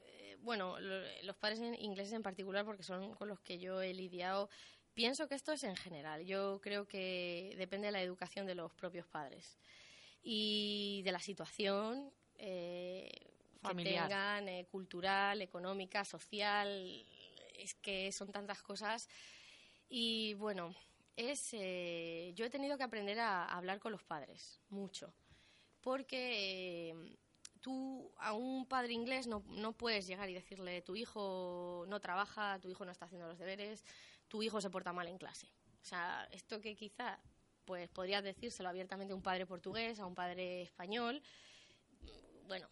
eh, 0.00 0.38
bueno, 0.40 0.80
los 0.80 1.36
padres 1.36 1.60
ingleses 1.78 2.14
en 2.14 2.22
particular, 2.22 2.64
porque 2.64 2.82
son 2.82 3.14
con 3.14 3.28
los 3.28 3.40
que 3.40 3.58
yo 3.58 3.82
he 3.82 3.92
lidiado, 3.92 4.48
Pienso 4.94 5.26
que 5.26 5.34
esto 5.34 5.52
es 5.52 5.64
en 5.64 5.74
general. 5.74 6.24
Yo 6.24 6.60
creo 6.62 6.86
que 6.86 7.54
depende 7.58 7.86
de 7.86 7.92
la 7.92 8.02
educación 8.02 8.46
de 8.46 8.54
los 8.54 8.72
propios 8.72 9.06
padres 9.06 9.58
y 10.22 11.02
de 11.04 11.12
la 11.12 11.18
situación 11.18 12.12
eh, 12.36 13.10
que 13.68 13.74
tengan, 13.82 14.48
eh, 14.48 14.66
cultural, 14.70 15.42
económica, 15.42 16.04
social. 16.04 17.04
Es 17.56 17.74
que 17.74 18.12
son 18.12 18.30
tantas 18.30 18.62
cosas. 18.62 19.08
Y 19.88 20.34
bueno, 20.34 20.74
es, 21.16 21.50
eh, 21.52 22.32
yo 22.36 22.44
he 22.44 22.50
tenido 22.50 22.78
que 22.78 22.84
aprender 22.84 23.18
a, 23.18 23.46
hablar 23.46 23.80
con 23.80 23.90
los 23.90 24.04
padres, 24.04 24.60
mucho. 24.68 25.12
Porque 25.80 26.94
tú 27.60 28.12
a 28.18 28.32
un 28.32 28.66
padre 28.66 28.92
inglés 28.92 29.26
no, 29.26 29.42
no, 29.48 29.72
puedes 29.72 30.06
llegar 30.06 30.28
y 30.30 30.34
decirle 30.34 30.82
tu 30.82 30.96
hijo 30.96 31.84
no 31.88 32.00
trabaja, 32.00 32.58
tu 32.60 32.68
hijo 32.68 32.84
no 32.84 32.92
está 32.92 33.06
haciendo 33.06 33.26
los 33.26 33.38
deberes, 33.38 33.84
tu 34.28 34.42
hijo 34.42 34.60
se 34.60 34.70
porta 34.70 34.92
mal 34.92 35.08
en 35.08 35.18
clase. 35.18 35.46
O 35.82 35.84
sea, 35.84 36.28
esto 36.32 36.60
que 36.60 36.74
quizá 36.74 37.18
pues 37.64 37.88
podrías 37.88 38.22
decírselo 38.22 38.68
abiertamente 38.68 39.12
a 39.12 39.16
un 39.16 39.22
padre 39.22 39.46
portugués, 39.46 39.98
a 39.98 40.06
un 40.06 40.14
padre 40.14 40.62
español, 40.62 41.22
bueno, 42.46 42.68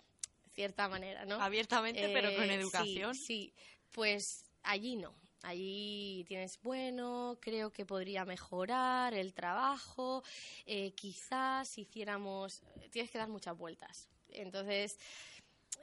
cierta 0.53 0.89
manera, 0.89 1.25
¿no? 1.25 1.41
Abiertamente, 1.41 2.11
pero 2.13 2.35
con 2.35 2.51
Eh, 2.51 2.55
educación. 2.55 3.15
Sí, 3.15 3.25
sí, 3.25 3.55
pues 3.91 4.45
allí 4.63 4.97
no. 4.97 5.15
Allí 5.45 6.25
tienes, 6.29 6.61
bueno, 6.63 7.37
creo 7.41 7.73
que 7.73 7.85
podría 7.85 8.25
mejorar 8.25 9.13
el 9.13 9.35
trabajo, 9.35 10.23
eh, 10.67 10.93
quizás 10.93 11.77
hiciéramos, 11.79 12.63
tienes 12.93 13.11
que 13.11 13.19
dar 13.19 13.29
muchas 13.29 13.57
vueltas. 13.57 14.09
Entonces, 14.29 14.99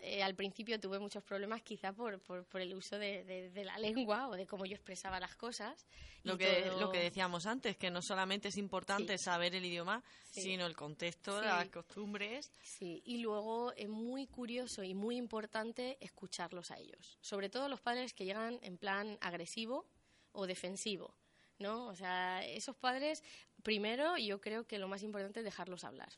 eh, 0.01 0.23
al 0.23 0.35
principio 0.35 0.79
tuve 0.79 0.99
muchos 0.99 1.23
problemas 1.23 1.61
quizá 1.61 1.93
por, 1.93 2.19
por, 2.21 2.45
por 2.45 2.61
el 2.61 2.73
uso 2.73 2.97
de, 2.99 3.23
de- 3.23 3.49
de 3.49 3.63
la 3.65 3.77
lengua 3.77 4.27
o 4.29 4.35
de 4.35 4.45
cómo 4.47 4.65
yo 4.65 4.75
expresaba 4.75 5.19
las 5.19 5.35
cosas. 5.35 5.85
Lo 6.23 6.37
que, 6.37 6.63
todo- 6.63 6.79
lo 6.79 6.91
que 6.91 6.99
decíamos 6.99 7.45
antes, 7.45 7.77
que 7.77 7.89
no 7.91 8.01
solamente 8.01 8.49
es 8.49 8.57
importante 8.57 9.17
Sí. 9.17 9.23
saber 9.23 9.55
el 9.55 9.65
idioma, 9.65 10.03
Sí. 10.31 10.41
sino 10.41 10.65
el 10.65 10.75
contexto, 10.75 11.39
Sí. 11.39 11.45
las 11.45 11.69
costumbres. 11.69 12.51
Sí, 12.63 13.01
y 13.05 13.19
luego 13.19 13.71
es 13.73 13.89
muy 13.89 14.27
curioso 14.27 14.83
y 14.83 14.93
muy 14.93 15.15
importante 15.17 15.97
escucharlos 16.01 16.71
a 16.71 16.77
ellos. 16.77 17.17
Sobre 17.21 17.49
todo 17.49 17.69
los 17.69 17.81
padres 17.81 18.13
que 18.13 18.25
llegan 18.25 18.59
en 18.61 18.77
plan 18.77 19.17
agresivo 19.21 19.85
o 20.33 20.45
defensivo, 20.47 21.15
¿no? 21.57 21.87
O 21.87 21.95
sea, 21.95 22.45
esos 22.45 22.75
padres, 22.75 23.23
primero 23.63 24.17
yo 24.17 24.39
creo 24.41 24.65
que 24.67 24.77
lo 24.79 24.87
más 24.87 25.03
importante 25.03 25.39
es 25.39 25.45
dejarlos 25.45 25.83
hablar. 25.83 26.09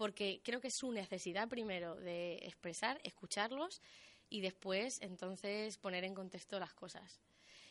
Porque 0.00 0.40
creo 0.42 0.62
que 0.62 0.68
es 0.68 0.74
su 0.74 0.92
necesidad 0.92 1.46
primero 1.46 1.94
de 1.94 2.36
expresar, 2.36 2.98
escucharlos 3.04 3.82
y 4.30 4.40
después 4.40 4.98
entonces 5.02 5.76
poner 5.76 6.04
en 6.04 6.14
contexto 6.14 6.58
las 6.58 6.72
cosas. 6.72 7.20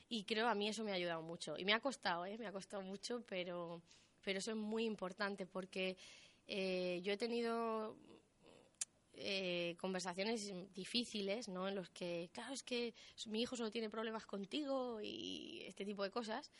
Y 0.09 0.25
creo 0.25 0.47
a 0.47 0.53
mí 0.53 0.69
eso 0.69 0.83
me 0.83 0.91
ha 0.91 0.93
ayudado 0.93 1.23
mucho. 1.23 1.57
Y 1.57 1.65
me 1.65 1.73
ha 1.73 1.79
costado, 1.79 2.27
¿eh? 2.27 2.37
Me 2.37 2.45
ha 2.45 2.51
costado 2.51 2.83
mucho, 2.83 3.23
pero, 3.27 3.81
pero 4.23 4.37
eso 4.37 4.51
es 4.51 4.57
muy 4.57 4.85
importante 4.85 5.47
porque 5.47 5.97
eh, 6.45 7.01
yo 7.01 7.13
he 7.13 7.17
tenido 7.17 7.95
eh, 9.13 9.75
conversaciones 9.79 10.53
difíciles, 10.71 11.47
¿no? 11.47 11.67
En 11.67 11.73
los 11.73 11.89
que, 11.89 12.29
claro, 12.31 12.53
es 12.53 12.61
que 12.61 12.93
mi 13.25 13.41
hijo 13.41 13.55
solo 13.55 13.71
tiene 13.71 13.89
problemas 13.89 14.27
contigo 14.27 15.01
y 15.01 15.63
este 15.65 15.83
tipo 15.83 16.03
de 16.03 16.11
cosas. 16.11 16.51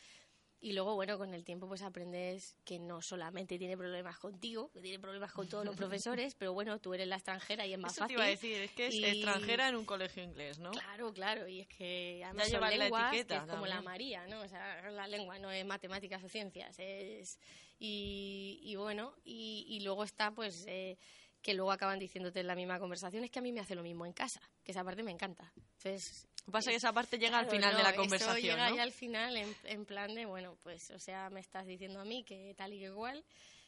Y 0.62 0.74
luego, 0.74 0.94
bueno, 0.94 1.16
con 1.16 1.32
el 1.32 1.42
tiempo 1.42 1.66
pues 1.66 1.80
aprendes 1.80 2.54
que 2.64 2.78
no 2.78 3.00
solamente 3.00 3.58
tiene 3.58 3.78
problemas 3.78 4.18
contigo, 4.18 4.70
que 4.72 4.82
tiene 4.82 4.98
problemas 4.98 5.32
con 5.32 5.48
todos 5.48 5.64
los 5.64 5.74
profesores, 6.28 6.34
pero 6.34 6.52
bueno, 6.52 6.78
tú 6.78 6.92
eres 6.92 7.08
la 7.08 7.16
extranjera 7.16 7.64
y 7.66 7.72
es 7.72 7.78
más 7.78 7.92
Eso 7.92 8.00
te 8.00 8.02
fácil. 8.02 8.16
iba 8.16 8.24
a 8.24 8.28
decir, 8.28 8.60
es 8.62 8.70
que 8.72 8.86
es 8.88 8.94
Y- 8.94 9.04
extranjera 9.06 9.68
en 9.70 9.76
un 9.76 9.86
colegio 9.86 10.22
inglés, 10.22 10.58
¿no? 10.58 10.70
Claro, 10.72 11.12
claro, 11.14 11.48
y 11.48 11.60
es 11.60 11.68
que 11.68 12.20
además 12.24 12.48
Ya 12.48 12.50
son 12.50 12.52
llevan 12.68 12.78
la 12.78 12.84
lenguas, 12.84 13.08
etiqueta 13.14 13.38
que 13.38 13.44
es 13.46 13.50
como 13.50 13.66
la. 13.66 13.80
María, 13.80 14.26
¿no? 14.26 14.42
O 14.42 14.48
sea, 14.48 14.90
la 14.90 15.06
lengua 15.08 15.38
no 15.38 15.50
es 15.50 15.64
matemáticas 15.64 16.22
o 16.22 16.28
ciencias, 16.28 16.76
es... 16.78 17.40
Y, 17.78 18.60
y 18.62 18.76
bueno, 18.76 19.14
y, 19.24 19.64
y 19.66 19.80
luego 19.80 20.04
está 20.04 20.30
pues 20.32 20.66
eh, 20.68 20.98
que 21.40 21.54
luego 21.54 21.72
acaban 21.72 21.98
diciéndote 21.98 22.40
en 22.40 22.46
la 22.46 22.54
misma 22.54 22.78
conversación, 22.78 23.24
es 23.24 23.30
que 23.30 23.38
a 23.38 23.42
mí 23.42 23.52
me 23.52 23.60
hace 23.60 23.74
lo 23.74 23.82
mismo 23.82 24.04
en 24.04 24.12
casa, 24.12 24.42
que 24.62 24.72
esa 24.72 24.84
parte 24.84 25.02
me 25.02 25.10
encanta. 25.10 25.50
Entonces, 25.56 26.28
que 26.50 26.52
pasa 26.52 26.70
es 26.70 26.74
que 26.74 26.78
esa 26.78 26.92
parte 26.92 27.18
llega 27.18 27.38
al 27.38 27.46
final 27.46 27.76
de 27.76 27.82
la 27.82 27.90
eso 27.90 28.00
conversación, 28.00 28.56
llega 28.56 28.70
¿no? 28.70 28.76
ya 28.76 28.82
al 28.82 28.92
final 28.92 29.36
en, 29.36 29.54
en 29.64 29.84
plan 29.84 30.14
de, 30.14 30.26
bueno, 30.26 30.56
pues, 30.62 30.90
o 30.90 30.98
sea, 30.98 31.30
me 31.30 31.40
estás 31.40 31.66
diciendo 31.66 32.00
a 32.00 32.04
mí 32.04 32.24
que 32.24 32.54
tal 32.56 32.72
y 32.72 32.78
que 32.78 32.86
igual, 32.86 33.24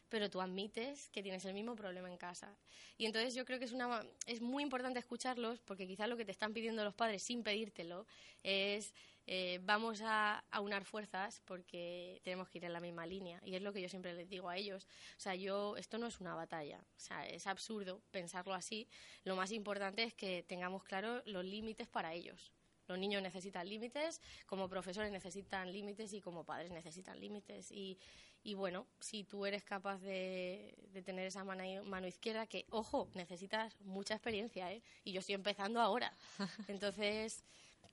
pero 0.08 0.28
tú 0.28 0.40
admites 0.40 1.08
que 1.08 1.22
tienes 1.22 1.44
el 1.46 1.54
mismo 1.54 1.74
problema 1.74 2.10
en 2.10 2.18
casa. 2.18 2.54
Y 2.98 3.06
entonces 3.06 3.34
yo 3.34 3.46
creo 3.46 3.58
que 3.58 3.64
es, 3.64 3.72
una, 3.72 4.04
es 4.26 4.42
muy 4.42 4.62
importante 4.62 4.98
escucharlos 4.98 5.60
porque 5.60 5.86
quizás 5.86 6.08
lo 6.08 6.18
que 6.18 6.26
te 6.26 6.32
están 6.32 6.52
pidiendo 6.52 6.84
los 6.84 6.94
padres 6.94 7.22
sin 7.22 7.42
pedírtelo 7.42 8.06
es 8.42 8.92
eh, 9.26 9.60
vamos 9.62 10.02
a 10.02 10.44
aunar 10.50 10.84
fuerzas 10.84 11.40
porque 11.44 12.20
tenemos 12.24 12.48
que 12.48 12.58
ir 12.58 12.64
en 12.64 12.72
la 12.72 12.80
misma 12.80 13.06
línea. 13.06 13.40
Y 13.44 13.54
es 13.54 13.62
lo 13.62 13.72
que 13.72 13.80
yo 13.80 13.88
siempre 13.88 14.12
les 14.14 14.28
digo 14.28 14.48
a 14.48 14.56
ellos. 14.56 14.86
O 15.16 15.20
sea, 15.20 15.34
yo, 15.34 15.76
esto 15.76 15.96
no 15.96 16.06
es 16.06 16.20
una 16.20 16.34
batalla. 16.34 16.78
O 16.96 17.00
sea, 17.00 17.26
es 17.26 17.46
absurdo 17.46 18.02
pensarlo 18.10 18.54
así. 18.54 18.88
Lo 19.24 19.36
más 19.36 19.52
importante 19.52 20.02
es 20.02 20.14
que 20.14 20.42
tengamos 20.42 20.84
claro 20.84 21.22
los 21.24 21.44
límites 21.44 21.88
para 21.88 22.12
ellos. 22.12 22.52
Los 22.92 22.98
niños 22.98 23.22
necesitan 23.22 23.66
límites, 23.66 24.20
como 24.44 24.68
profesores 24.68 25.10
necesitan 25.10 25.72
límites 25.72 26.12
y 26.12 26.20
como 26.20 26.44
padres 26.44 26.70
necesitan 26.70 27.18
límites. 27.18 27.72
Y, 27.72 27.98
y 28.44 28.52
bueno, 28.52 28.86
si 29.00 29.24
tú 29.24 29.46
eres 29.46 29.64
capaz 29.64 29.98
de, 30.02 30.74
de 30.92 31.02
tener 31.02 31.26
esa 31.26 31.42
mano, 31.42 31.64
mano 31.84 32.06
izquierda, 32.06 32.46
que, 32.46 32.66
ojo, 32.68 33.08
necesitas 33.14 33.80
mucha 33.80 34.12
experiencia, 34.12 34.70
¿eh? 34.70 34.82
Y 35.04 35.12
yo 35.12 35.20
estoy 35.20 35.36
empezando 35.36 35.80
ahora. 35.80 36.12
Entonces, 36.68 37.44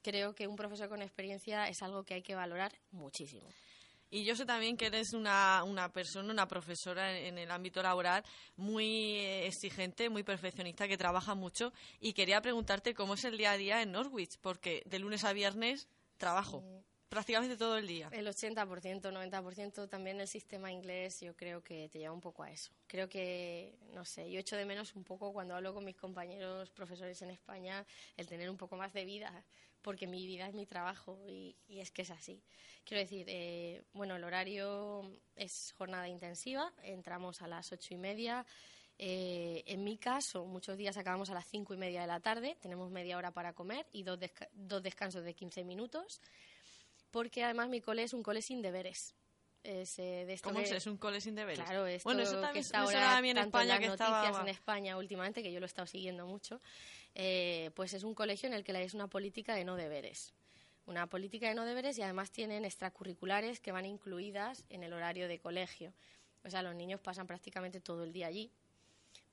creo 0.01 0.35
que 0.35 0.47
un 0.47 0.57
profesor 0.57 0.89
con 0.89 1.01
experiencia 1.01 1.69
es 1.69 1.81
algo 1.81 2.03
que 2.03 2.15
hay 2.15 2.21
que 2.21 2.35
valorar 2.35 2.73
muchísimo. 2.91 3.47
Y 4.09 4.23
yo 4.23 4.35
sé 4.35 4.45
también 4.45 4.75
que 4.77 4.87
eres 4.87 5.13
una, 5.13 5.63
una 5.63 5.91
persona, 5.91 6.31
una 6.31 6.47
profesora 6.47 7.17
en, 7.17 7.27
en 7.27 7.37
el 7.37 7.51
ámbito 7.51 7.81
laboral 7.83 8.23
muy 8.57 9.15
eh, 9.15 9.47
exigente, 9.47 10.09
muy 10.09 10.23
perfeccionista, 10.23 10.87
que 10.87 10.97
trabaja 10.97 11.35
mucho. 11.35 11.71
Y 11.99 12.13
quería 12.13 12.41
preguntarte 12.41 12.93
cómo 12.93 13.13
es 13.13 13.23
el 13.25 13.37
día 13.37 13.51
a 13.51 13.57
día 13.57 13.81
en 13.81 13.91
Norwich, 13.91 14.37
porque 14.41 14.83
de 14.85 14.99
lunes 14.99 15.23
a 15.23 15.33
viernes 15.33 15.87
trabajo 16.17 16.63
prácticamente 17.09 17.57
todo 17.57 17.77
el 17.77 17.87
día. 17.87 18.09
El 18.11 18.27
80%, 18.27 19.01
90% 19.01 19.89
también 19.89 20.21
el 20.21 20.27
sistema 20.27 20.71
inglés 20.71 21.19
yo 21.19 21.35
creo 21.35 21.61
que 21.61 21.89
te 21.89 21.99
lleva 21.99 22.13
un 22.13 22.21
poco 22.21 22.43
a 22.43 22.51
eso. 22.51 22.71
Creo 22.87 23.09
que, 23.09 23.75
no 23.93 24.05
sé, 24.05 24.31
yo 24.31 24.39
echo 24.39 24.55
de 24.55 24.65
menos 24.65 24.95
un 24.95 25.03
poco 25.03 25.33
cuando 25.33 25.55
hablo 25.55 25.73
con 25.73 25.83
mis 25.83 25.97
compañeros 25.97 26.69
profesores 26.69 27.21
en 27.23 27.31
España 27.31 27.85
el 28.15 28.27
tener 28.27 28.49
un 28.49 28.57
poco 28.57 28.77
más 28.77 28.93
de 28.93 29.05
vida, 29.05 29.43
porque 29.89 30.05
mi 30.05 30.27
vida 30.27 30.45
es 30.47 30.53
mi 30.53 30.67
trabajo 30.67 31.19
y, 31.27 31.55
y 31.67 31.79
es 31.79 31.89
que 31.89 32.03
es 32.03 32.11
así. 32.11 32.43
Quiero 32.85 33.01
decir, 33.01 33.25
eh, 33.27 33.81
bueno, 33.93 34.17
el 34.17 34.23
horario 34.23 35.01
es 35.35 35.73
jornada 35.75 36.07
intensiva, 36.07 36.71
entramos 36.83 37.41
a 37.41 37.47
las 37.47 37.71
ocho 37.71 37.95
y 37.95 37.97
media. 37.97 38.45
Eh, 38.99 39.63
en 39.65 39.83
mi 39.83 39.97
caso, 39.97 40.45
muchos 40.45 40.77
días 40.77 40.95
acabamos 40.97 41.31
a 41.31 41.33
las 41.33 41.47
cinco 41.47 41.73
y 41.73 41.77
media 41.77 42.01
de 42.01 42.07
la 42.07 42.19
tarde, 42.19 42.55
tenemos 42.61 42.91
media 42.91 43.17
hora 43.17 43.31
para 43.31 43.53
comer 43.53 43.87
y 43.91 44.03
dos, 44.03 44.19
desca- 44.19 44.47
dos 44.53 44.83
descansos 44.83 45.23
de 45.23 45.33
15 45.33 45.63
minutos 45.63 46.21
porque 47.09 47.43
además 47.43 47.67
mi 47.69 47.81
cole 47.81 48.03
es 48.03 48.13
un 48.13 48.21
cole 48.21 48.43
sin 48.43 48.61
deberes. 48.61 49.15
Es, 49.63 49.97
eh, 49.97 50.25
de 50.27 50.33
esto 50.33 50.49
¿Cómo 50.49 50.59
que- 50.59 50.65
es? 50.65 50.71
¿Es 50.71 50.85
un 50.85 50.97
cole 50.97 51.19
sin 51.19 51.33
deberes? 51.33 51.65
Claro, 51.65 51.87
esto 51.87 52.07
bueno, 52.07 52.21
eso 52.21 52.35
que 52.35 52.41
también 52.41 52.63
está 52.63 52.81
me 52.81 52.85
suena 52.85 53.05
ahora 53.07 53.17
a 53.17 53.21
mí 53.23 53.29
en 53.31 53.35
tanto 53.37 53.57
España 53.57 53.73
las 53.73 53.79
que 53.79 53.87
noticias 53.87 54.23
estaba... 54.23 54.41
en 54.43 54.47
España 54.49 54.97
últimamente, 54.97 55.41
que 55.41 55.51
yo 55.51 55.59
lo 55.59 55.65
he 55.65 55.67
estado 55.67 55.87
siguiendo 55.87 56.27
mucho, 56.27 56.61
eh, 57.15 57.71
pues 57.75 57.93
es 57.93 58.03
un 58.03 58.13
colegio 58.13 58.47
en 58.47 58.53
el 58.53 58.63
que 58.63 58.83
es 58.83 58.93
una 58.93 59.07
política 59.07 59.55
de 59.55 59.65
no 59.65 59.75
deberes. 59.75 60.33
Una 60.85 61.07
política 61.07 61.49
de 61.49 61.55
no 61.55 61.65
deberes 61.65 61.97
y 61.97 62.01
además 62.01 62.31
tienen 62.31 62.65
extracurriculares 62.65 63.59
que 63.59 63.71
van 63.71 63.85
incluidas 63.85 64.65
en 64.69 64.83
el 64.83 64.93
horario 64.93 65.27
de 65.27 65.39
colegio. 65.39 65.93
O 66.43 66.49
sea, 66.49 66.63
los 66.63 66.73
niños 66.75 66.99
pasan 66.99 67.27
prácticamente 67.27 67.79
todo 67.79 68.03
el 68.03 68.13
día 68.13 68.27
allí 68.27 68.51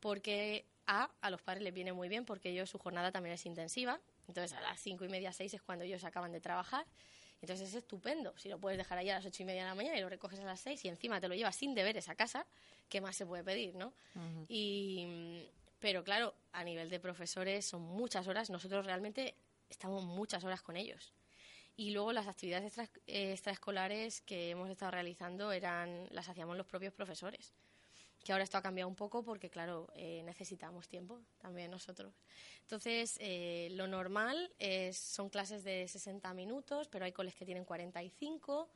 porque 0.00 0.64
A, 0.88 1.10
a 1.20 1.30
los 1.30 1.42
padres 1.42 1.64
les 1.64 1.74
viene 1.74 1.92
muy 1.92 2.08
bien 2.08 2.24
porque 2.24 2.50
ellos 2.50 2.70
su 2.70 2.78
jornada 2.78 3.10
también 3.10 3.34
es 3.34 3.44
intensiva. 3.44 4.00
Entonces 4.28 4.52
a 4.56 4.60
las 4.60 4.80
cinco 4.80 5.04
y 5.04 5.08
media, 5.08 5.32
seis 5.32 5.52
es 5.54 5.62
cuando 5.62 5.84
ellos 5.84 6.04
acaban 6.04 6.30
de 6.30 6.40
trabajar. 6.40 6.86
Entonces 7.42 7.68
es 7.70 7.74
estupendo. 7.74 8.32
Si 8.36 8.48
lo 8.48 8.58
puedes 8.58 8.78
dejar 8.78 8.98
ahí 8.98 9.10
a 9.10 9.16
las 9.16 9.26
ocho 9.26 9.42
y 9.42 9.46
media 9.46 9.62
de 9.62 9.68
la 9.68 9.74
mañana 9.74 9.98
y 9.98 10.00
lo 10.00 10.08
recoges 10.08 10.38
a 10.40 10.44
las 10.44 10.60
seis 10.60 10.84
y 10.84 10.88
encima 10.88 11.20
te 11.20 11.28
lo 11.28 11.34
llevas 11.34 11.56
sin 11.56 11.74
deberes 11.74 12.08
a 12.08 12.14
casa, 12.14 12.46
¿qué 12.88 13.00
más 13.00 13.16
se 13.16 13.26
puede 13.26 13.42
pedir, 13.42 13.74
no? 13.74 13.92
Y, 14.48 15.48
pero 15.78 16.04
claro, 16.04 16.34
a 16.52 16.64
nivel 16.64 16.88
de 16.90 17.00
profesores 17.00 17.64
son 17.66 17.82
muchas 17.82 18.26
horas. 18.28 18.50
Nosotros 18.50 18.86
realmente 18.86 19.34
estamos 19.68 20.02
muchas 20.04 20.44
horas 20.44 20.62
con 20.62 20.76
ellos. 20.76 21.12
Y 21.76 21.90
luego 21.90 22.12
las 22.12 22.26
actividades 22.26 22.66
extra- 22.66 23.00
eh, 23.06 23.32
extraescolares 23.32 24.20
que 24.22 24.50
hemos 24.50 24.70
estado 24.70 24.92
realizando 24.92 25.52
eran 25.52 26.08
las 26.10 26.28
hacíamos 26.28 26.56
los 26.56 26.66
propios 26.66 26.94
profesores 26.94 27.52
que 28.26 28.32
ahora 28.32 28.42
esto 28.42 28.58
ha 28.58 28.62
cambiado 28.62 28.88
un 28.88 28.96
poco 28.96 29.22
porque, 29.22 29.50
claro, 29.50 29.86
eh, 29.94 30.20
necesitamos 30.24 30.88
tiempo 30.88 31.20
también 31.38 31.70
nosotros. 31.70 32.12
Entonces, 32.62 33.16
eh, 33.20 33.68
lo 33.74 33.86
normal 33.86 34.52
es, 34.58 34.98
son 34.98 35.28
clases 35.30 35.62
de 35.62 35.86
60 35.86 36.34
minutos, 36.34 36.88
pero 36.88 37.04
hay 37.04 37.12
coles 37.12 37.36
que 37.36 37.44
tienen 37.44 37.64
45 37.64 38.68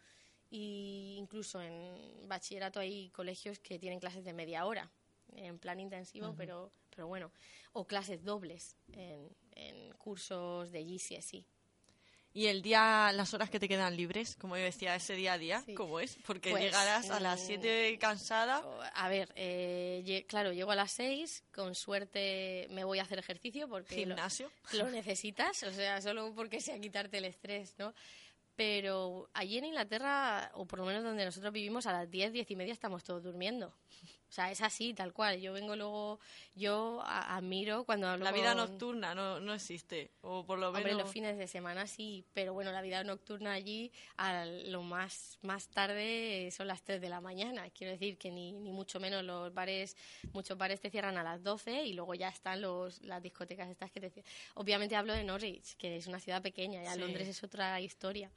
y 0.50 1.16
incluso 1.18 1.60
en 1.60 2.28
bachillerato 2.28 2.78
hay 2.78 3.10
colegios 3.10 3.58
que 3.58 3.76
tienen 3.80 3.98
clases 3.98 4.24
de 4.24 4.32
media 4.32 4.64
hora 4.66 4.88
en 5.36 5.58
plan 5.58 5.80
intensivo, 5.80 6.34
pero, 6.36 6.72
pero 6.94 7.06
bueno, 7.06 7.30
o 7.72 7.86
clases 7.86 8.24
dobles 8.24 8.76
en, 8.92 9.28
en 9.52 9.92
cursos 9.94 10.70
de 10.72 10.84
GCSE. 10.84 11.44
Y 12.32 12.46
el 12.46 12.62
día, 12.62 13.10
las 13.12 13.34
horas 13.34 13.50
que 13.50 13.58
te 13.58 13.66
quedan 13.68 13.96
libres, 13.96 14.36
como 14.36 14.56
yo 14.56 14.62
decía, 14.62 14.94
ese 14.94 15.14
día 15.14 15.32
a 15.32 15.38
día, 15.38 15.62
Sí. 15.66 15.74
¿cómo 15.74 15.98
es? 15.98 16.16
Porque 16.24 16.50
Pues, 16.52 16.62
llegarás 16.62 17.10
a 17.10 17.18
las 17.18 17.40
mm, 17.42 17.46
7 17.46 17.98
cansada. 18.00 18.62
A 18.94 19.08
ver, 19.08 19.32
eh, 19.34 20.24
claro, 20.28 20.52
llego 20.52 20.70
a 20.70 20.76
las 20.76 20.92
seis, 20.92 21.42
con 21.52 21.74
suerte 21.74 22.68
me 22.70 22.84
voy 22.84 23.00
a 23.00 23.02
hacer 23.02 23.18
ejercicio 23.18 23.68
porque 23.68 23.96
lo- 24.06 24.14
Gimnasio. 24.14 24.48
Lo, 24.74 24.88
necesitas, 24.90 25.60
o 25.64 25.72
sea, 25.72 26.00
solo 26.00 26.32
porque 26.32 26.60
sea 26.60 26.78
quitarte 26.80 27.18
el 27.18 27.24
estrés, 27.24 27.74
¿no? 27.78 27.92
Pero 28.54 29.28
allí 29.32 29.58
en 29.58 29.64
Inglaterra, 29.64 30.52
o 30.54 30.66
por 30.66 30.78
lo 30.80 30.84
menos 30.84 31.02
donde 31.02 31.24
nosotros 31.24 31.52
vivimos, 31.52 31.86
a 31.86 31.92
las 31.92 32.08
diez, 32.10 32.32
diez 32.32 32.48
y 32.50 32.54
media 32.54 32.72
estamos 32.74 33.02
todos 33.02 33.24
durmiendo. 33.24 33.74
O 34.30 34.32
sea, 34.32 34.48
es 34.52 34.60
así, 34.60 34.94
tal 34.94 35.12
cual. 35.12 35.40
Yo 35.40 35.52
vengo 35.52 35.74
luego, 35.74 36.20
yo 36.54 37.02
admiro 37.04 37.82
cuando 37.82 38.06
hablo 38.06 38.24
La 38.24 38.30
vida 38.30 38.54
con- 38.54 38.58
nocturna 38.58 39.12
no, 39.12 39.40
no 39.40 39.54
existe, 39.54 40.12
o 40.20 40.46
por 40.46 40.56
lo 40.60 40.68
Hombre, 40.68 40.84
menos... 40.84 41.02
los 41.02 41.10
fines 41.12 41.36
de 41.36 41.48
semana 41.48 41.88
sí, 41.88 42.24
pero 42.32 42.54
bueno, 42.54 42.70
la 42.70 42.80
vida 42.80 43.02
nocturna 43.02 43.52
allí 43.54 43.90
a 44.18 44.44
lo 44.46 44.82
más, 44.84 45.36
más 45.42 45.66
tarde 45.66 46.48
son 46.56 46.68
las 46.68 46.80
3 46.82 47.00
de 47.00 47.08
la 47.08 47.20
mañana. 47.20 47.68
Quiero 47.70 47.90
decir 47.92 48.18
que 48.18 48.30
ni, 48.30 48.52
ni 48.52 48.70
mucho 48.70 49.00
menos 49.00 49.24
los 49.24 49.52
bares, 49.52 49.96
muchos 50.32 50.56
bares 50.56 50.80
te 50.80 50.90
cierran 50.90 51.18
a 51.18 51.24
las 51.24 51.42
12 51.42 51.82
y 51.86 51.94
luego 51.94 52.14
ya 52.14 52.28
están 52.28 52.60
los, 52.60 53.02
las 53.02 53.20
discotecas 53.20 53.68
estas 53.68 53.90
que 53.90 53.98
te 54.00 54.10
cierran. 54.10 54.32
Obviamente 54.54 54.94
hablo 54.94 55.12
de 55.12 55.24
Norwich, 55.24 55.74
que 55.76 55.96
es 55.96 56.06
una 56.06 56.20
ciudad 56.20 56.40
pequeña, 56.40 56.84
ya 56.84 56.94
Sí. 56.94 57.00
Londres 57.00 57.26
es 57.26 57.42
otra 57.42 57.80
historia, 57.80 58.30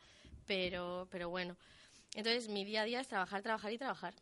pero, 0.47 1.07
pero 1.11 1.29
bueno. 1.29 1.55
Entonces 2.15 2.49
mi 2.49 2.65
día 2.65 2.81
a 2.81 2.85
día 2.85 2.99
es 2.99 3.07
trabajar, 3.07 3.43
trabajar 3.43 3.71
y 3.71 3.77
trabajar. 3.77 4.15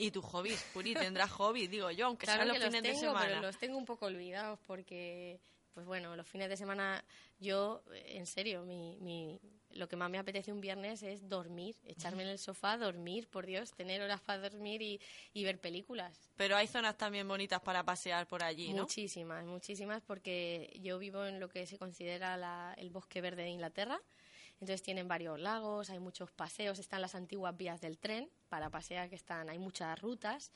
Y 0.00 0.12
tus 0.12 0.24
hobbies, 0.24 0.62
Puri, 0.72 0.94
tendrás 0.94 1.30
hobbies, 1.32 1.68
digo 1.68 1.90
yo, 1.90 2.06
aunque 2.06 2.24
Claro 2.24 2.44
sean 2.44 2.48
los 2.48 2.58
los 2.58 2.66
fines 2.68 2.82
tengo, 2.82 2.94
de 2.94 3.00
semana. 3.08 3.26
pero 3.26 3.40
los 3.42 3.58
tengo 3.58 3.76
un 3.76 3.84
poco 3.84 4.06
olvidados 4.06 4.58
porque, 4.66 5.40
pues 5.74 5.84
bueno, 5.86 6.14
los 6.14 6.26
fines 6.26 6.48
de 6.48 6.56
semana, 6.56 7.04
yo, 7.40 7.82
en 8.06 8.24
serio, 8.26 8.62
mi, 8.64 8.96
mi, 9.00 9.40
lo 9.70 9.88
que 9.88 9.96
más 9.96 10.08
me 10.08 10.18
apetece 10.18 10.52
un 10.52 10.60
viernes 10.60 11.02
es 11.02 11.28
dormir, 11.28 11.74
echarme 11.84 12.22
en 12.22 12.28
el 12.28 12.38
sofá, 12.38 12.76
dormir, 12.78 13.26
por 13.28 13.44
Dios, 13.44 13.72
tener 13.72 14.00
horas 14.00 14.20
para 14.20 14.48
dormir 14.48 14.80
y, 14.82 15.00
y 15.32 15.42
ver 15.42 15.58
películas. 15.60 16.30
Pero 16.36 16.56
hay 16.56 16.68
zonas 16.68 16.96
también 16.96 17.26
bonitas 17.26 17.60
para 17.60 17.82
pasear 17.84 18.28
por 18.28 18.44
allí, 18.44 18.72
¿no? 18.72 18.82
Muchísimas, 18.82 19.44
muchísimas, 19.46 20.00
porque 20.02 20.78
yo 20.80 20.98
vivo 21.00 21.24
en 21.26 21.40
lo 21.40 21.48
que 21.48 21.66
se 21.66 21.76
considera 21.76 22.36
la- 22.36 22.72
el 22.78 22.90
bosque 22.90 23.20
verde 23.20 23.42
de 23.42 23.48
Inglaterra. 23.50 24.00
Entonces 24.60 24.82
tienen 24.82 25.06
varios 25.06 25.38
lagos, 25.38 25.90
hay 25.90 26.00
muchos 26.00 26.30
paseos, 26.30 26.78
están 26.78 27.00
las 27.00 27.14
antiguas 27.14 27.56
vías 27.56 27.80
del 27.80 27.98
tren 27.98 28.28
para 28.48 28.70
pasear, 28.70 29.08
que 29.08 29.14
están, 29.14 29.48
hay 29.48 29.58
muchas 29.58 30.00
rutas 30.00 30.50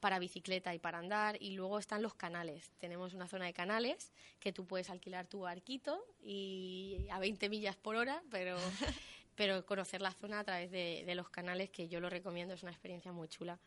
para 0.00 0.18
bicicleta 0.18 0.74
y 0.74 0.78
para 0.78 0.98
andar, 0.98 1.36
y 1.40 1.52
luego 1.52 1.78
están 1.78 2.02
los 2.02 2.14
canales. 2.14 2.70
Tenemos 2.78 3.12
una 3.12 3.28
zona 3.28 3.44
de 3.44 3.52
canales 3.52 4.12
que 4.40 4.52
tú 4.52 4.66
puedes 4.66 4.88
alquilar 4.88 5.26
tu 5.26 5.40
barquito 5.40 6.02
y 6.22 7.06
a 7.10 7.18
20 7.18 7.48
millas 7.50 7.76
por 7.76 7.96
hora, 7.96 8.22
pero, 8.30 8.56
pero 9.36 9.64
conocer 9.66 10.00
la 10.00 10.12
zona 10.12 10.40
a 10.40 10.44
través 10.44 10.70
de, 10.70 11.02
de 11.04 11.14
los 11.14 11.28
canales, 11.28 11.70
que 11.70 11.88
yo 11.88 12.00
lo 12.00 12.08
recomiendo, 12.08 12.54
es 12.54 12.62
una 12.62 12.72
experiencia 12.72 13.12
muy 13.12 13.28
chula. 13.28 13.58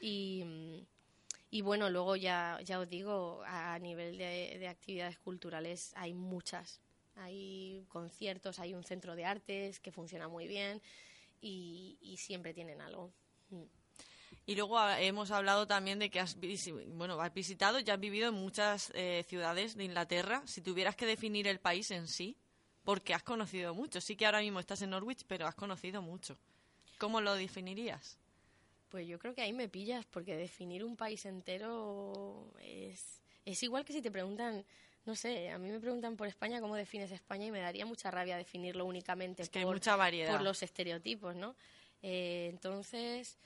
Y, 0.00 0.44
y 1.50 1.62
bueno, 1.62 1.88
luego 1.88 2.16
ya, 2.16 2.58
ya 2.64 2.80
os 2.80 2.88
digo, 2.88 3.42
a 3.46 3.78
nivel 3.78 4.18
de, 4.18 4.56
de 4.58 4.68
actividades 4.68 5.18
culturales 5.18 5.92
hay 5.94 6.12
muchas. 6.14 6.80
Hay 7.16 7.84
conciertos, 7.88 8.58
hay 8.58 8.74
un 8.74 8.84
centro 8.84 9.16
de 9.16 9.24
artes 9.24 9.80
que 9.80 9.92
funciona 9.92 10.28
muy 10.28 10.46
bien 10.46 10.80
y, 11.40 11.98
y 12.00 12.16
siempre 12.18 12.54
tienen 12.54 12.80
algo. 12.80 13.12
Mm. 13.50 13.64
Y 14.48 14.54
luego 14.54 14.80
hemos 14.90 15.32
hablado 15.32 15.66
también 15.66 15.98
de 15.98 16.08
que 16.08 16.20
has, 16.20 16.36
bueno, 16.94 17.20
has 17.20 17.34
visitado 17.34 17.80
y 17.80 17.90
has 17.90 17.98
vivido 17.98 18.28
en 18.28 18.34
muchas 18.34 18.92
eh, 18.94 19.24
ciudades 19.28 19.74
de 19.74 19.84
Inglaterra. 19.84 20.42
Si 20.46 20.60
tuvieras 20.60 20.94
que 20.94 21.04
definir 21.04 21.48
el 21.48 21.58
país 21.58 21.90
en 21.90 22.06
sí, 22.06 22.36
porque 22.84 23.12
has 23.12 23.24
conocido 23.24 23.74
mucho. 23.74 24.00
Sí 24.00 24.14
que 24.14 24.24
ahora 24.24 24.40
mismo 24.40 24.60
estás 24.60 24.82
en 24.82 24.90
Norwich, 24.90 25.24
pero 25.26 25.48
has 25.48 25.56
conocido 25.56 26.00
mucho. 26.00 26.38
¿Cómo 26.98 27.20
lo 27.20 27.34
definirías? 27.34 28.18
Pues 28.88 29.08
yo 29.08 29.18
creo 29.18 29.34
que 29.34 29.42
ahí 29.42 29.52
me 29.52 29.68
pillas, 29.68 30.06
porque 30.06 30.36
definir 30.36 30.84
un 30.84 30.96
país 30.96 31.26
entero 31.26 32.52
es, 32.60 33.20
es 33.44 33.60
igual 33.64 33.84
que 33.84 33.92
si 33.92 34.00
te 34.00 34.12
preguntan, 34.12 34.64
no 35.06 35.14
sé, 35.14 35.50
a 35.50 35.58
mí 35.58 35.70
me 35.70 35.78
preguntan 35.78 36.16
por 36.16 36.26
España 36.26 36.60
cómo 36.60 36.74
defines 36.74 37.12
España 37.12 37.46
y 37.46 37.52
me 37.52 37.60
daría 37.60 37.86
mucha 37.86 38.10
rabia 38.10 38.36
definirlo 38.36 38.84
únicamente 38.84 39.42
Es 39.42 39.48
que 39.48 39.60
hay 39.60 39.64
por, 39.64 39.76
mucha 39.76 39.94
variedad. 39.94 40.32
por 40.32 40.42
los 40.42 40.62
estereotipos, 40.62 41.36
¿no? 41.36 41.54
Eh, 42.02 42.48
entonces, 42.50 43.38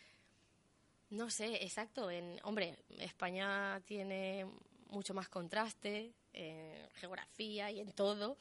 no 1.11 1.29
sé, 1.29 1.63
exacto. 1.63 2.11
En, 2.11 2.41
hombre, 2.45 2.79
España 2.99 3.81
tiene 3.85 4.47
mucho 4.89 5.13
más 5.13 5.29
contraste 5.29 6.15
en 6.33 6.89
geografía 6.95 7.71
y 7.71 7.81
en 7.81 7.93
todo, 7.93 8.39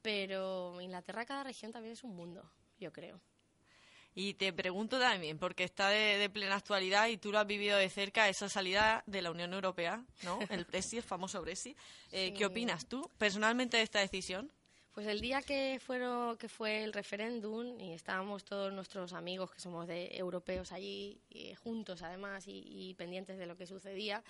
pero 0.00 0.80
Inglaterra, 0.80 1.24
cada 1.24 1.42
región 1.42 1.72
también 1.72 1.94
es 1.94 2.04
un 2.04 2.14
mundo, 2.14 2.48
yo 2.78 2.92
creo. 2.92 3.20
Y 4.16 4.34
te 4.34 4.52
pregunto 4.52 4.98
también, 5.00 5.38
porque 5.38 5.64
está 5.64 5.88
de, 5.88 6.18
de 6.18 6.30
plena 6.30 6.54
actualidad 6.54 7.08
y 7.08 7.16
tú 7.16 7.32
lo 7.32 7.40
has 7.40 7.46
vivido 7.46 7.76
de 7.76 7.88
cerca, 7.90 8.28
esa 8.28 8.48
salida 8.48 9.02
de 9.06 9.22
la 9.22 9.32
Unión 9.32 9.52
Europea, 9.52 10.04
¿no? 10.22 10.38
El 10.50 10.64
Brexit, 10.66 10.98
el 10.98 11.02
famoso 11.02 11.42
Brexit. 11.42 11.76
Eh, 12.12 12.28
Sí. 12.28 12.38
¿Qué 12.38 12.46
opinas 12.46 12.86
tú 12.86 13.10
personalmente 13.18 13.76
de 13.76 13.82
esta 13.82 13.98
decisión? 13.98 14.52
Pues 14.92 15.08
el 15.08 15.20
día 15.20 15.42
que 15.42 15.80
fueron 15.84 16.36
que 16.36 16.48
fue 16.48 16.84
el 16.84 16.92
referéndum 16.92 17.80
y 17.80 17.92
estábamos 17.94 18.44
todos 18.44 18.72
nuestros 18.72 19.12
amigos 19.12 19.50
que 19.50 19.58
somos 19.60 19.88
de 19.88 20.16
europeos 20.16 20.70
allí 20.70 21.20
y 21.28 21.52
juntos 21.56 22.00
además 22.02 22.46
y, 22.46 22.62
y 22.64 22.94
pendientes 22.94 23.36
de 23.36 23.46
lo 23.46 23.56
que 23.56 23.66
sucedía, 23.66 24.22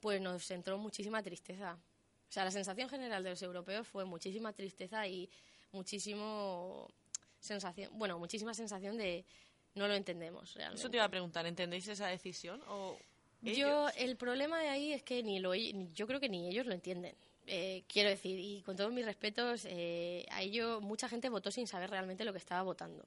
pues 0.00 0.22
nos 0.22 0.50
entró 0.50 0.78
muchísima 0.78 1.22
tristeza. 1.22 1.76
O 2.26 2.32
sea, 2.32 2.44
la 2.44 2.50
sensación 2.50 2.88
general 2.88 3.22
de 3.22 3.28
los 3.28 3.42
europeos 3.42 3.86
fue 3.86 4.06
muchísima 4.06 4.54
tristeza 4.54 5.06
y 5.06 5.28
muchísimo 5.72 6.88
sensación, 7.42 7.90
bueno, 7.98 8.18
muchísima 8.18 8.54
sensación 8.54 8.96
de 8.96 9.24
no 9.74 9.88
lo 9.88 9.94
entendemos 9.94 10.54
realmente. 10.54 10.80
Eso 10.80 10.90
te 10.90 10.96
iba 10.96 11.04
a 11.04 11.10
preguntar, 11.10 11.46
¿entendéis 11.46 11.88
esa 11.88 12.06
decisión? 12.06 12.62
O 12.68 12.96
Yo, 13.42 13.88
el 13.96 14.16
problema 14.16 14.60
de 14.60 14.68
ahí 14.68 14.92
es 14.92 15.02
que 15.02 15.22
ni 15.22 15.40
lo, 15.40 15.54
yo 15.54 16.06
creo 16.06 16.20
que 16.20 16.28
ni 16.28 16.48
ellos 16.48 16.66
lo 16.66 16.72
entienden. 16.72 17.14
Eh, 17.46 17.82
quiero 17.88 18.08
decir, 18.08 18.38
y 18.38 18.62
con 18.62 18.76
todos 18.76 18.92
mis 18.92 19.04
respetos, 19.04 19.64
eh, 19.64 20.26
a 20.30 20.42
ello 20.42 20.80
mucha 20.80 21.08
gente 21.08 21.28
votó 21.28 21.50
sin 21.50 21.66
saber 21.66 21.90
realmente 21.90 22.24
lo 22.24 22.32
que 22.32 22.38
estaba 22.38 22.62
votando. 22.62 23.04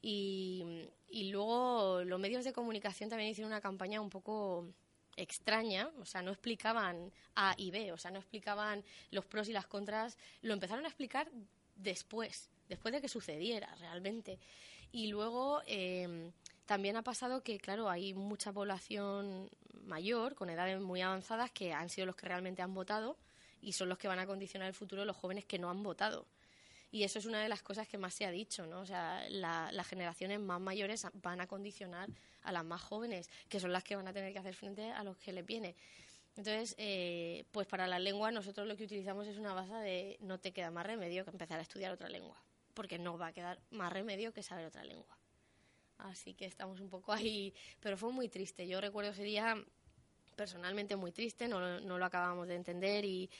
Y, 0.00 0.86
y 1.08 1.30
luego 1.30 2.04
los 2.04 2.20
medios 2.20 2.44
de 2.44 2.52
comunicación 2.52 3.08
también 3.08 3.30
hicieron 3.30 3.50
una 3.50 3.60
campaña 3.60 4.00
un 4.00 4.10
poco 4.10 4.68
extraña, 5.16 5.90
o 6.00 6.04
sea, 6.04 6.22
no 6.22 6.30
explicaban 6.30 7.12
A 7.34 7.54
y 7.56 7.70
B, 7.70 7.92
o 7.92 7.96
sea, 7.96 8.10
no 8.10 8.18
explicaban 8.18 8.84
los 9.10 9.24
pros 9.24 9.48
y 9.48 9.52
las 9.52 9.66
contras, 9.66 10.18
lo 10.42 10.52
empezaron 10.52 10.84
a 10.84 10.88
explicar 10.88 11.30
después, 11.76 12.50
después 12.68 12.92
de 12.92 13.00
que 13.00 13.08
sucediera 13.08 13.74
realmente. 13.76 14.38
Y 14.92 15.08
luego 15.08 15.62
eh, 15.66 16.30
también 16.66 16.96
ha 16.96 17.02
pasado 17.02 17.42
que, 17.42 17.58
claro, 17.58 17.90
hay 17.90 18.14
mucha 18.14 18.52
población 18.52 19.50
mayor, 19.86 20.34
con 20.34 20.50
edades 20.50 20.80
muy 20.80 21.00
avanzadas, 21.02 21.50
que 21.50 21.72
han 21.72 21.88
sido 21.90 22.06
los 22.06 22.16
que 22.16 22.26
realmente 22.26 22.62
han 22.62 22.74
votado 22.74 23.16
y 23.60 23.72
son 23.72 23.88
los 23.88 23.98
que 23.98 24.08
van 24.08 24.18
a 24.18 24.26
condicionar 24.26 24.68
el 24.68 24.74
futuro 24.74 25.02
de 25.02 25.06
los 25.06 25.16
jóvenes 25.16 25.44
que 25.44 25.58
no 25.58 25.70
han 25.70 25.82
votado. 25.82 26.26
Y 26.92 27.02
eso 27.02 27.18
es 27.18 27.26
una 27.26 27.42
de 27.42 27.48
las 27.48 27.60
cosas 27.62 27.88
que 27.88 27.98
más 27.98 28.14
se 28.14 28.24
ha 28.24 28.30
dicho, 28.30 28.66
¿no? 28.66 28.80
O 28.80 28.86
sea, 28.86 29.26
la- 29.28 29.72
las 29.72 29.86
generaciones 29.88 30.38
más 30.38 30.60
mayores 30.60 31.04
van 31.14 31.40
a 31.40 31.48
condicionar 31.48 32.08
a 32.44 32.52
las 32.52 32.64
más 32.64 32.80
jóvenes, 32.82 33.28
que 33.48 33.58
son 33.58 33.72
las 33.72 33.82
que 33.82 33.96
van 33.96 34.06
a 34.06 34.12
tener 34.12 34.32
que 34.32 34.38
hacer 34.38 34.54
frente 34.54 34.92
a 34.92 35.02
los 35.02 35.16
que 35.16 35.32
les 35.32 35.44
viene. 35.44 35.74
Entonces, 36.36 36.74
eh, 36.78 37.44
pues 37.52 37.66
para 37.66 37.86
la 37.88 37.98
lengua 37.98 38.30
nosotros 38.30 38.66
lo 38.68 38.76
que 38.76 38.84
utilizamos 38.84 39.26
es 39.26 39.38
una 39.38 39.54
base 39.54 39.74
de 39.74 40.16
no 40.20 40.38
te 40.38 40.52
queda 40.52 40.70
más 40.70 40.86
remedio 40.86 41.24
que 41.24 41.30
empezar 41.30 41.58
a 41.58 41.62
estudiar 41.62 41.90
otra 41.92 42.08
lengua, 42.08 42.36
porque 42.74 42.98
no 42.98 43.16
va 43.16 43.28
a 43.28 43.32
quedar 43.32 43.60
más 43.70 43.92
remedio 43.92 44.32
que 44.32 44.42
saber 44.42 44.66
otra 44.66 44.84
lengua. 44.84 45.16
Así 45.98 46.34
que 46.34 46.44
estamos 46.44 46.80
un 46.80 46.90
poco 46.90 47.12
ahí, 47.12 47.54
pero 47.80 47.96
fue 47.96 48.12
muy 48.12 48.28
triste. 48.28 48.66
Yo 48.66 48.80
recuerdo 48.80 49.12
ese 49.12 49.22
día 49.22 49.56
personalmente 50.36 50.96
muy 50.96 51.12
triste, 51.12 51.46
no, 51.46 51.80
no 51.80 51.98
lo 51.98 52.04
acabamos 52.04 52.48
de 52.48 52.56
entender 52.56 53.04
y, 53.04 53.30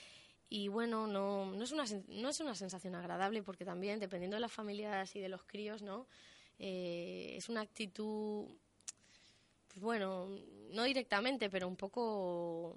y 0.49 0.69
bueno, 0.69 1.09
no, 1.09 1.47
no, 1.47 1.65
es 1.65 1.73
una, 1.73 1.85
no 2.09 2.29
es 2.29 2.39
una 2.41 2.55
sensación 2.55 2.95
agradable 2.95 3.43
porque 3.43 3.65
también, 3.65 3.99
dependiendo 3.99 4.37
de 4.37 4.41
las 4.41 4.53
familias 4.53 5.15
y 5.17 5.21
de 5.21 5.29
los 5.29 5.43
críos, 5.43 5.83
¿no? 5.83 6.07
Eh, 6.61 7.35
es 7.37 7.49
una 7.49 7.63
actitud, 7.63 8.47
pues 9.67 9.81
bueno, 9.81 10.29
no 10.71 10.85
directamente, 10.85 11.51
pero 11.51 11.67
un 11.67 11.75
poco 11.77 12.77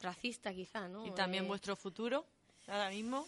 racista 0.00 0.54
quizá, 0.54 0.88
¿no? 0.88 1.06
¿Y 1.06 1.10
también 1.10 1.44
Eh, 1.44 1.48
vuestro 1.48 1.76
futuro 1.76 2.24
ahora 2.66 2.88
mismo? 2.88 3.26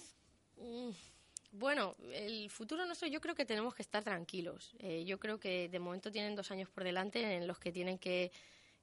Bueno, 1.53 1.97
el 2.15 2.49
futuro 2.49 2.87
nuestro 2.87 3.07
yo 3.09 3.21
creo 3.21 3.35
que 3.35 3.45
tenemos 3.45 3.75
que 3.75 3.83
estar 3.83 4.03
tranquilos. 4.03 4.75
Eh, 4.79 5.05
yo 5.05 5.19
creo 5.21 5.39
que 5.39 5.69
de 5.69 5.79
momento 5.79 6.11
tienen 6.11 6.35
dos 6.35 6.51
años 6.51 6.71
por 6.71 6.83
delante 6.83 7.37
en 7.37 7.47
los 7.47 7.59
que 7.59 7.71
tienen 7.71 7.99
que, 7.99 8.33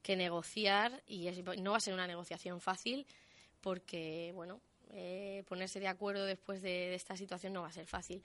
negociar 0.07 1.03
y 1.07 1.30
no 1.61 1.72
va 1.72 1.78
a 1.78 1.82
ser 1.82 1.93
una 1.93 2.07
negociación 2.07 2.61
fácil 2.61 3.05
porque, 3.61 4.32
bueno, 4.34 4.61
eh, 4.91 5.43
ponerse 5.47 5.80
de 5.80 5.88
acuerdo 5.88 6.26
después 6.26 6.61
de, 6.61 6.95
esta 6.95 7.15
situación 7.17 7.53
no 7.53 7.61
va 7.63 7.67
a 7.67 7.72
ser 7.74 7.86
fácil. 7.86 8.24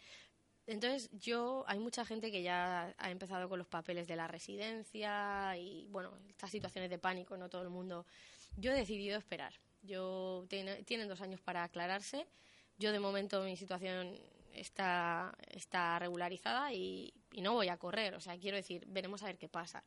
Entonces, 0.66 1.10
yo, 1.12 1.64
hay 1.66 1.78
mucha 1.78 2.04
gente 2.04 2.30
que 2.30 2.42
ya 2.42 2.94
ha 2.96 3.10
empezado 3.10 3.48
con 3.48 3.58
los 3.58 3.66
papeles 3.66 4.06
de 4.06 4.16
la 4.16 4.28
residencia 4.28 5.56
y, 5.58 5.86
bueno, 5.90 6.12
estas 6.28 6.50
situaciones 6.50 6.90
de 6.90 6.98
pánico, 6.98 7.36
no 7.36 7.48
todo 7.48 7.62
el 7.62 7.70
mundo. 7.70 8.06
Yo 8.56 8.72
he 8.72 8.74
decidido 8.74 9.18
esperar. 9.18 9.52
Yo, 9.82 10.46
tiene- 10.48 10.82
tienen 10.84 11.08
dos 11.08 11.20
años 11.20 11.40
para 11.40 11.64
aclararse. 11.64 12.26
Yo, 12.78 12.92
de 12.92 13.00
momento, 13.00 13.42
mi 13.42 13.56
situación 13.56 14.18
está, 14.52 15.36
está 15.50 15.98
regularizada 15.98 16.72
y, 16.72 17.12
no 17.40 17.54
voy 17.54 17.68
a 17.68 17.76
correr. 17.76 18.14
O 18.14 18.20
sea, 18.20 18.38
quiero 18.38 18.56
decir, 18.56 18.84
veremos 18.86 19.22
a 19.22 19.26
ver 19.26 19.38
qué 19.38 19.48
pasa. 19.48 19.84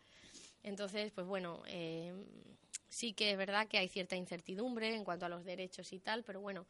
Entonces, 0.64 1.12
pues 1.12 1.26
bueno, 1.26 1.64
eh, 1.68 2.14
sí 2.90 3.14
que 3.14 3.32
es 3.32 3.38
verdad 3.38 3.68
que 3.68 3.78
hay 3.78 3.88
cierta 3.88 4.16
incertidumbre 4.16 4.96
en 4.96 5.04
cuanto 5.04 5.26
a 5.26 5.30
los 5.30 5.46
derechos 5.46 5.94
y 5.94 6.00
tal, 6.00 6.24
pero 6.24 6.42
bueno, 6.42 6.68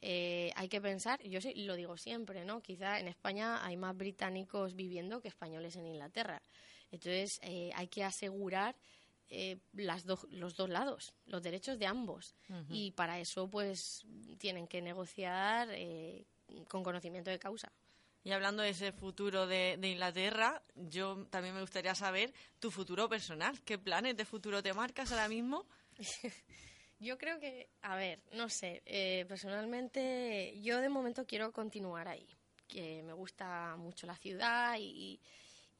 eh, 0.00 0.52
hay 0.56 0.68
que 0.68 0.80
pensar, 0.80 1.22
yo 1.22 1.40
sí, 1.40 1.54
lo 1.54 1.76
digo 1.76 1.96
siempre, 1.96 2.44
¿no? 2.44 2.60
Quizá 2.60 2.98
en 3.00 3.08
España 3.08 3.64
hay 3.64 3.76
más 3.76 3.96
británicos 3.96 4.74
viviendo 4.74 5.20
que 5.20 5.28
españoles 5.28 5.76
en 5.76 5.86
Inglaterra. 5.86 6.42
Entonces, 6.90 7.40
eh, 7.42 7.70
hay 7.74 7.88
que 7.88 8.04
asegurar 8.04 8.76
eh, 9.28 9.58
las 9.72 10.04
los 10.04 10.56
dos 10.56 10.68
lados, 10.70 11.14
los 11.26 11.42
derechos 11.42 11.78
de 11.78 11.86
ambos. 11.86 12.34
Y 12.68 12.92
para 12.92 13.18
eso, 13.18 13.48
pues, 13.48 14.06
tienen 14.38 14.66
que 14.66 14.80
negociar 14.80 15.68
eh, 15.72 16.26
con 16.68 16.82
conocimiento 16.82 17.30
de 17.30 17.38
causa. 17.38 17.72
Y 18.22 18.32
hablando 18.32 18.62
de 18.62 18.70
ese 18.70 18.90
futuro 18.90 19.46
de, 19.46 19.78
Inglaterra, 19.80 20.60
yo 20.74 21.26
también 21.30 21.54
me 21.54 21.60
gustaría 21.60 21.94
saber 21.94 22.34
tu 22.58 22.72
futuro 22.72 23.08
personal. 23.08 23.62
¿Qué 23.62 23.78
planes 23.78 24.16
de 24.16 24.24
futuro 24.24 24.62
te 24.62 24.72
marcas 24.72 25.12
ahora 25.12 25.28
mismo? 25.28 25.64
yo 26.98 27.18
creo 27.18 27.38
que, 27.38 27.68
a 27.82 27.94
ver, 27.94 28.20
no 28.32 28.48
sé, 28.48 28.82
eh, 28.84 29.24
personalmente 29.28 30.58
yo 30.60 30.80
de 30.80 30.88
momento 30.88 31.24
quiero 31.24 31.52
continuar 31.52 32.08
ahí, 32.08 32.26
que 32.66 33.02
me 33.04 33.12
gusta 33.12 33.76
mucho 33.76 34.08
la 34.08 34.16
ciudad 34.16 34.76
y, 34.76 34.82
y 34.82 35.20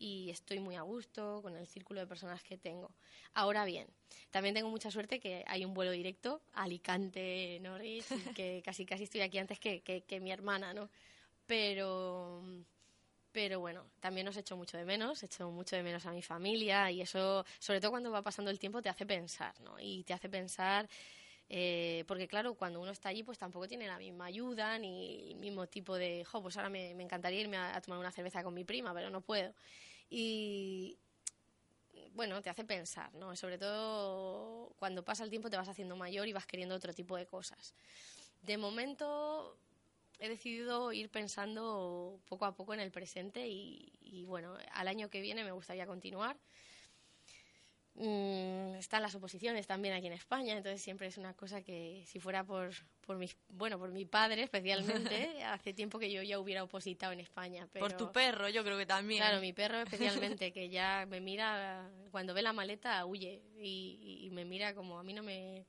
estoy 0.00 0.60
muy 0.60 0.76
a 0.76 0.82
gusto 0.82 1.40
con 1.42 1.56
el 1.56 1.66
círculo 1.66 2.00
de 2.00 2.06
personas 2.06 2.42
que 2.42 2.56
tengo. 2.56 2.90
Ahora 3.34 3.64
bien, 3.64 3.86
también 4.30 4.54
tengo 4.54 4.70
mucha 4.70 4.90
suerte 4.90 5.20
que 5.20 5.44
hay 5.46 5.64
un 5.64 5.74
vuelo 5.74 5.90
directo 5.90 6.42
Alicante, 6.52 7.58
Norwich, 7.60 8.06
que 8.34 8.62
casi 8.64 8.86
casi 8.86 9.04
estoy 9.04 9.22
aquí 9.22 9.38
antes 9.38 9.58
que, 9.58 9.80
que 9.82 10.20
mi 10.20 10.30
hermana, 10.30 10.74
¿no? 10.74 10.88
pero 11.46 12.42
pero 13.32 13.60
bueno, 13.60 13.84
también 14.00 14.26
os 14.28 14.36
echo 14.38 14.56
mucho 14.56 14.78
de 14.78 14.86
menos, 14.86 15.22
echo 15.22 15.50
mucho 15.50 15.76
de 15.76 15.82
menos 15.82 16.06
a 16.06 16.10
mi 16.10 16.22
familia 16.22 16.90
y 16.90 17.02
eso, 17.02 17.44
sobre 17.58 17.82
todo 17.82 17.90
cuando 17.90 18.10
va 18.10 18.22
pasando 18.22 18.50
el 18.50 18.58
tiempo, 18.58 18.80
te 18.80 18.88
hace 18.88 19.04
pensar, 19.04 19.60
¿no? 19.60 19.78
Y 19.78 20.04
te 20.04 20.14
hace 20.14 20.30
pensar, 20.30 20.88
eh, 21.48 22.04
porque 22.08 22.26
claro, 22.26 22.54
cuando 22.54 22.80
uno 22.80 22.90
está 22.90 23.08
allí, 23.08 23.22
pues 23.22 23.38
tampoco 23.38 23.68
tiene 23.68 23.86
la 23.86 23.98
misma 23.98 24.26
ayuda 24.26 24.78
ni 24.78 25.30
el 25.32 25.36
mismo 25.36 25.66
tipo 25.68 25.96
de, 25.96 26.24
jo, 26.24 26.42
pues 26.42 26.56
ahora 26.56 26.68
me, 26.70 26.90
encantaría 26.90 27.40
irme 27.40 27.56
a, 27.56 27.80
tomar 27.80 28.00
una 28.00 28.10
cerveza 28.10 28.42
con 28.42 28.54
mi 28.54 28.64
prima, 28.64 28.92
pero 28.92 29.10
no 29.10 29.20
puedo. 29.20 29.54
Y, 30.10 30.98
bueno, 32.14 32.42
te 32.42 32.50
hace 32.50 32.64
pensar, 32.64 33.14
¿no? 33.14 33.36
Sobre 33.36 33.58
todo 33.58 34.72
cuando 34.78 35.04
pasa 35.04 35.22
el 35.22 35.30
tiempo 35.30 35.50
te 35.50 35.56
vas 35.56 35.68
haciendo 35.68 35.96
mayor 35.96 36.26
y 36.26 36.32
vas 36.32 36.46
queriendo 36.46 36.74
otro 36.74 36.92
tipo 36.92 37.16
de 37.16 37.26
cosas. 37.26 37.74
De 38.42 38.58
momento 38.58 39.56
he 40.18 40.28
decidido 40.28 40.92
ir 40.92 41.10
pensando 41.10 42.18
poco 42.28 42.46
a 42.46 42.54
poco 42.56 42.74
en 42.74 42.80
el 42.80 42.90
presente 42.90 43.46
y, 43.46 44.24
bueno, 44.26 44.56
al 44.72 44.88
año 44.88 45.10
que 45.10 45.20
viene 45.20 45.44
me 45.44 45.52
gustaría 45.52 45.86
continuar. 45.86 46.36
Mm, 47.98 48.74
están 48.74 49.00
las 49.00 49.14
oposiciones 49.14 49.66
también 49.66 49.94
aquí 49.94 50.06
en 50.06 50.12
España, 50.12 50.54
entonces 50.54 50.82
siempre 50.82 51.06
es 51.06 51.16
una 51.16 51.32
cosa 51.32 51.62
que 51.62 52.04
si 52.06 52.20
fuera 52.20 52.44
por, 52.44 52.70
por 53.00 53.16
mi, 53.16 53.26
bueno, 53.48 53.78
por 53.78 53.90
mi 53.90 54.04
padre 54.04 54.42
especialmente, 54.42 55.42
hace 55.44 55.72
tiempo 55.72 55.98
que 55.98 56.12
yo 56.12 56.22
ya 56.22 56.38
hubiera 56.38 56.62
opositado 56.62 57.14
en 57.14 57.20
España. 57.20 57.66
Por 57.72 57.94
tu 57.94 58.12
perro, 58.12 58.50
yo 58.50 58.62
creo 58.64 58.76
que 58.76 58.84
también. 58.84 59.20
Claro, 59.20 59.40
mi 59.40 59.54
perro 59.54 59.80
especialmente, 59.86 60.52
que 60.52 60.68
ya 60.68 61.06
me 61.08 61.22
mira, 61.22 61.90
cuando 62.10 62.34
ve 62.34 62.42
la 62.42 62.52
maleta 62.52 63.06
huye 63.06 63.42
y, 63.58 64.20
y 64.24 64.30
me 64.30 64.44
mira 64.44 64.74
como 64.74 64.98
a 64.98 65.02
mí 65.02 65.14
no 65.14 65.22
me... 65.22 65.66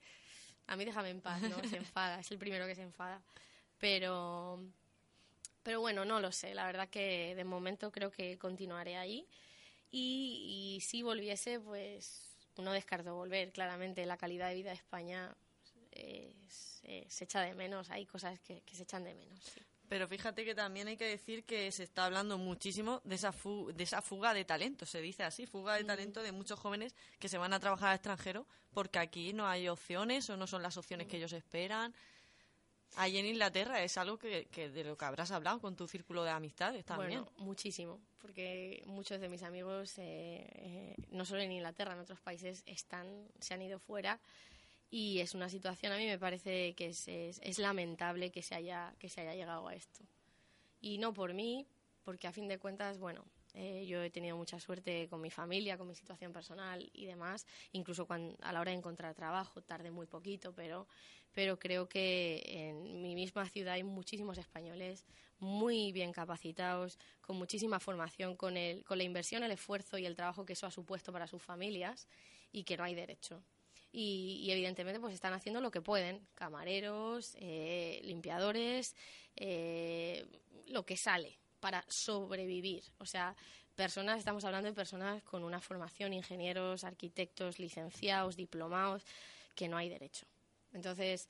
A 0.70 0.76
mí 0.76 0.84
déjame 0.84 1.12
en 1.12 1.22
paz, 1.22 1.42
¿no? 1.44 1.56
Se 1.70 1.78
enfada, 1.78 2.20
es 2.20 2.30
el 2.30 2.38
primero 2.38 2.68
que 2.68 2.76
se 2.76 2.82
enfada. 2.82 3.22
Pero, 3.78 4.62
pero 5.64 5.80
bueno, 5.80 6.04
no 6.04 6.20
lo 6.20 6.34
sé. 6.34 6.54
La 6.54 6.66
verdad 6.66 6.90
que 6.90 7.36
de 7.36 7.44
momento 7.46 7.90
creo 7.90 8.12
que 8.12 8.38
continuaré 8.38 8.98
ahí. 8.98 9.26
Y, 9.92 10.80
si 10.86 11.02
volviese, 11.02 11.60
pues 11.60 12.38
no 12.58 12.72
descarto 12.72 13.16
volver. 13.16 13.52
Claramente 13.52 14.06
la 14.06 14.18
calidad 14.18 14.50
de 14.50 14.56
vida 14.56 14.70
de 14.70 14.76
España 14.76 15.36
se 17.08 17.24
echa 17.24 17.42
de 17.42 17.54
menos. 17.56 17.90
Hay 17.90 18.06
cosas 18.06 18.40
que, 18.40 18.64
se 18.72 18.84
echan 18.84 19.04
de 19.04 19.14
menos. 19.14 19.40
Pero 19.90 20.08
fíjate 20.08 20.44
que 20.44 20.54
también 20.54 20.88
hay 20.88 20.98
que 20.98 21.06
decir 21.06 21.46
que 21.46 21.72
se 21.72 21.84
está 21.84 22.06
hablando 22.06 22.38
muchísimo 22.38 23.02
de 23.06 23.16
esa, 23.16 23.34
de 23.74 23.84
esa 23.84 24.02
fuga 24.02 24.34
de 24.34 24.44
talento, 24.44 24.86
se 24.86 25.00
dice 25.02 25.24
así, 25.24 25.46
fuga 25.46 25.76
de 25.76 25.86
talento 25.86 26.22
de 26.22 26.34
muchos 26.34 26.60
jóvenes 26.60 26.94
que 27.20 27.30
se 27.30 27.38
van 27.38 27.54
a 27.54 27.60
trabajar 27.60 27.90
al 27.90 27.96
extranjero 27.96 28.46
porque 28.74 29.00
aquí 29.00 29.32
no 29.32 29.48
hay 29.48 29.70
opciones 29.70 30.30
o 30.30 30.36
no 30.36 30.46
son 30.46 30.62
las 30.62 30.76
opciones 30.78 31.08
que 31.08 31.18
ellos 31.18 31.32
esperan. 31.34 31.96
Ahí 32.96 33.18
en 33.18 33.26
Inglaterra 33.26 33.84
es 33.84 33.98
algo 33.98 34.18
que, 34.18 34.48
de 34.48 34.84
lo 34.84 34.98
que 34.98 35.06
habrás 35.06 35.32
hablado 35.32 35.60
con 35.60 35.76
tu 35.76 35.88
círculo 35.88 36.24
de 36.24 36.32
amistades 36.32 36.84
también. 36.86 37.22
Bueno, 37.22 37.32
muchísimo, 37.38 38.00
porque 38.20 38.82
muchos 38.88 39.20
de 39.20 39.30
mis 39.30 39.44
amigos, 39.44 39.98
eh, 40.00 40.48
eh, 40.54 40.96
no 41.12 41.26
solo 41.26 41.42
en 41.42 41.52
Inglaterra, 41.52 41.94
en 41.94 42.00
otros 42.00 42.20
países, 42.20 42.64
están, 42.66 43.28
se 43.40 43.54
han 43.54 43.62
ido 43.62 43.78
fuera 43.78 44.20
y 44.90 45.20
es 45.20 45.36
una 45.36 45.50
situación, 45.50 45.92
a 45.92 45.98
mí 45.98 46.06
me 46.06 46.18
parece 46.18 46.74
que 46.74 46.88
es, 46.88 47.08
es, 47.08 47.60
lamentable 47.60 48.32
que 48.32 48.42
se, 48.42 48.56
haya, 48.56 48.96
que 49.00 49.10
se 49.10 49.22
haya 49.22 49.36
llegado 49.36 49.68
a 49.68 49.76
esto. 49.76 50.06
Y 50.80 50.98
no 50.98 51.14
por 51.14 51.34
mí, 51.34 51.68
porque 52.04 52.28
a 52.28 52.32
fin 52.32 52.48
de 52.48 52.58
cuentas, 52.58 52.98
bueno, 52.98 53.26
eh, 53.60 53.88
yo 53.88 54.04
he 54.04 54.12
tenido 54.12 54.38
mucha 54.38 54.60
suerte 54.60 55.08
con 55.10 55.20
mi 55.20 55.32
familia, 55.32 55.80
con 55.80 55.88
mi 55.88 55.96
situación 55.96 56.32
personal 56.32 56.88
y 56.94 57.06
demás. 57.06 57.48
Incluso 57.72 58.08
a 58.08 58.54
la 58.54 58.62
hora 58.62 58.70
de 58.70 58.78
encontrar 58.78 59.16
trabajo, 59.16 59.64
tardé 59.64 59.90
muy 59.90 60.06
poquito, 60.06 60.54
pero, 60.54 60.88
pero 61.34 61.58
creo 61.58 61.90
que 61.90 62.44
en 62.46 63.02
mi 63.02 63.16
misma 63.16 63.50
ciudad 63.50 63.74
hay 63.74 63.84
muchísimos 63.84 64.38
españoles 64.38 65.08
muy 65.40 65.92
bien 65.92 66.12
capacitados, 66.12 67.00
con 67.20 67.38
muchísima 67.38 67.80
formación, 67.80 68.36
con, 68.36 68.58
el, 68.58 68.84
con 68.84 69.00
la 69.00 69.04
inversión, 69.04 69.42
el 69.42 69.52
esfuerzo 69.52 69.98
y 69.98 70.06
el 70.06 70.16
trabajo 70.16 70.46
que 70.46 70.54
eso 70.54 70.68
ha 70.68 70.72
supuesto 70.72 71.12
para 71.12 71.26
sus 71.26 71.42
familias 71.42 72.08
y 72.52 72.64
que 72.64 72.78
no 72.78 72.84
hay 72.84 72.94
derecho. 72.94 73.42
Y, 73.92 74.48
evidentemente 74.52 75.00
pues 75.00 75.16
están 75.16 75.34
haciendo 75.34 75.62
lo 75.62 75.72
que 75.72 75.82
pueden, 75.82 76.28
camareros, 76.36 77.36
eh, 77.40 78.02
limpiadores, 78.04 78.96
eh, 79.36 80.28
lo 80.68 80.86
que 80.86 80.96
sale, 80.96 81.40
para 81.60 81.86
sobrevivir. 81.88 82.84
O 83.00 83.06
sea, 83.06 83.36
personas, 83.76 84.20
estamos 84.20 84.44
hablando 84.44 84.70
de 84.70 84.76
personas 84.76 85.24
con 85.24 85.44
una 85.44 85.62
formación, 85.62 86.14
ingenieros, 86.14 86.84
arquitectos, 86.84 87.60
licenciados, 87.60 88.36
diplomados, 88.36 89.04
que 89.56 89.68
no 89.68 89.78
hay 89.78 89.90
derecho. 89.90 90.26
Entonces, 90.74 91.30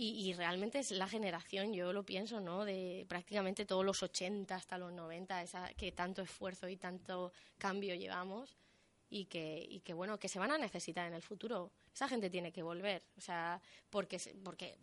y, 0.00 0.32
realmente 0.34 0.78
es 0.78 0.92
la 0.92 1.08
generación, 1.08 1.74
yo 1.74 1.92
lo 1.92 2.04
pienso, 2.04 2.40
¿no? 2.40 2.64
De 2.64 3.04
prácticamente 3.08 3.66
todos 3.66 3.84
los 3.84 4.00
80 4.00 4.54
hasta 4.54 4.78
los 4.78 4.92
90, 4.92 5.42
esa, 5.42 5.74
que 5.74 5.90
tanto 5.90 6.22
esfuerzo 6.22 6.68
y 6.68 6.76
tanto 6.76 7.32
cambio 7.58 7.96
llevamos 7.96 8.56
y 9.10 9.24
que, 9.24 9.66
y 9.68 9.80
que, 9.80 9.94
bueno, 9.94 10.16
que 10.20 10.28
se 10.28 10.38
van 10.38 10.52
a 10.52 10.58
necesitar 10.58 11.08
en 11.08 11.14
el 11.14 11.22
futuro. 11.22 11.72
Esa 11.92 12.08
gente 12.08 12.30
tiene 12.30 12.52
que 12.52 12.62
volver, 12.62 13.02
o 13.16 13.20
sea, 13.20 13.60
porque, 13.90 14.20
porque, 14.44 14.78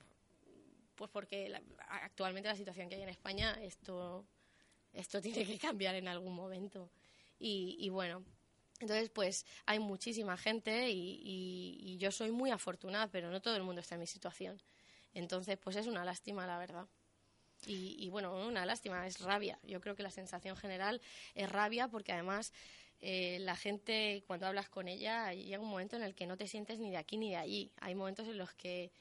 pues 0.95 1.09
porque 1.11 1.61
actualmente 1.87 2.49
la 2.49 2.57
situación 2.57 2.89
que 2.89 2.95
hay 2.95 3.03
en 3.03 3.09
España, 3.09 3.57
esto 3.61 4.25
esto 4.95 5.21
tiene 5.21 5.45
que 5.45 5.57
cambiar 5.59 5.95
en 5.95 6.07
algún 6.07 6.33
momento. 6.33 6.89
Y, 7.37 7.89
bueno, 7.89 8.23
entonces 8.79 9.09
pues 9.09 9.45
hay 9.65 9.79
muchísima 9.79 10.37
gente 10.37 10.89
y, 10.89 11.97
yo 11.99 12.11
soy 12.11 12.31
muy 12.31 12.51
afortunada, 12.51 13.07
pero 13.07 13.29
no 13.29 13.41
todo 13.41 13.55
el 13.55 13.63
mundo 13.63 13.81
está 13.81 13.95
en 13.95 14.01
mi 14.01 14.07
situación. 14.07 14.61
Entonces 15.13 15.57
pues 15.57 15.75
es 15.75 15.87
una 15.87 16.03
lástima, 16.05 16.47
la 16.47 16.57
verdad. 16.57 16.87
Y, 17.67 18.09
bueno, 18.09 18.45
una 18.45 18.65
lástima, 18.65 19.07
es 19.07 19.19
rabia. 19.19 19.59
Yo 19.63 19.81
creo 19.81 19.95
que 19.95 20.03
la 20.03 20.11
sensación 20.11 20.55
general 20.55 21.01
es 21.33 21.51
rabia 21.51 21.87
porque 21.87 22.11
además 22.11 22.53
eh, 23.01 23.39
la 23.41 23.55
gente, 23.55 24.23
cuando 24.27 24.45
hablas 24.45 24.69
con 24.69 24.87
ella, 24.87 25.33
llega 25.33 25.59
un 25.59 25.69
momento 25.69 25.95
en 25.95 26.03
el 26.03 26.13
que 26.13 26.27
no 26.27 26.37
te 26.37 26.47
sientes 26.47 26.79
ni 26.79 26.91
de 26.91 26.97
aquí 26.97 27.17
ni 27.17 27.31
de 27.31 27.37
allí. 27.37 27.71
Hay 27.77 27.95
momentos 27.95 28.27
en 28.27 28.37
los 28.37 28.53
que 28.53 28.91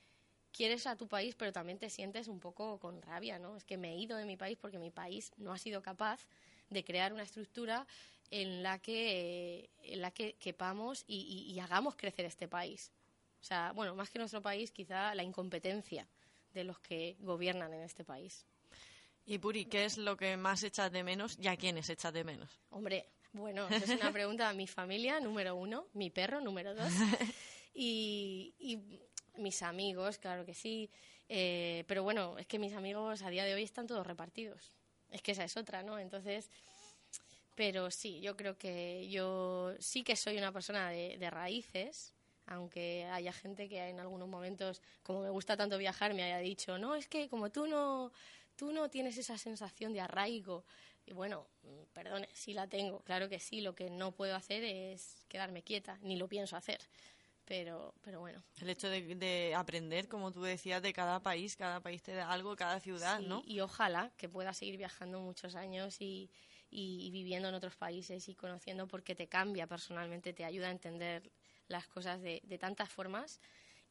quieres 0.55 0.87
a 0.87 0.97
tu 0.97 1.09
país, 1.09 1.35
pero 1.35 1.53
también 1.53 1.79
te 1.79 1.91
sientes 1.91 2.29
un 2.29 2.39
poco 2.39 2.79
con 2.79 3.03
rabia, 3.03 3.39
¿no? 3.39 3.57
Es 3.57 3.65
que 3.65 3.77
me 3.77 3.93
he 3.93 3.99
ido 3.99 4.17
de 4.17 4.25
mi 4.25 4.37
país 4.37 4.57
porque 4.59 4.79
mi 4.79 4.91
país 4.91 5.33
no 5.37 5.53
ha 5.53 5.59
sido 5.59 5.83
capaz 5.83 6.27
de 6.71 6.85
crear 6.85 7.13
una 7.13 7.25
estructura 7.25 7.87
en 8.31 8.63
la 8.63 8.79
que, 8.79 9.71
en 9.83 10.01
la 10.01 10.13
que 10.13 10.35
quepamos 10.35 11.05
y, 11.07 11.59
hagamos 11.61 11.97
crecer 11.97 12.25
este 12.25 12.49
país. 12.49 12.93
O 13.41 13.45
sea, 13.45 13.73
bueno, 13.73 13.95
más 13.95 14.11
que 14.11 14.19
nuestro 14.19 14.41
país, 14.41 14.71
quizá 14.71 15.15
la 15.15 15.23
incompetencia 15.23 16.09
de 16.53 16.65
los 16.65 16.79
que 16.79 17.17
gobiernan 17.21 17.75
en 17.75 17.83
este 17.83 18.05
país. 18.05 18.47
Y 19.27 19.39
Puri, 19.39 19.67
¿qué 19.67 19.85
es 19.85 19.99
lo 19.99 20.17
que 20.17 20.37
más 20.37 20.63
echas 20.63 20.91
de 20.93 21.03
menos 21.03 21.37
y 21.39 21.49
a 21.49 21.57
quiénes 21.57 21.91
echas 21.91 22.13
de 22.13 22.25
menos? 22.25 22.61
Hombre, 22.71 23.09
bueno, 23.33 23.69
es 23.69 23.89
una 23.89 24.13
pregunta 24.13 24.49
a 24.49 24.55
mi 24.55 24.67
familia, 24.67 25.19
número 25.21 25.57
uno, 25.57 25.89
mi 25.95 26.11
perro, 26.11 26.41
número 26.41 26.75
dos. 26.75 26.89
y 27.75 28.55
mis 29.37 29.63
amigos, 29.63 30.19
claro 30.19 30.45
que 30.45 30.55
sí. 30.55 30.91
Eh, 31.29 31.85
pero 31.87 32.03
bueno, 32.03 32.39
es 32.39 32.47
que 32.47 32.59
mis 32.59 32.75
amigos 32.75 33.23
a 33.23 33.31
día 33.31 33.45
de 33.45 33.55
hoy 33.55 33.63
están 33.63 33.87
todos 33.87 34.07
repartidos. 34.07 34.73
Es 35.11 35.23
que 35.23 35.33
esa 35.33 35.45
es 35.45 35.57
otra, 35.57 35.83
¿no? 35.83 35.99
Entonces, 35.99 36.51
pero 37.55 37.91
sí, 37.91 38.21
yo 38.21 38.37
creo 38.37 38.59
que 38.59 39.09
yo 39.09 39.75
sí 39.79 40.03
que 40.03 40.17
soy 40.17 40.37
una 40.39 40.53
persona 40.53 40.91
de, 40.91 41.31
raíces, 41.31 42.13
aunque 42.47 43.05
haya 43.07 43.33
gente 43.33 43.69
que 43.69 43.89
en 43.89 44.01
algunos 44.01 44.29
momentos, 44.29 44.83
como 45.03 45.23
me 45.23 45.31
gusta 45.31 45.57
tanto 45.57 45.79
viajar, 45.79 46.15
me 46.15 46.25
haya 46.25 46.39
dicho, 46.39 46.79
no, 46.79 46.95
es 46.95 47.09
que 47.09 47.29
como 47.29 47.51
tú 47.51 47.67
no, 47.67 48.13
tú 48.57 48.73
no 48.73 48.91
tienes 48.91 49.17
esa 49.19 49.39
sensación 49.39 49.93
de 49.93 50.01
arraigo. 50.01 50.65
Y 51.07 51.13
bueno, 51.13 51.47
perdone, 51.93 52.29
sí 52.33 52.55
la 52.55 52.67
tengo, 52.67 53.01
claro 53.01 53.29
que 53.29 53.39
sí, 53.39 53.61
lo 53.61 53.75
que 53.75 53.91
no 53.91 54.13
puedo 54.13 54.35
hacer 54.35 54.65
es 54.65 55.25
quedarme 55.29 55.63
quieta, 55.63 55.99
ni 56.03 56.17
lo 56.17 56.29
pienso 56.29 56.57
hacer 56.57 56.81
pero, 57.45 57.95
pero 58.03 58.21
bueno. 58.21 58.43
El 58.61 58.71
hecho 58.71 58.89
de, 58.89 59.55
aprender, 59.57 60.09
como 60.09 60.33
tú 60.33 60.43
decías, 60.43 60.83
de 60.83 60.93
cada 60.93 61.21
país, 61.21 61.57
cada 61.57 61.81
país 61.81 62.03
te 62.03 62.15
da 62.15 62.31
algo, 62.31 62.57
cada 62.57 62.81
ciudad, 62.81 63.21
¿no? 63.21 63.43
Y 63.47 63.61
ojalá 63.61 64.13
que 64.17 64.29
pueda 64.29 64.53
seguir 64.53 64.77
viajando 64.77 65.21
muchos 65.21 65.55
años 65.55 66.01
y, 66.01 66.31
y, 66.71 67.11
viviendo 67.11 67.49
en 67.49 67.55
otros 67.55 67.77
países 67.77 68.29
y 68.29 68.35
conociendo 68.35 68.87
porque 68.87 69.15
te 69.15 69.29
cambia 69.29 69.67
personalmente, 69.67 70.33
te 70.33 70.45
ayuda 70.45 70.69
a 70.69 70.73
entender 70.73 71.31
las 71.69 71.87
cosas 71.87 72.21
de, 72.21 72.41
de 72.45 72.59
tantas 72.59 72.91
formas 72.91 73.41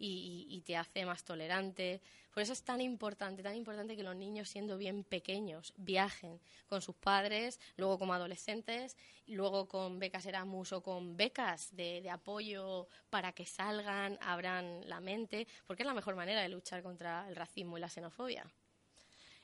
y, 0.06 0.48
y, 0.50 0.62
te 0.62 0.76
hace 0.76 1.06
más 1.06 1.24
tolerante. 1.24 2.02
Por 2.34 2.44
eso 2.44 2.52
es 2.52 2.64
tan 2.64 2.82
importante, 2.82 3.42
tan 3.42 3.56
importante 3.56 3.96
que 3.96 4.04
los 4.04 4.16
niños, 4.16 4.50
siendo 4.50 4.78
bien 4.78 5.04
pequeños, 5.04 5.74
viajen 5.78 6.42
con 6.68 6.82
sus 6.82 6.96
padres, 6.96 7.60
luego 7.78 7.98
como 7.98 8.14
adolescentes, 8.14 8.98
luego 9.28 9.68
con 9.68 10.00
becas 10.00 10.26
Erasmus 10.26 10.74
o 10.74 10.84
con 10.84 11.16
becas 11.16 11.74
de, 11.76 12.02
de 12.02 12.10
apoyo 12.10 12.88
para 13.10 13.32
que 13.32 13.46
salgan, 13.46 14.18
abran 14.22 14.82
la 14.90 15.00
mente, 15.00 15.48
porque 15.68 15.84
es 15.84 15.88
la 15.88 15.94
mejor 15.94 16.16
manera 16.16 16.42
de 16.42 16.50
luchar 16.50 16.84
contra 16.84 17.26
el 17.30 17.36
racismo 17.36 17.78
y 17.78 17.82
la 17.82 17.90
xenofobia. 17.90 18.46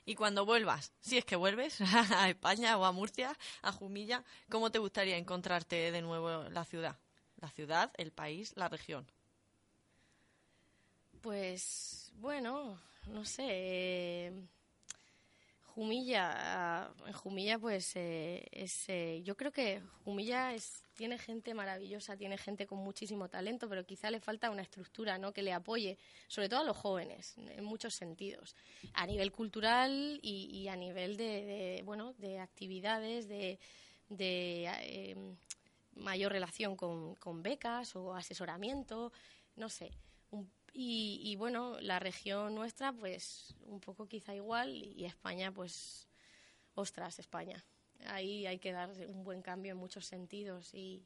Y 0.04 0.14
cuando 0.14 0.44
vuelvas, 0.44 0.92
si 1.00 1.16
es 1.16 1.24
que 1.24 1.36
vuelves 1.36 1.80
a 2.12 2.28
España 2.28 2.76
o 2.76 2.84
a 2.84 2.92
Murcia, 2.92 3.34
a 3.62 3.72
Jumilla, 3.72 4.24
¿cómo 4.50 4.70
te 4.70 4.78
gustaría 4.78 5.16
encontrarte 5.16 5.90
de 5.90 6.02
nuevo 6.02 6.50
la 6.50 6.66
ciudad? 6.66 6.98
La 7.36 7.48
ciudad, 7.48 7.92
el 7.96 8.12
país, 8.12 8.52
la 8.56 8.68
región. 8.68 9.10
Pues 11.22 12.12
bueno, 12.14 12.80
no 13.08 13.24
sé. 13.24 13.46
Eh, 13.48 14.32
Jumilla, 15.64 16.90
en 17.06 17.12
Jumilla 17.12 17.58
pues 17.58 17.94
eh, 17.94 18.46
es, 18.50 18.88
eh, 18.88 19.22
yo 19.22 19.36
creo 19.36 19.52
que 19.52 19.80
Jumilla 20.04 20.52
es, 20.54 20.82
tiene 20.94 21.16
gente 21.16 21.54
maravillosa, 21.54 22.16
tiene 22.16 22.38
gente 22.38 22.66
con 22.66 22.78
muchísimo 22.78 23.28
talento, 23.28 23.68
pero 23.68 23.84
quizá 23.86 24.10
le 24.10 24.20
falta 24.20 24.50
una 24.50 24.62
estructura 24.62 25.16
¿no? 25.18 25.32
que 25.32 25.42
le 25.42 25.52
apoye, 25.52 25.96
sobre 26.26 26.48
todo 26.48 26.60
a 26.60 26.64
los 26.64 26.76
jóvenes, 26.76 27.34
en 27.36 27.64
muchos 27.64 27.94
sentidos, 27.94 28.56
a 28.94 29.06
nivel 29.06 29.30
cultural 29.30 30.18
y, 30.22 30.66
a 30.68 30.76
nivel 30.76 31.16
de, 31.16 31.82
bueno, 31.84 32.14
de 32.14 32.40
actividades, 32.40 33.28
de, 33.28 33.58
de 34.08 35.36
mayor 35.94 36.32
relación 36.32 36.76
con, 36.76 37.14
con 37.14 37.42
becas 37.42 37.94
o 37.94 38.14
asesoramiento, 38.14 39.12
no 39.56 39.68
sé. 39.68 39.92
Y, 40.72 41.34
bueno, 41.36 41.80
la 41.80 41.98
región 41.98 42.54
nuestra, 42.54 42.92
pues 42.92 43.54
un 43.66 43.80
poco 43.80 44.06
quizá 44.06 44.34
igual, 44.34 44.70
y 44.74 45.04
España, 45.04 45.52
pues, 45.52 46.08
ostras, 46.74 47.18
España. 47.18 47.64
Ahí 48.06 48.46
hay 48.46 48.58
que 48.58 48.72
dar 48.72 48.90
un 49.08 49.24
buen 49.24 49.42
cambio 49.42 49.72
en 49.72 49.78
muchos 49.78 50.06
sentidos 50.06 50.72
y, 50.72 51.04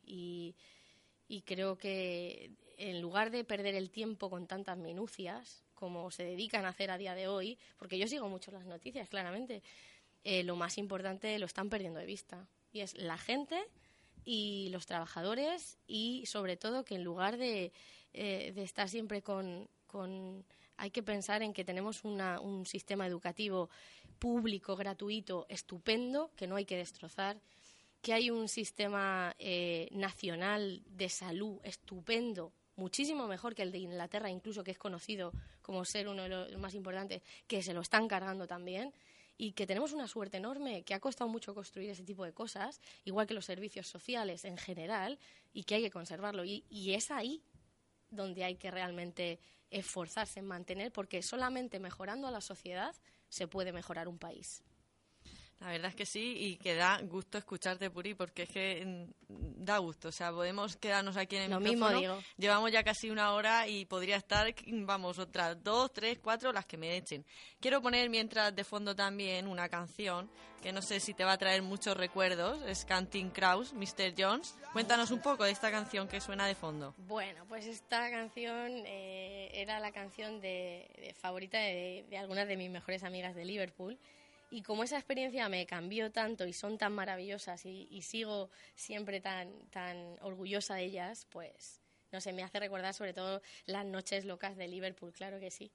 y, 1.28 1.42
creo 1.42 1.76
que 1.76 2.52
en 2.76 3.00
lugar 3.00 3.30
de 3.30 3.44
perder 3.44 3.74
el 3.74 3.90
tiempo 3.90 4.30
con 4.30 4.46
tantas 4.46 4.78
minucias, 4.78 5.64
como 5.74 6.10
se 6.10 6.24
dedican 6.24 6.64
a 6.64 6.68
hacer 6.68 6.90
a 6.90 6.98
día 6.98 7.14
de 7.14 7.26
hoy, 7.26 7.58
porque 7.76 7.98
yo 7.98 8.06
sigo 8.06 8.28
mucho 8.28 8.52
las 8.52 8.66
noticias, 8.66 9.08
claramente, 9.08 9.62
eh, 10.22 10.42
lo 10.44 10.56
más 10.56 10.78
importante 10.78 11.38
lo 11.38 11.46
están 11.46 11.68
perdiendo 11.68 11.98
de 11.98 12.06
vista. 12.06 12.46
Y 12.72 12.80
es 12.80 12.94
la 12.94 13.18
gente 13.18 13.62
y 14.24 14.68
los 14.70 14.86
trabajadores 14.86 15.78
y 15.86 16.24
sobre 16.26 16.56
todo 16.56 16.84
que 16.84 16.94
en 16.94 17.04
lugar 17.04 17.36
de, 17.36 17.72
eh, 18.14 18.52
de 18.54 18.62
estar 18.62 18.88
siempre 18.88 19.22
con, 19.22 19.68
con, 19.86 20.44
hay 20.76 20.90
que 20.90 21.02
pensar 21.02 21.42
en 21.42 21.52
que 21.52 21.64
tenemos 21.64 22.04
un 22.04 22.64
sistema 22.64 23.06
educativo 23.06 23.68
público, 24.18 24.76
gratuito, 24.76 25.46
estupendo, 25.48 26.30
que 26.36 26.46
no 26.46 26.56
hay 26.56 26.64
que 26.64 26.76
destrozar, 26.76 27.36
que 28.00 28.12
hay 28.12 28.30
un 28.30 28.48
sistema 28.48 29.34
eh, 29.38 29.88
nacional 29.92 30.82
de 30.86 31.08
salud 31.08 31.58
estupendo, 31.64 32.52
muchísimo 32.76 33.26
mejor 33.26 33.54
que 33.54 33.62
el 33.62 33.72
de 33.72 33.78
Inglaterra, 33.78 34.30
incluso 34.30 34.62
que 34.62 34.70
es 34.70 34.78
conocido 34.78 35.32
como 35.60 35.84
ser 35.84 36.08
uno 36.08 36.22
de 36.22 36.28
los 36.28 36.60
más 36.60 36.74
importantes, 36.74 37.22
que 37.46 37.62
se 37.62 37.74
lo 37.74 37.80
están 37.80 38.08
cargando 38.08 38.46
también 38.46 38.92
y 39.36 39.52
que 39.52 39.66
tenemos 39.66 39.92
una 39.92 40.06
suerte 40.06 40.36
enorme, 40.36 40.82
que 40.82 40.94
ha 40.94 41.00
costado 41.00 41.28
mucho 41.28 41.54
construir 41.54 41.90
ese 41.90 42.04
tipo 42.04 42.24
de 42.24 42.32
cosas, 42.32 42.80
igual 43.04 43.26
que 43.26 43.34
los 43.34 43.44
servicios 43.44 43.88
sociales 43.88 44.44
en 44.44 44.56
general, 44.56 45.18
y 45.52 45.64
que 45.64 45.76
hay 45.76 45.82
que 45.82 45.90
conservarlo. 45.90 46.44
Y, 46.44 46.64
y 46.68 46.92
es 46.92 47.10
ahí 47.10 47.42
donde 48.14 48.44
hay 48.44 48.56
que 48.56 48.70
realmente 48.70 49.38
esforzarse 49.70 50.40
en 50.40 50.46
mantener, 50.46 50.92
porque 50.92 51.22
solamente 51.22 51.80
mejorando 51.80 52.26
a 52.26 52.30
la 52.30 52.40
sociedad 52.40 52.94
se 53.28 53.48
puede 53.48 53.72
mejorar 53.72 54.08
un 54.08 54.18
país. 54.18 54.62
La 55.61 55.68
verdad 55.68 55.88
es 55.88 55.94
que 55.94 56.05
sí, 56.05 56.36
y 56.38 56.57
que 56.57 56.74
da 56.74 57.00
gusto 57.02 57.38
escucharte, 57.38 57.90
Puri, 57.90 58.14
porque 58.14 58.42
es 58.42 58.48
que 58.50 58.84
mm, 58.84 59.64
da 59.64 59.78
gusto. 59.78 60.09
O 60.09 60.12
sea, 60.12 60.30
podemos 60.30 60.76
quedarnos 60.76 61.16
aquí 61.16 61.36
en 61.36 61.42
el 61.44 61.50
Lo 61.50 61.61
mismo 61.61 61.88
digo. 61.90 62.22
Llevamos 62.36 62.70
ya 62.70 62.82
casi 62.82 63.11
una 63.11 63.32
hora 63.32 63.66
y 63.66 63.86
podría 63.86 64.16
estar, 64.16 64.52
vamos, 64.66 65.18
otras 65.18 65.62
dos, 65.62 65.92
tres, 65.92 66.18
cuatro, 66.22 66.52
las 66.52 66.66
que 66.66 66.76
me 66.76 66.96
echen. 66.96 67.24
Quiero 67.61 67.80
poner 67.80 68.11
mientras 68.11 68.55
de 68.55 68.64
fondo 68.64 68.94
también 68.94 69.46
una 69.46 69.68
canción 69.68 70.28
que 70.62 70.72
no 70.72 70.80
sé 70.80 70.98
si 70.98 71.12
te 71.12 71.24
va 71.24 71.32
a 71.32 71.38
traer 71.38 71.62
muchos 71.62 71.96
recuerdos. 71.96 72.61
Es 72.66 72.84
Canting 72.84 73.30
Kraus, 73.30 73.72
Mr. 73.74 74.14
Jones. 74.16 74.57
Cuéntanos 74.72 75.11
un 75.11 75.20
poco 75.20 75.44
de 75.44 75.50
esta 75.50 75.70
canción 75.70 76.09
que 76.09 76.20
suena 76.20 76.46
de 76.46 76.55
fondo. 76.55 76.94
Bueno, 77.07 77.44
pues 77.48 77.66
esta 77.66 78.11
canción 78.11 78.82
eh, 78.86 79.50
era 79.52 79.78
la 79.78 79.92
canción 79.92 80.40
de, 80.40 81.14
favorita 81.20 81.59
de, 81.59 82.07
de 82.09 82.18
algunas 82.18 82.48
de 82.48 82.57
mis 82.57 82.70
mejores 82.70 83.05
amigas 83.05 83.34
de 83.34 83.44
Liverpool 83.44 83.98
y 84.55 84.62
como 84.62 84.84
esa 84.84 84.96
experiencia 84.96 85.48
me 85.48 85.66
cambió 85.66 86.12
tanto 86.12 86.46
y 86.46 86.52
son 86.52 86.78
tan 86.78 86.92
maravillosas 86.92 87.66
y, 87.66 88.02
sigo 88.02 88.50
siempre 88.76 89.20
tan, 89.20 89.50
tan 89.70 90.16
orgullosa 90.20 90.76
de 90.76 90.84
ellas, 90.84 91.26
pues 91.30 91.80
no 92.12 92.20
sé, 92.20 92.32
me 92.32 92.44
hace 92.44 92.61
recordar 92.61 92.94
sobre 92.94 93.12
todo 93.12 93.42
las 93.66 93.84
noches 93.84 94.24
locas 94.24 94.57
de 94.57 94.68
Liverpool, 94.68 95.12
claro 95.12 95.40
que 95.40 95.50
sí. 95.50 95.72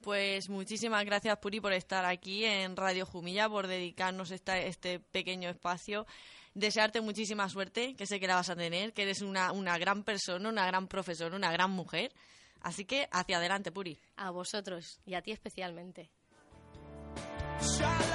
Pues 0.00 0.48
muchísimas 0.48 1.04
gracias, 1.04 1.38
Puri, 1.38 1.60
por 1.60 1.72
estar 1.72 2.04
aquí 2.04 2.44
en 2.44 2.74
Radio 2.74 3.06
Jumilla, 3.06 3.48
por 3.48 3.68
dedicarnos 3.68 4.32
esta, 4.32 4.58
este 4.58 4.98
pequeño 4.98 5.48
espacio. 5.48 6.08
Desearte 6.54 7.00
muchísima 7.00 7.48
suerte, 7.48 7.94
que 7.94 8.06
sé 8.06 8.18
que 8.18 8.26
la 8.26 8.34
vas 8.34 8.50
a 8.50 8.56
tener, 8.56 8.94
que 8.94 9.02
eres 9.02 9.22
una, 9.22 9.52
una 9.52 9.78
gran 9.78 10.02
persona, 10.02 10.48
una 10.48 10.66
gran 10.66 10.88
profesora, 10.88 11.36
una 11.36 11.52
gran 11.52 11.70
mujer. 11.70 12.12
Así 12.62 12.84
que 12.84 13.08
hacia 13.12 13.36
adelante, 13.36 13.70
Puri. 13.70 14.00
A 14.16 14.30
vosotros 14.30 14.98
y 15.06 15.14
a 15.14 15.22
ti 15.22 15.30
especialmente. 15.30 16.10
Shot 17.60 18.05